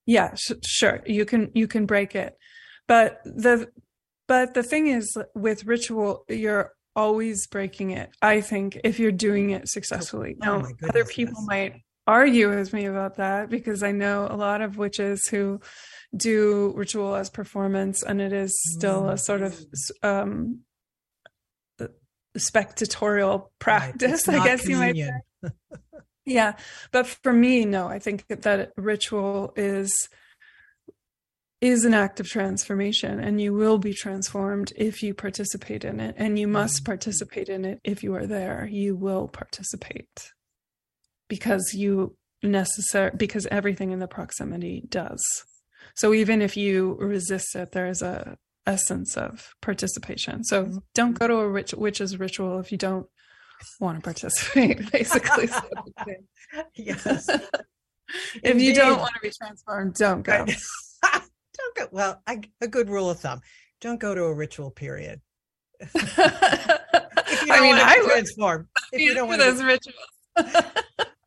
Yeah 0.07 0.35
sh- 0.37 0.53
sure 0.64 1.03
you 1.07 1.24
can 1.24 1.51
you 1.55 1.66
can 1.66 1.87
break 1.87 2.14
it. 2.14 2.37
But 2.87 3.20
the 3.24 3.70
but 4.31 4.55
the 4.55 4.62
thing 4.62 4.87
is 4.87 5.18
with 5.35 5.64
ritual 5.66 6.24
you're 6.28 6.72
always 6.95 7.49
breaking 7.49 7.91
it 7.91 8.11
i 8.22 8.41
think 8.41 8.78
if 8.85 9.01
you're 9.01 9.11
doing 9.11 9.51
it 9.51 9.68
successfully. 9.68 10.37
Oh 10.41 10.45
now 10.45 10.59
my 10.61 10.72
other 10.89 11.05
people 11.05 11.35
yes. 11.37 11.47
might 11.49 11.83
argue 12.07 12.49
with 12.49 12.72
me 12.72 12.87
about 12.87 13.16
that 13.16 13.51
because 13.51 13.83
i 13.83 13.91
know 13.91 14.28
a 14.31 14.37
lot 14.37 14.62
of 14.62 14.78
witches 14.78 15.26
who 15.28 15.61
do 16.16 16.72
ritual 16.76 17.16
as 17.16 17.28
performance 17.28 18.05
and 18.05 18.20
it 18.20 18.33
is 18.33 18.53
still 18.76 19.09
a 19.09 19.18
sort 19.18 19.43
of 19.43 19.61
um 20.05 20.61
spectatorial 22.39 23.49
practice 23.59 24.28
It's 24.28 24.28
i 24.41 24.45
guess 24.45 24.66
you 24.66 24.76
might 24.76 24.97
say. 24.97 25.51
Yeah 26.24 26.55
but 26.93 27.09
for 27.09 27.33
me 27.33 27.64
no 27.64 27.89
i 27.89 27.99
think 27.99 28.26
that 28.28 28.72
ritual 28.76 29.53
is 29.57 30.09
is 31.61 31.85
an 31.85 31.93
act 31.93 32.21
of 32.21 32.27
transformation 32.27 33.21
and 33.21 33.41
you 33.41 33.53
will 33.53 33.79
be 33.79 33.93
transformed 33.93 34.73
if 34.77 35.03
you 35.03 35.13
participate 35.13 35.85
in 35.85 36.01
it 36.01 36.15
and 36.17 36.39
you 36.39 36.49
must 36.49 36.85
participate 36.85 37.49
in 37.49 37.65
it 37.65 37.81
if 37.85 38.03
you 38.03 38.15
are 38.15 38.27
there. 38.27 38.67
You 38.71 38.97
will 38.97 39.29
participate 39.29 40.33
because 41.29 41.75
you 41.75 42.17
necessary 42.43 43.11
because 43.15 43.47
everything 43.51 43.91
in 43.91 43.99
the 43.99 44.09
proximity 44.09 44.85
does. 44.89 45.23
So 45.97 46.15
even 46.15 46.41
if 46.41 46.57
you 46.57 46.97
resist 46.99 47.55
it 47.55 47.73
there 47.73 47.89
is 47.89 48.01
a 48.01 48.39
essence 48.67 49.17
of 49.17 49.55
participation. 49.61 50.45
So 50.45 50.83
don't 50.95 51.19
go 51.19 51.27
to 51.27 51.35
a 51.35 51.51
witch, 51.51 51.75
witch's 51.75 52.19
ritual 52.19 52.59
if 52.59 52.73
you 52.73 52.79
don't 52.79 53.07
want 53.81 53.99
to 53.99 54.03
participate 54.03 54.91
basically. 54.93 55.45
Is 55.45 55.51
what 55.51 55.73
I'm 55.77 56.05
saying. 56.07 56.65
yes. 56.75 57.29
if 58.43 58.61
you 58.61 58.75
don't 58.75 58.99
want 58.99 59.13
to 59.15 59.21
be 59.21 59.31
transformed 59.31 59.95
don't 59.95 60.23
go 60.23 60.47
don't 61.61 61.77
go. 61.77 61.97
Well, 61.97 62.23
I, 62.27 62.41
a 62.61 62.69
good 62.69 62.89
rule 62.89 63.11
of 63.11 63.21
thumb: 63.21 63.41
don't 63.81 64.01
go 64.01 64.15
to 64.15 64.25
a 64.25 64.35
ritual 64.35 64.71
period. 64.71 65.21
if 65.81 65.95
you 65.95 67.47
don't 67.47 67.51
I 67.51 67.61
mean, 67.61 67.77
want 67.77 67.81
to 67.81 67.87
I 67.87 67.99
transformed, 68.05 68.67
if 68.93 69.01
you 69.01 69.15
don't 69.15 69.29
want 69.29 69.41
those 69.41 69.61
to, 69.61 69.65
rituals. 69.65 69.97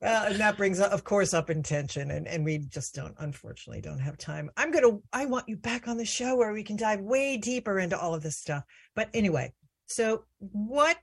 well, 0.02 0.26
and 0.26 0.36
that 0.40 0.58
brings, 0.58 0.80
of 0.80 1.04
course, 1.04 1.34
up 1.34 1.50
intention, 1.50 2.12
and 2.12 2.28
and 2.28 2.46
we 2.46 2.60
just 2.60 2.94
don't, 2.94 3.16
unfortunately, 3.20 3.82
don't 3.82 4.00
have 4.00 4.18
time. 4.18 4.50
I'm 4.58 4.72
gonna, 4.72 5.00
I 5.12 5.26
want 5.26 5.50
you 5.50 5.58
back 5.58 5.88
on 5.88 5.98
the 5.98 6.06
show 6.06 6.36
where 6.36 6.54
we 6.54 6.64
can 6.64 6.76
dive 6.76 7.02
way 7.02 7.38
deeper 7.38 7.80
into 7.80 8.00
all 8.00 8.14
of 8.14 8.22
this 8.22 8.38
stuff. 8.38 8.64
But 8.96 9.10
anyway, 9.14 9.54
so 9.88 10.26
what? 10.40 10.98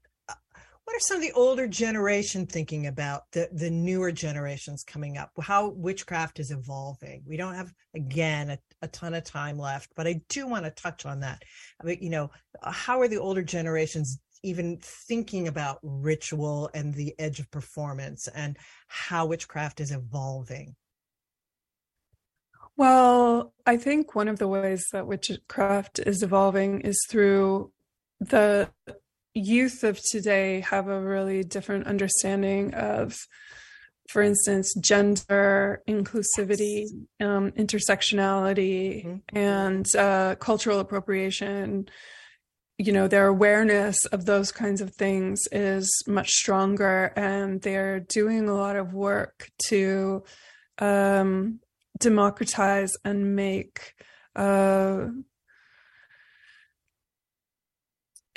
What 0.90 0.96
are 0.96 1.06
some 1.06 1.18
of 1.18 1.22
the 1.22 1.32
older 1.38 1.68
generation 1.68 2.46
thinking 2.46 2.88
about 2.88 3.30
the 3.30 3.48
the 3.52 3.70
newer 3.70 4.10
generations 4.10 4.82
coming 4.82 5.18
up? 5.18 5.30
How 5.40 5.68
witchcraft 5.68 6.40
is 6.40 6.50
evolving? 6.50 7.22
We 7.24 7.36
don't 7.36 7.54
have 7.54 7.72
again 7.94 8.50
a, 8.50 8.58
a 8.82 8.88
ton 8.88 9.14
of 9.14 9.22
time 9.22 9.56
left, 9.56 9.92
but 9.94 10.08
I 10.08 10.20
do 10.28 10.48
want 10.48 10.64
to 10.64 10.72
touch 10.72 11.06
on 11.06 11.20
that. 11.20 11.44
I 11.80 11.86
mean, 11.86 11.98
you 12.00 12.10
know, 12.10 12.32
how 12.64 13.00
are 13.00 13.06
the 13.06 13.18
older 13.18 13.44
generations 13.44 14.18
even 14.42 14.78
thinking 14.82 15.46
about 15.46 15.78
ritual 15.84 16.68
and 16.74 16.92
the 16.92 17.14
edge 17.20 17.38
of 17.38 17.48
performance 17.52 18.26
and 18.26 18.58
how 18.88 19.26
witchcraft 19.26 19.78
is 19.78 19.92
evolving? 19.92 20.74
Well, 22.76 23.54
I 23.64 23.76
think 23.76 24.16
one 24.16 24.26
of 24.26 24.40
the 24.40 24.48
ways 24.48 24.86
that 24.90 25.06
witchcraft 25.06 26.00
is 26.00 26.24
evolving 26.24 26.80
is 26.80 26.98
through 27.08 27.70
the 28.18 28.70
youth 29.34 29.84
of 29.84 30.00
today 30.02 30.60
have 30.60 30.88
a 30.88 31.00
really 31.00 31.44
different 31.44 31.86
understanding 31.86 32.74
of, 32.74 33.16
for 34.08 34.22
instance, 34.22 34.74
gender, 34.80 35.82
inclusivity, 35.88 36.86
um, 37.20 37.52
intersectionality, 37.52 39.20
and 39.32 39.86
uh, 39.96 40.34
cultural 40.36 40.80
appropriation. 40.80 41.88
You 42.78 42.92
know, 42.92 43.08
their 43.08 43.26
awareness 43.26 44.04
of 44.06 44.24
those 44.24 44.50
kinds 44.50 44.80
of 44.80 44.94
things 44.94 45.40
is 45.52 45.88
much 46.06 46.30
stronger, 46.30 47.12
and 47.14 47.60
they're 47.60 48.00
doing 48.00 48.48
a 48.48 48.54
lot 48.54 48.76
of 48.76 48.94
work 48.94 49.50
to 49.68 50.24
um, 50.78 51.60
democratize 51.98 52.92
and 53.04 53.36
make 53.36 53.94
uh, 54.34 55.08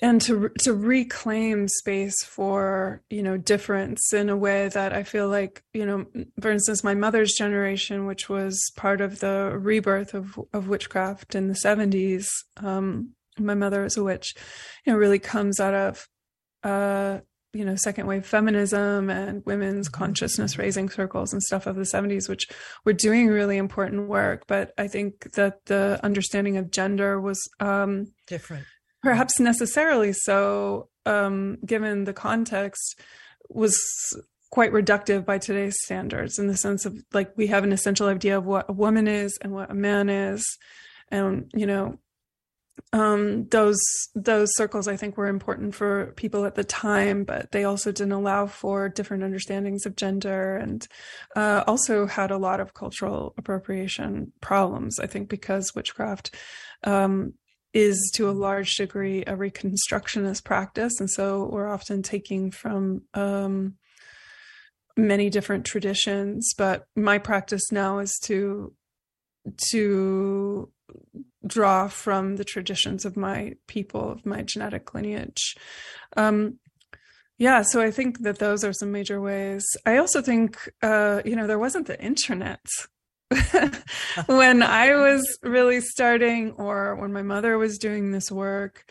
and 0.04 0.22
to 0.22 0.50
to 0.60 0.74
reclaim 0.74 1.68
space 1.70 2.24
for 2.26 3.02
you 3.10 3.24
know 3.24 3.38
difference 3.38 4.12
in 4.14 4.30
a 4.30 4.36
way 4.36 4.68
that 4.68 4.92
I 4.94 5.04
feel 5.04 5.30
like 5.30 5.64
you 5.74 5.86
know 5.86 6.06
for 6.42 6.52
instance 6.52 6.84
my 6.84 6.94
mother's 6.94 7.34
generation 7.34 8.06
which 8.06 8.28
was 8.30 8.62
part 8.76 9.00
of 9.00 9.22
the 9.22 9.58
rebirth 9.58 10.14
of 10.14 10.38
of 10.52 10.68
witchcraft 10.68 11.34
in 11.34 11.48
the 11.48 11.56
70s 11.56 12.28
um 12.58 13.14
my 13.40 13.56
mother 13.56 13.84
is 13.86 13.98
a 13.98 14.04
witch 14.04 14.36
you 14.86 14.92
know 14.92 15.00
really 15.00 15.20
comes 15.20 15.60
out 15.62 15.74
of 15.74 16.08
uh 16.64 17.20
you 17.54 17.64
know 17.64 17.76
second 17.76 18.06
wave 18.06 18.26
feminism 18.26 19.10
and 19.10 19.46
women's 19.46 19.88
consciousness 19.88 20.58
raising 20.58 20.90
circles 20.90 21.32
and 21.32 21.42
stuff 21.42 21.66
of 21.66 21.78
the 21.78 21.84
70s 21.84 22.28
which 22.28 22.48
were 22.84 22.94
doing 22.94 23.28
really 23.28 23.58
important 23.58 24.10
work 24.10 24.44
but 24.48 24.74
i 24.78 24.88
think 24.88 25.32
that 25.34 25.66
the 25.66 25.98
understanding 26.04 26.58
of 26.58 26.72
gender 26.72 27.22
was 27.22 27.40
um 27.62 28.08
Different. 28.28 28.66
Perhaps 29.04 29.40
necessarily 29.40 30.14
so 30.14 30.90
um 31.06 31.58
given 31.66 32.06
the 32.06 32.14
context 32.14 33.00
was 33.50 33.78
quite 34.54 34.72
reductive 34.72 35.26
by 35.26 35.40
today's 35.40 35.76
standards 35.84 36.38
in 36.38 36.46
the 36.46 36.56
sense 36.56 36.86
of 36.86 36.96
like 37.12 37.36
we 37.36 37.48
have 37.48 37.64
an 37.64 37.74
essential 37.74 38.08
idea 38.08 38.38
of 38.38 38.46
what 38.46 38.70
a 38.70 38.74
woman 38.74 39.08
is 39.08 39.36
and 39.42 39.52
what 39.52 39.72
a 39.72 39.74
man 39.74 40.10
is. 40.10 40.46
And 41.10 41.50
you 41.56 41.66
know 41.66 41.98
um 42.92 43.48
those 43.50 43.80
those 44.16 44.50
circles 44.56 44.88
i 44.88 44.96
think 44.96 45.16
were 45.16 45.28
important 45.28 45.76
for 45.76 46.12
people 46.16 46.46
at 46.46 46.56
the 46.56 46.64
time 46.64 47.24
but 47.24 47.52
they 47.52 47.64
also 47.64 47.92
didn't 47.92 48.14
allow 48.14 48.48
for 48.48 48.90
different 48.90 49.24
understandings 49.24 49.86
of 49.86 49.96
gender 49.96 50.58
and 50.58 50.88
uh, 51.36 51.64
also 51.68 52.08
had 52.08 52.32
a 52.32 52.38
lot 52.38 52.60
of 52.60 52.74
cultural 52.74 53.36
appropriation 53.38 54.32
problems 54.42 55.00
i 55.00 55.06
think 55.06 55.30
because 55.30 55.76
witchcraft 55.76 56.36
um 56.84 57.34
is 57.74 58.12
to 58.16 58.30
a 58.30 58.32
large 58.32 58.76
degree 58.76 59.24
a 59.24 59.36
reconstructionist 59.36 60.44
practice. 60.44 61.00
And 61.00 61.10
so 61.10 61.50
we're 61.52 61.68
often 61.70 62.04
taking 62.04 62.52
from 62.52 63.04
um 63.14 63.76
many 64.96 65.28
different 65.30 65.66
traditions 65.66 66.54
but 66.56 66.86
my 66.96 67.18
practice 67.18 67.72
now 67.72 67.98
is 67.98 68.20
to 68.22 68.72
to 69.72 70.72
draw 71.46 71.88
from 71.88 72.36
the 72.36 72.46
traditions 72.46 73.04
of 73.04 73.18
my 73.18 73.54
people 73.68 74.12
of 74.12 74.26
my 74.26 74.44
genetic 74.44 74.94
lineage. 74.94 75.56
Um 76.16 76.60
yeah 77.40 77.64
so 77.64 77.82
i 77.82 77.90
think 77.90 78.20
that 78.20 78.38
those 78.38 78.64
are 78.64 78.74
some 78.74 78.92
major 78.92 79.20
ways. 79.20 79.66
I 79.86 79.98
also 79.98 80.22
think 80.22 80.70
uh 80.84 81.22
you 81.26 81.36
know 81.36 81.48
there 81.48 81.60
wasn't 81.60 81.88
the 81.88 82.00
internet 82.00 82.64
when 84.28 84.64
i 84.64 84.96
was 84.96 85.38
really 85.44 85.82
starting 85.82 86.52
or 86.52 86.96
when 86.96 87.12
my 87.14 87.22
mother 87.22 87.58
was 87.58 87.78
doing 87.78 88.12
this 88.12 88.32
work 88.32 88.86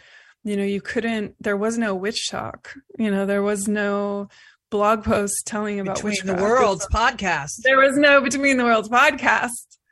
you 0.45 0.57
know 0.57 0.65
you 0.65 0.81
couldn't 0.81 1.35
there 1.41 1.57
was 1.57 1.79
no 1.79 1.95
witch 1.95 2.29
talk 2.31 2.75
you 2.99 3.11
know 3.11 3.27
there 3.27 3.43
was 3.43 3.69
no 3.69 4.29
blog 4.71 5.05
post 5.05 5.43
telling 5.47 5.79
about 5.81 5.97
Between 5.97 6.25
the. 6.25 6.35
Worlds 6.35 6.87
podcast. 6.93 7.51
there 7.63 7.79
was 7.79 7.97
no 7.97 8.21
between 8.23 8.57
the 8.57 8.65
worlds 8.65 8.89
podcast 8.89 9.51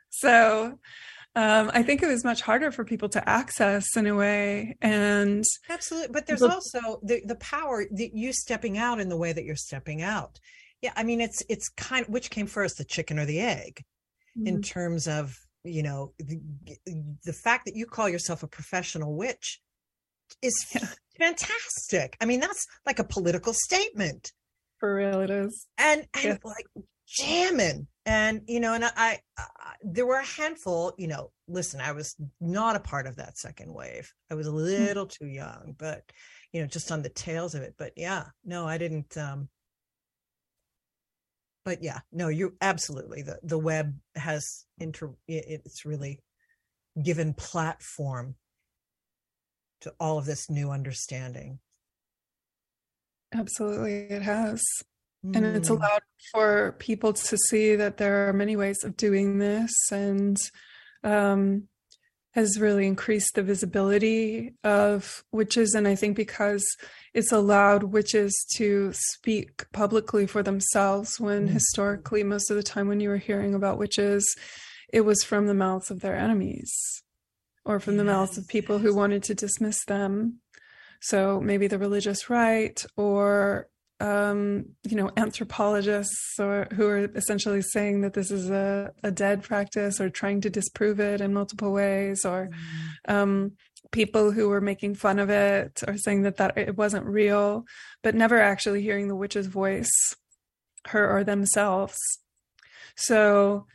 so 0.09 0.77
um, 1.35 1.71
I 1.73 1.81
think 1.83 2.03
it 2.03 2.07
was 2.07 2.25
much 2.25 2.41
harder 2.41 2.71
for 2.71 2.83
people 2.83 3.07
to 3.09 3.29
access 3.29 3.95
in 3.95 4.05
a 4.05 4.13
way. 4.13 4.75
And 4.81 5.45
Absolutely. 5.69 6.09
But 6.11 6.25
there's 6.27 6.41
But- 6.41 6.51
also 6.51 6.99
the, 7.03 7.21
the 7.25 7.35
power 7.35 7.85
that 7.89 8.09
you 8.13 8.33
stepping 8.33 8.77
out 8.77 8.99
in 8.99 9.07
the 9.07 9.15
way 9.15 9.31
that 9.31 9.45
you're 9.45 9.55
stepping 9.55 10.01
out. 10.01 10.39
Yeah. 10.81 10.91
I 10.95 11.03
mean, 11.03 11.21
it's, 11.21 11.41
it's 11.47 11.69
kind 11.69 12.05
of, 12.05 12.09
which 12.09 12.31
came 12.31 12.47
first, 12.47 12.77
the 12.77 12.83
chicken 12.83 13.17
or 13.17 13.25
the 13.25 13.39
egg 13.39 13.81
in 14.35 14.57
Mhm. 14.59 14.63
terms 14.63 15.07
of, 15.07 15.37
you 15.63 15.83
know, 15.83 16.13
the, 16.19 16.39
the 17.25 17.33
fact 17.33 17.65
that 17.65 17.75
you 17.75 17.85
call 17.85 18.09
yourself 18.09 18.43
a 18.43 18.47
professional 18.47 19.15
witch 19.15 19.61
is 20.41 20.63
fantastic. 21.17 22.17
I 22.21 22.25
mean, 22.25 22.39
that's 22.39 22.65
like 22.85 22.99
a 22.99 23.03
political 23.03 23.53
statement. 23.53 24.31
for 24.79 24.95
real, 24.95 25.21
it 25.21 25.29
is. 25.29 25.67
and 25.77 26.07
and 26.15 26.23
Yes. 26.23 26.39
like 26.43 26.65
jamming 27.07 27.87
and 28.05 28.41
you 28.47 28.59
know 28.61 28.73
and 28.73 28.85
I, 28.85 28.91
I, 28.95 29.19
I 29.37 29.73
there 29.83 30.05
were 30.05 30.15
a 30.19 30.25
handful 30.25 30.93
you 30.97 31.07
know 31.07 31.31
listen 31.49 31.81
i 31.81 31.91
was 31.91 32.15
not 32.39 32.77
a 32.77 32.79
part 32.79 33.05
of 33.05 33.17
that 33.17 33.37
second 33.37 33.73
wave 33.73 34.13
i 34.29 34.33
was 34.33 34.47
a 34.47 34.51
little 34.51 35.07
too 35.07 35.25
young 35.27 35.75
but 35.77 36.03
you 36.53 36.61
know 36.61 36.67
just 36.67 36.89
on 36.89 37.01
the 37.01 37.09
tails 37.09 37.53
of 37.53 37.63
it 37.63 37.75
but 37.77 37.91
yeah 37.97 38.27
no 38.45 38.65
i 38.65 38.77
didn't 38.77 39.17
um 39.17 39.49
but 41.65 41.83
yeah 41.83 41.99
no 42.11 42.27
you 42.27 42.55
absolutely 42.61 43.21
the 43.21 43.39
the 43.43 43.57
web 43.57 43.95
has 44.15 44.65
inter 44.79 45.11
it's 45.27 45.85
really 45.85 46.19
given 47.01 47.33
platform 47.33 48.35
to 49.79 49.93
all 49.99 50.17
of 50.17 50.25
this 50.25 50.49
new 50.49 50.69
understanding 50.71 51.59
Absolutely, 53.33 53.93
it 54.09 54.21
has. 54.21 54.61
And 55.23 55.45
it's 55.45 55.69
Mm. 55.69 55.77
allowed 55.77 56.01
for 56.31 56.75
people 56.79 57.13
to 57.13 57.37
see 57.37 57.75
that 57.75 57.97
there 57.97 58.27
are 58.27 58.33
many 58.33 58.55
ways 58.55 58.83
of 58.83 58.97
doing 58.97 59.37
this. 59.37 59.71
And 59.91 60.37
um, 61.03 61.67
has 62.33 62.59
really 62.59 62.87
increased 62.87 63.35
the 63.35 63.43
visibility 63.43 64.53
of 64.63 65.23
witches. 65.31 65.73
And 65.73 65.87
I 65.87 65.95
think 65.95 66.15
because 66.15 66.65
it's 67.13 67.31
allowed 67.31 67.83
witches 67.83 68.45
to 68.55 68.91
speak 68.93 69.69
publicly 69.73 70.25
for 70.27 70.41
themselves, 70.41 71.19
when 71.19 71.47
Mm. 71.47 71.51
historically, 71.51 72.23
most 72.23 72.49
of 72.49 72.55
the 72.55 72.63
time 72.63 72.87
when 72.87 73.01
you 73.01 73.09
were 73.09 73.17
hearing 73.17 73.53
about 73.53 73.77
witches, 73.77 74.35
it 74.93 75.01
was 75.01 75.23
from 75.23 75.47
the 75.47 75.53
mouths 75.53 75.91
of 75.91 75.99
their 75.99 76.15
enemies 76.15 76.71
or 77.65 77.79
from 77.79 77.97
the 77.97 78.03
mouths 78.03 78.37
of 78.37 78.47
people 78.47 78.79
who 78.79 78.95
wanted 78.95 79.23
to 79.23 79.35
dismiss 79.35 79.83
them. 79.85 80.39
So 81.01 81.41
maybe 81.41 81.67
the 81.67 81.79
religious 81.79 82.29
right 82.29 82.83
or 82.95 83.67
um, 84.01 84.65
you 84.83 84.97
know, 84.97 85.11
anthropologists 85.15 86.39
or 86.39 86.67
who 86.73 86.87
are 86.87 87.05
essentially 87.15 87.61
saying 87.61 88.01
that 88.01 88.13
this 88.13 88.31
is 88.31 88.49
a, 88.49 88.91
a 89.03 89.11
dead 89.11 89.43
practice 89.43 90.01
or 90.01 90.09
trying 90.09 90.41
to 90.41 90.49
disprove 90.49 90.99
it 90.99 91.21
in 91.21 91.33
multiple 91.33 91.71
ways, 91.71 92.25
or 92.25 92.49
um, 93.07 93.51
people 93.91 94.31
who 94.31 94.49
were 94.49 94.59
making 94.61 94.95
fun 94.95 95.19
of 95.19 95.29
it 95.29 95.83
or 95.87 95.97
saying 95.97 96.23
that 96.23 96.37
that 96.37 96.57
it 96.57 96.75
wasn't 96.77 97.05
real, 97.05 97.63
but 98.01 98.15
never 98.15 98.41
actually 98.41 98.81
hearing 98.81 99.07
the 99.07 99.15
witch's 99.15 99.45
voice, 99.45 99.91
her 100.87 101.07
or 101.15 101.23
themselves. 101.23 101.97
So 102.95 103.67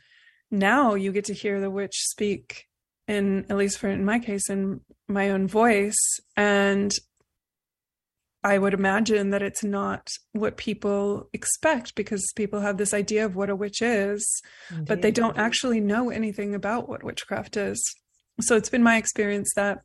now 0.51 0.95
you 0.95 1.13
get 1.13 1.25
to 1.25 1.33
hear 1.33 1.61
the 1.61 1.71
witch 1.71 1.95
speak 1.95 2.65
in 3.07 3.45
at 3.49 3.55
least 3.55 3.79
for 3.79 3.87
in 3.87 4.03
my 4.03 4.19
case 4.19 4.49
in 4.49 4.81
my 5.07 5.29
own 5.29 5.47
voice 5.47 5.95
and 6.35 6.91
I 8.47 8.57
would 8.57 8.73
imagine 8.73 9.31
that 9.31 9.41
it's 9.41 9.61
not 9.61 10.09
what 10.31 10.55
people 10.55 11.27
expect 11.33 11.95
because 11.95 12.31
people 12.37 12.61
have 12.61 12.77
this 12.77 12.93
idea 12.93 13.25
of 13.25 13.35
what 13.35 13.49
a 13.49 13.57
witch 13.57 13.81
is, 13.81 14.41
but 14.85 15.01
they 15.01 15.11
don't 15.11 15.37
actually 15.37 15.81
know 15.81 16.09
anything 16.09 16.55
about 16.55 16.87
what 16.87 17.03
witchcraft 17.03 17.57
is. 17.57 17.83
So 18.39 18.55
it's 18.55 18.69
been 18.69 18.83
my 18.83 18.95
experience 18.95 19.51
that, 19.57 19.79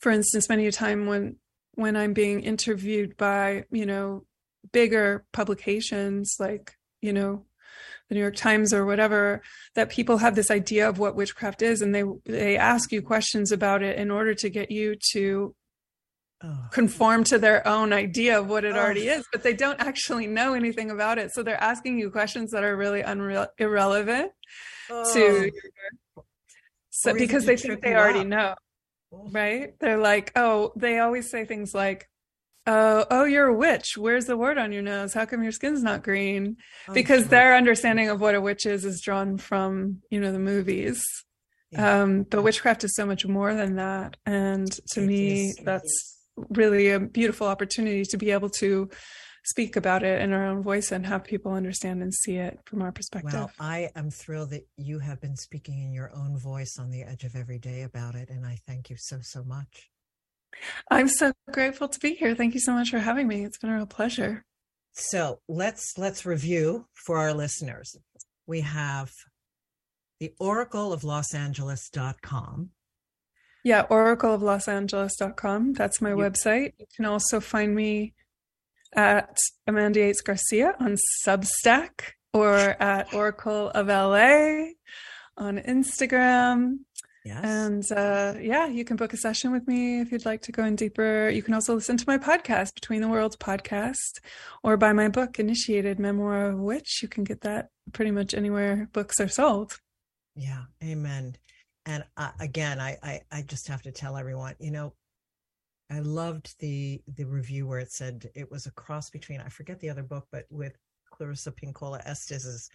for 0.00 0.10
instance, 0.10 0.48
many 0.48 0.66
a 0.66 0.72
time 0.72 1.06
when 1.06 1.36
when 1.74 1.94
I'm 1.94 2.14
being 2.14 2.40
interviewed 2.40 3.16
by 3.16 3.64
you 3.70 3.86
know 3.86 4.24
bigger 4.72 5.24
publications 5.32 6.34
like 6.40 6.74
you 7.00 7.12
know 7.12 7.44
the 8.08 8.16
New 8.16 8.22
York 8.22 8.34
Times 8.34 8.72
or 8.74 8.84
whatever, 8.84 9.40
that 9.76 9.90
people 9.90 10.18
have 10.18 10.34
this 10.34 10.50
idea 10.50 10.88
of 10.88 10.98
what 10.98 11.14
witchcraft 11.14 11.62
is, 11.62 11.80
and 11.80 11.94
they 11.94 12.02
they 12.24 12.56
ask 12.56 12.90
you 12.90 13.02
questions 13.02 13.52
about 13.52 13.84
it 13.84 14.00
in 14.00 14.10
order 14.10 14.34
to 14.34 14.50
get 14.50 14.72
you 14.72 14.96
to 15.12 15.54
Oh, 16.44 16.66
conform 16.70 17.24
to 17.24 17.38
their 17.38 17.66
own 17.66 17.94
idea 17.94 18.38
of 18.38 18.48
what 18.48 18.64
it 18.64 18.76
already 18.76 19.08
Oh. 19.08 19.14
is, 19.14 19.24
but 19.32 19.42
they 19.42 19.54
don't 19.54 19.80
actually 19.80 20.26
know 20.26 20.52
anything 20.52 20.90
about 20.90 21.16
it. 21.18 21.32
So 21.32 21.42
they're 21.42 21.62
asking 21.62 21.98
you 21.98 22.10
questions 22.10 22.50
that 22.50 22.62
are 22.62 22.76
really 22.76 23.00
unreal 23.00 23.46
irrelevant 23.58 24.32
oh. 24.90 25.14
to 25.14 25.50
so 26.90 27.14
because 27.14 27.46
they 27.46 27.56
think 27.56 27.80
they 27.82 27.94
already 27.94 28.20
up. 28.20 28.26
know, 28.26 28.54
right? 29.32 29.78
They're 29.80 29.98
like, 29.98 30.32
oh, 30.36 30.72
they 30.76 30.98
always 30.98 31.30
say 31.30 31.44
things 31.44 31.74
like, 31.74 32.08
"Oh, 32.66 33.06
oh, 33.10 33.24
you're 33.24 33.46
a 33.46 33.54
witch. 33.54 33.96
Where's 33.96 34.26
the 34.26 34.36
wart 34.36 34.58
on 34.58 34.72
your 34.72 34.82
nose? 34.82 35.14
How 35.14 35.24
come 35.26 35.42
your 35.42 35.52
skin's 35.52 35.82
not 35.82 36.02
green?" 36.02 36.56
Oh, 36.88 36.92
Because 36.94 37.28
their 37.28 37.54
understanding 37.56 38.08
of 38.08 38.20
what 38.20 38.34
a 38.34 38.40
witch 38.40 38.66
is 38.66 38.84
is 38.84 39.00
drawn 39.00 39.38
from 39.38 40.02
you 40.10 40.20
know 40.20 40.32
the 40.32 40.38
movies. 40.38 41.02
Yeah. 41.70 42.02
Um, 42.02 42.22
but 42.24 42.42
witchcraft 42.42 42.84
is 42.84 42.94
so 42.94 43.04
much 43.06 43.26
more 43.26 43.54
than 43.54 43.76
that, 43.76 44.16
and 44.26 44.70
to 44.92 45.00
It 45.02 45.06
me, 45.06 45.46
is, 45.50 45.56
that's. 45.56 46.12
Really 46.36 46.90
a 46.90 47.00
beautiful 47.00 47.46
opportunity 47.46 48.04
to 48.04 48.16
be 48.16 48.30
able 48.30 48.50
to 48.50 48.90
speak 49.44 49.76
about 49.76 50.02
it 50.02 50.20
in 50.20 50.32
our 50.32 50.44
own 50.44 50.62
voice 50.62 50.90
and 50.90 51.06
have 51.06 51.22
people 51.22 51.52
understand 51.52 52.02
and 52.02 52.12
see 52.12 52.36
it 52.36 52.58
from 52.64 52.82
our 52.82 52.90
perspective. 52.90 53.32
Well, 53.32 53.50
I 53.60 53.90
am 53.94 54.10
thrilled 54.10 54.50
that 54.50 54.66
you 54.76 54.98
have 54.98 55.20
been 55.20 55.36
speaking 55.36 55.78
in 55.84 55.92
your 55.92 56.10
own 56.14 56.36
voice 56.36 56.76
on 56.78 56.90
the 56.90 57.02
edge 57.04 57.22
of 57.24 57.36
every 57.36 57.58
day 57.58 57.82
about 57.82 58.16
it, 58.16 58.28
and 58.28 58.44
I 58.44 58.58
thank 58.66 58.90
you 58.90 58.96
so 58.98 59.18
so 59.22 59.44
much. 59.44 59.90
I'm 60.90 61.08
so 61.08 61.32
grateful 61.52 61.88
to 61.88 61.98
be 62.00 62.14
here. 62.14 62.34
Thank 62.34 62.54
you 62.54 62.60
so 62.60 62.72
much 62.72 62.90
for 62.90 62.98
having 62.98 63.28
me. 63.28 63.44
It's 63.44 63.58
been 63.58 63.70
a 63.70 63.76
real 63.76 63.86
pleasure. 63.86 64.44
So 64.92 65.40
let's 65.48 65.96
let's 65.96 66.26
review 66.26 66.86
for 66.94 67.18
our 67.18 67.32
listeners. 67.32 67.96
We 68.46 68.62
have 68.62 69.12
the 70.18 70.32
Oracle 70.40 70.92
of 70.92 71.04
Los 71.04 71.34
Angeles.com. 71.34 72.70
Yeah, 73.66 73.84
oracleoflosangeles.com. 73.86 75.72
That's 75.72 76.00
my 76.00 76.10
You- 76.10 76.16
website. 76.16 76.74
You 76.78 76.86
can 76.94 77.04
also 77.04 77.40
find 77.40 77.74
me 77.74 78.14
at 78.94 79.36
Amanda 79.66 79.98
Yates 79.98 80.20
Garcia 80.20 80.74
on 80.78 80.96
Substack 81.26 82.12
or 82.32 82.54
at 82.80 83.12
Oracle 83.12 83.70
of 83.70 83.88
LA 83.88 84.68
on 85.36 85.58
Instagram. 85.58 86.78
Yes. 87.24 87.40
And 87.42 87.84
uh, 87.90 88.34
yeah, 88.40 88.68
you 88.68 88.84
can 88.84 88.96
book 88.96 89.12
a 89.12 89.16
session 89.16 89.50
with 89.50 89.66
me 89.66 90.00
if 90.00 90.12
you'd 90.12 90.24
like 90.24 90.42
to 90.42 90.52
go 90.52 90.62
in 90.64 90.76
deeper. 90.76 91.28
You 91.28 91.42
can 91.42 91.54
also 91.54 91.74
listen 91.74 91.96
to 91.96 92.04
my 92.06 92.18
podcast, 92.18 92.74
Between 92.74 93.00
the 93.00 93.08
Worlds 93.08 93.36
podcast, 93.36 94.20
or 94.62 94.76
buy 94.76 94.92
my 94.92 95.08
book, 95.08 95.40
Initiated 95.40 95.98
Memoir 95.98 96.50
of 96.50 96.58
Witch. 96.60 97.00
You 97.02 97.08
can 97.08 97.24
get 97.24 97.40
that 97.40 97.70
pretty 97.92 98.12
much 98.12 98.32
anywhere 98.32 98.88
books 98.92 99.18
are 99.18 99.26
sold. 99.26 99.80
Yeah, 100.36 100.66
amen. 100.84 101.36
And 101.86 102.04
uh, 102.16 102.32
again, 102.40 102.80
I, 102.80 102.96
I 103.02 103.20
I 103.30 103.42
just 103.42 103.68
have 103.68 103.82
to 103.82 103.92
tell 103.92 104.16
everyone, 104.16 104.54
you 104.58 104.72
know, 104.72 104.92
I 105.90 106.00
loved 106.00 106.56
the 106.58 107.00
the 107.14 107.24
review 107.24 107.66
where 107.66 107.78
it 107.78 107.92
said 107.92 108.28
it 108.34 108.50
was 108.50 108.66
a 108.66 108.72
cross 108.72 109.08
between 109.10 109.40
I 109.40 109.48
forget 109.48 109.78
the 109.80 109.90
other 109.90 110.02
book, 110.02 110.26
but 110.32 110.44
with 110.50 110.76
Clarissa 111.12 111.52
Pinkola 111.52 112.00
Estes's 112.04 112.68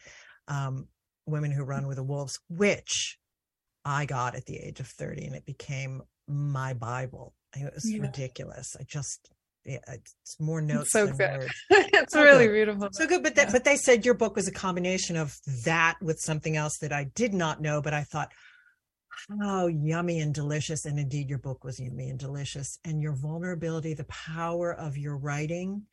um, 0.48 0.88
"Women 1.28 1.52
Who 1.52 1.64
Run 1.64 1.88
with 1.88 1.98
the 1.98 2.04
Wolves," 2.04 2.40
which 2.50 3.20
I 3.84 4.06
got 4.06 4.36
at 4.36 4.46
the 4.46 4.58
age 4.58 4.80
of 4.80 4.88
thirty, 4.88 5.26
and 5.26 5.36
it 5.36 5.46
became 5.46 6.02
my 6.28 6.74
Bible. 6.74 7.34
It 7.56 7.74
was 7.74 7.86
Yeah. 7.86 8.04
ridiculous. 8.04 8.78
I 8.80 8.84
just 8.84 9.30
yeah, 9.66 9.80
it's 9.90 10.40
more 10.40 10.62
notes 10.62 10.84
It's 10.84 10.92
so 10.94 11.08
good. 11.08 11.50
it's 11.70 12.14
So 12.14 12.24
really 12.24 12.46
good. 12.46 12.54
beautiful. 12.54 12.90
So 12.94 13.08
good, 13.08 13.24
but 13.24 13.36
that, 13.36 13.52
but 13.52 13.64
they 13.64 13.76
said 13.76 14.06
your 14.06 14.16
book 14.16 14.36
was 14.36 14.48
a 14.48 14.52
combination 14.52 15.18
of 15.18 15.38
that 15.66 15.98
with 16.02 16.20
something 16.20 16.56
else 16.56 16.78
that 16.80 16.92
I 16.94 17.12
did 17.14 17.34
not 17.34 17.62
know, 17.62 17.82
but 17.82 17.94
I 17.94 18.04
thought 18.04 18.32
how 19.42 19.68
yummy 19.68 20.20
and 20.20 20.34
delicious, 20.34 20.86
and 20.86 20.98
indeed 21.00 21.30
your 21.30 21.40
book 21.40 21.64
was 21.64 21.80
yummy 21.80 22.10
and 22.10 22.20
delicious, 22.20 22.80
and 22.86 23.02
your 23.02 23.14
vulnerability, 23.14 23.94
the 23.94 24.06
power 24.06 24.74
of 24.74 24.98
your 24.98 25.18
writing, 25.18 25.84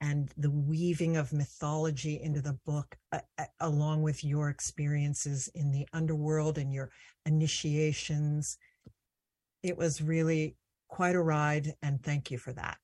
and 0.00 0.30
the 0.36 0.50
weaving 0.50 1.16
of 1.16 1.32
mythology 1.32 2.20
into 2.20 2.42
the 2.42 2.58
book, 2.66 2.96
uh, 3.12 3.20
along 3.60 4.02
with 4.02 4.22
your 4.22 4.50
experiences 4.50 5.48
in 5.54 5.72
the 5.72 5.86
underworld 5.92 6.58
and 6.58 6.72
your 6.72 6.90
initiations. 7.24 8.58
It 9.62 9.76
was 9.76 10.02
really 10.02 10.56
quite 10.88 11.14
a 11.14 11.22
ride, 11.22 11.74
and 11.82 12.02
thank 12.02 12.30
you 12.30 12.38
for 12.38 12.52
that. 12.52 12.78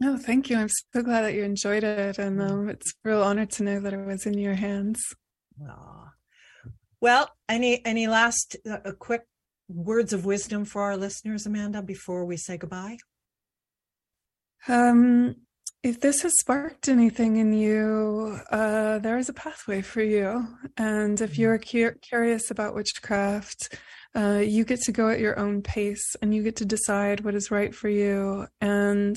No, 0.00 0.18
thank 0.18 0.50
you. 0.50 0.56
I'm 0.56 0.68
so 0.68 1.02
glad 1.02 1.22
that 1.22 1.34
you 1.34 1.44
enjoyed 1.44 1.84
it. 1.84 2.18
And 2.18 2.38
Mm. 2.40 2.50
um, 2.50 2.68
it's 2.68 2.90
a 3.04 3.08
real 3.08 3.22
honor 3.22 3.46
to 3.46 3.62
know 3.62 3.78
that 3.80 3.92
it 3.92 4.04
was 4.04 4.26
in 4.26 4.36
your 4.36 4.54
hands. 4.54 5.00
Aw. 5.62 6.12
Well, 7.04 7.28
any 7.50 7.84
any 7.84 8.06
last 8.06 8.56
uh, 8.66 8.78
uh, 8.82 8.92
quick 8.92 9.26
words 9.68 10.14
of 10.14 10.24
wisdom 10.24 10.64
for 10.64 10.80
our 10.80 10.96
listeners, 10.96 11.44
Amanda, 11.44 11.82
before 11.82 12.24
we 12.24 12.38
say 12.38 12.56
goodbye? 12.56 12.96
Um, 14.68 15.36
if 15.82 16.00
this 16.00 16.22
has 16.22 16.32
sparked 16.40 16.88
anything 16.88 17.36
in 17.36 17.52
you, 17.52 18.38
uh, 18.50 19.00
there 19.00 19.18
is 19.18 19.28
a 19.28 19.34
pathway 19.34 19.82
for 19.82 20.00
you. 20.00 20.48
And 20.78 21.20
if 21.20 21.36
you're 21.36 21.58
cu- 21.58 21.98
curious 22.00 22.50
about 22.50 22.74
witchcraft, 22.74 23.78
uh, 24.16 24.40
you 24.42 24.64
get 24.64 24.80
to 24.84 24.92
go 24.92 25.10
at 25.10 25.20
your 25.20 25.38
own 25.38 25.60
pace 25.60 26.16
and 26.22 26.34
you 26.34 26.42
get 26.42 26.56
to 26.56 26.64
decide 26.64 27.20
what 27.20 27.34
is 27.34 27.50
right 27.50 27.74
for 27.74 27.90
you. 27.90 28.46
And, 28.62 29.14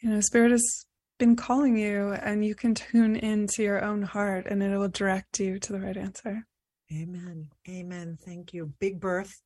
you 0.00 0.10
know, 0.10 0.20
Spirit 0.20 0.52
has 0.52 0.86
been 1.18 1.34
calling 1.34 1.76
you, 1.76 2.12
and 2.12 2.44
you 2.44 2.54
can 2.54 2.76
tune 2.76 3.16
into 3.16 3.64
your 3.64 3.84
own 3.84 4.02
heart 4.02 4.46
and 4.46 4.62
it 4.62 4.78
will 4.78 4.86
direct 4.86 5.40
you 5.40 5.58
to 5.58 5.72
the 5.72 5.80
right 5.80 5.96
answer. 5.96 6.46
Amen. 6.92 7.48
Amen. 7.68 8.18
Thank 8.24 8.52
you. 8.52 8.72
Big 8.78 9.00
birth. 9.00 9.42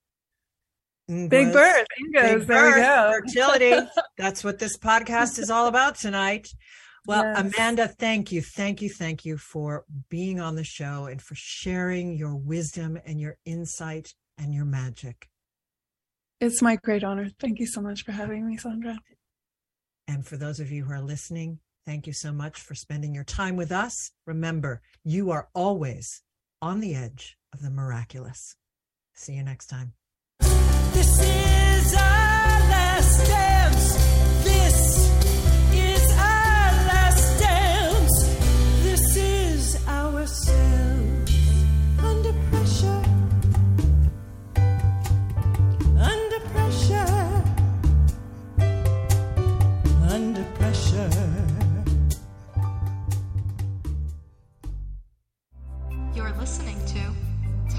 Big 1.09 1.53
birth. 1.53 1.87
Ingos, 2.01 2.39
Big 2.39 2.47
there 2.47 2.67
we 2.67 2.71
birth, 2.73 2.77
go. 2.77 3.13
Fertility. 3.25 3.89
That's 4.17 4.45
what 4.45 4.59
this 4.59 4.77
podcast 4.79 5.39
is 5.39 5.51
all 5.51 5.67
about 5.67 5.97
tonight. 5.97 6.49
Well, 7.07 7.25
Yes. 7.25 7.55
Amanda, 7.57 7.89
thank 7.89 8.31
you, 8.31 8.43
thank 8.43 8.83
you, 8.83 8.91
thank 8.91 9.25
you 9.25 9.39
for 9.39 9.85
being 10.11 10.39
on 10.39 10.55
the 10.55 10.63
show 10.65 11.07
and 11.07 11.21
for 11.21 11.35
sharing 11.35 12.15
your 12.15 12.37
wisdom 12.37 12.99
and 13.07 13.19
your 13.19 13.39
insight 13.47 14.15
and 14.39 14.55
your 14.55 14.67
magic. 14.67 15.29
It's 16.41 16.63
my 16.63 16.77
great 16.77 17.03
honor. 17.03 17.31
Thank 17.41 17.59
you 17.59 17.67
so 17.67 17.81
much 17.81 18.05
for 18.05 18.13
having 18.13 18.47
me, 18.47 18.57
Sandra. 18.59 18.99
And 20.07 20.27
for 20.27 20.37
those 20.37 20.61
of 20.61 20.71
you 20.71 20.85
who 20.85 20.93
are 20.93 21.01
listening, 21.01 21.59
thank 21.87 22.07
you 22.07 22.13
so 22.13 22.33
much 22.33 22.61
for 22.61 22.75
spending 22.75 23.15
your 23.15 23.25
time 23.25 23.57
with 23.57 23.73
us. 23.73 24.13
Remember, 24.27 24.81
you 25.03 25.31
are 25.31 25.49
always 25.55 26.23
on 26.63 26.81
the 26.81 26.95
edge 26.95 27.37
of 27.53 27.63
the 27.63 27.71
miraculous. 27.71 28.57
See 29.15 29.35
you 29.35 29.43
next 29.43 29.67
time. 29.67 29.93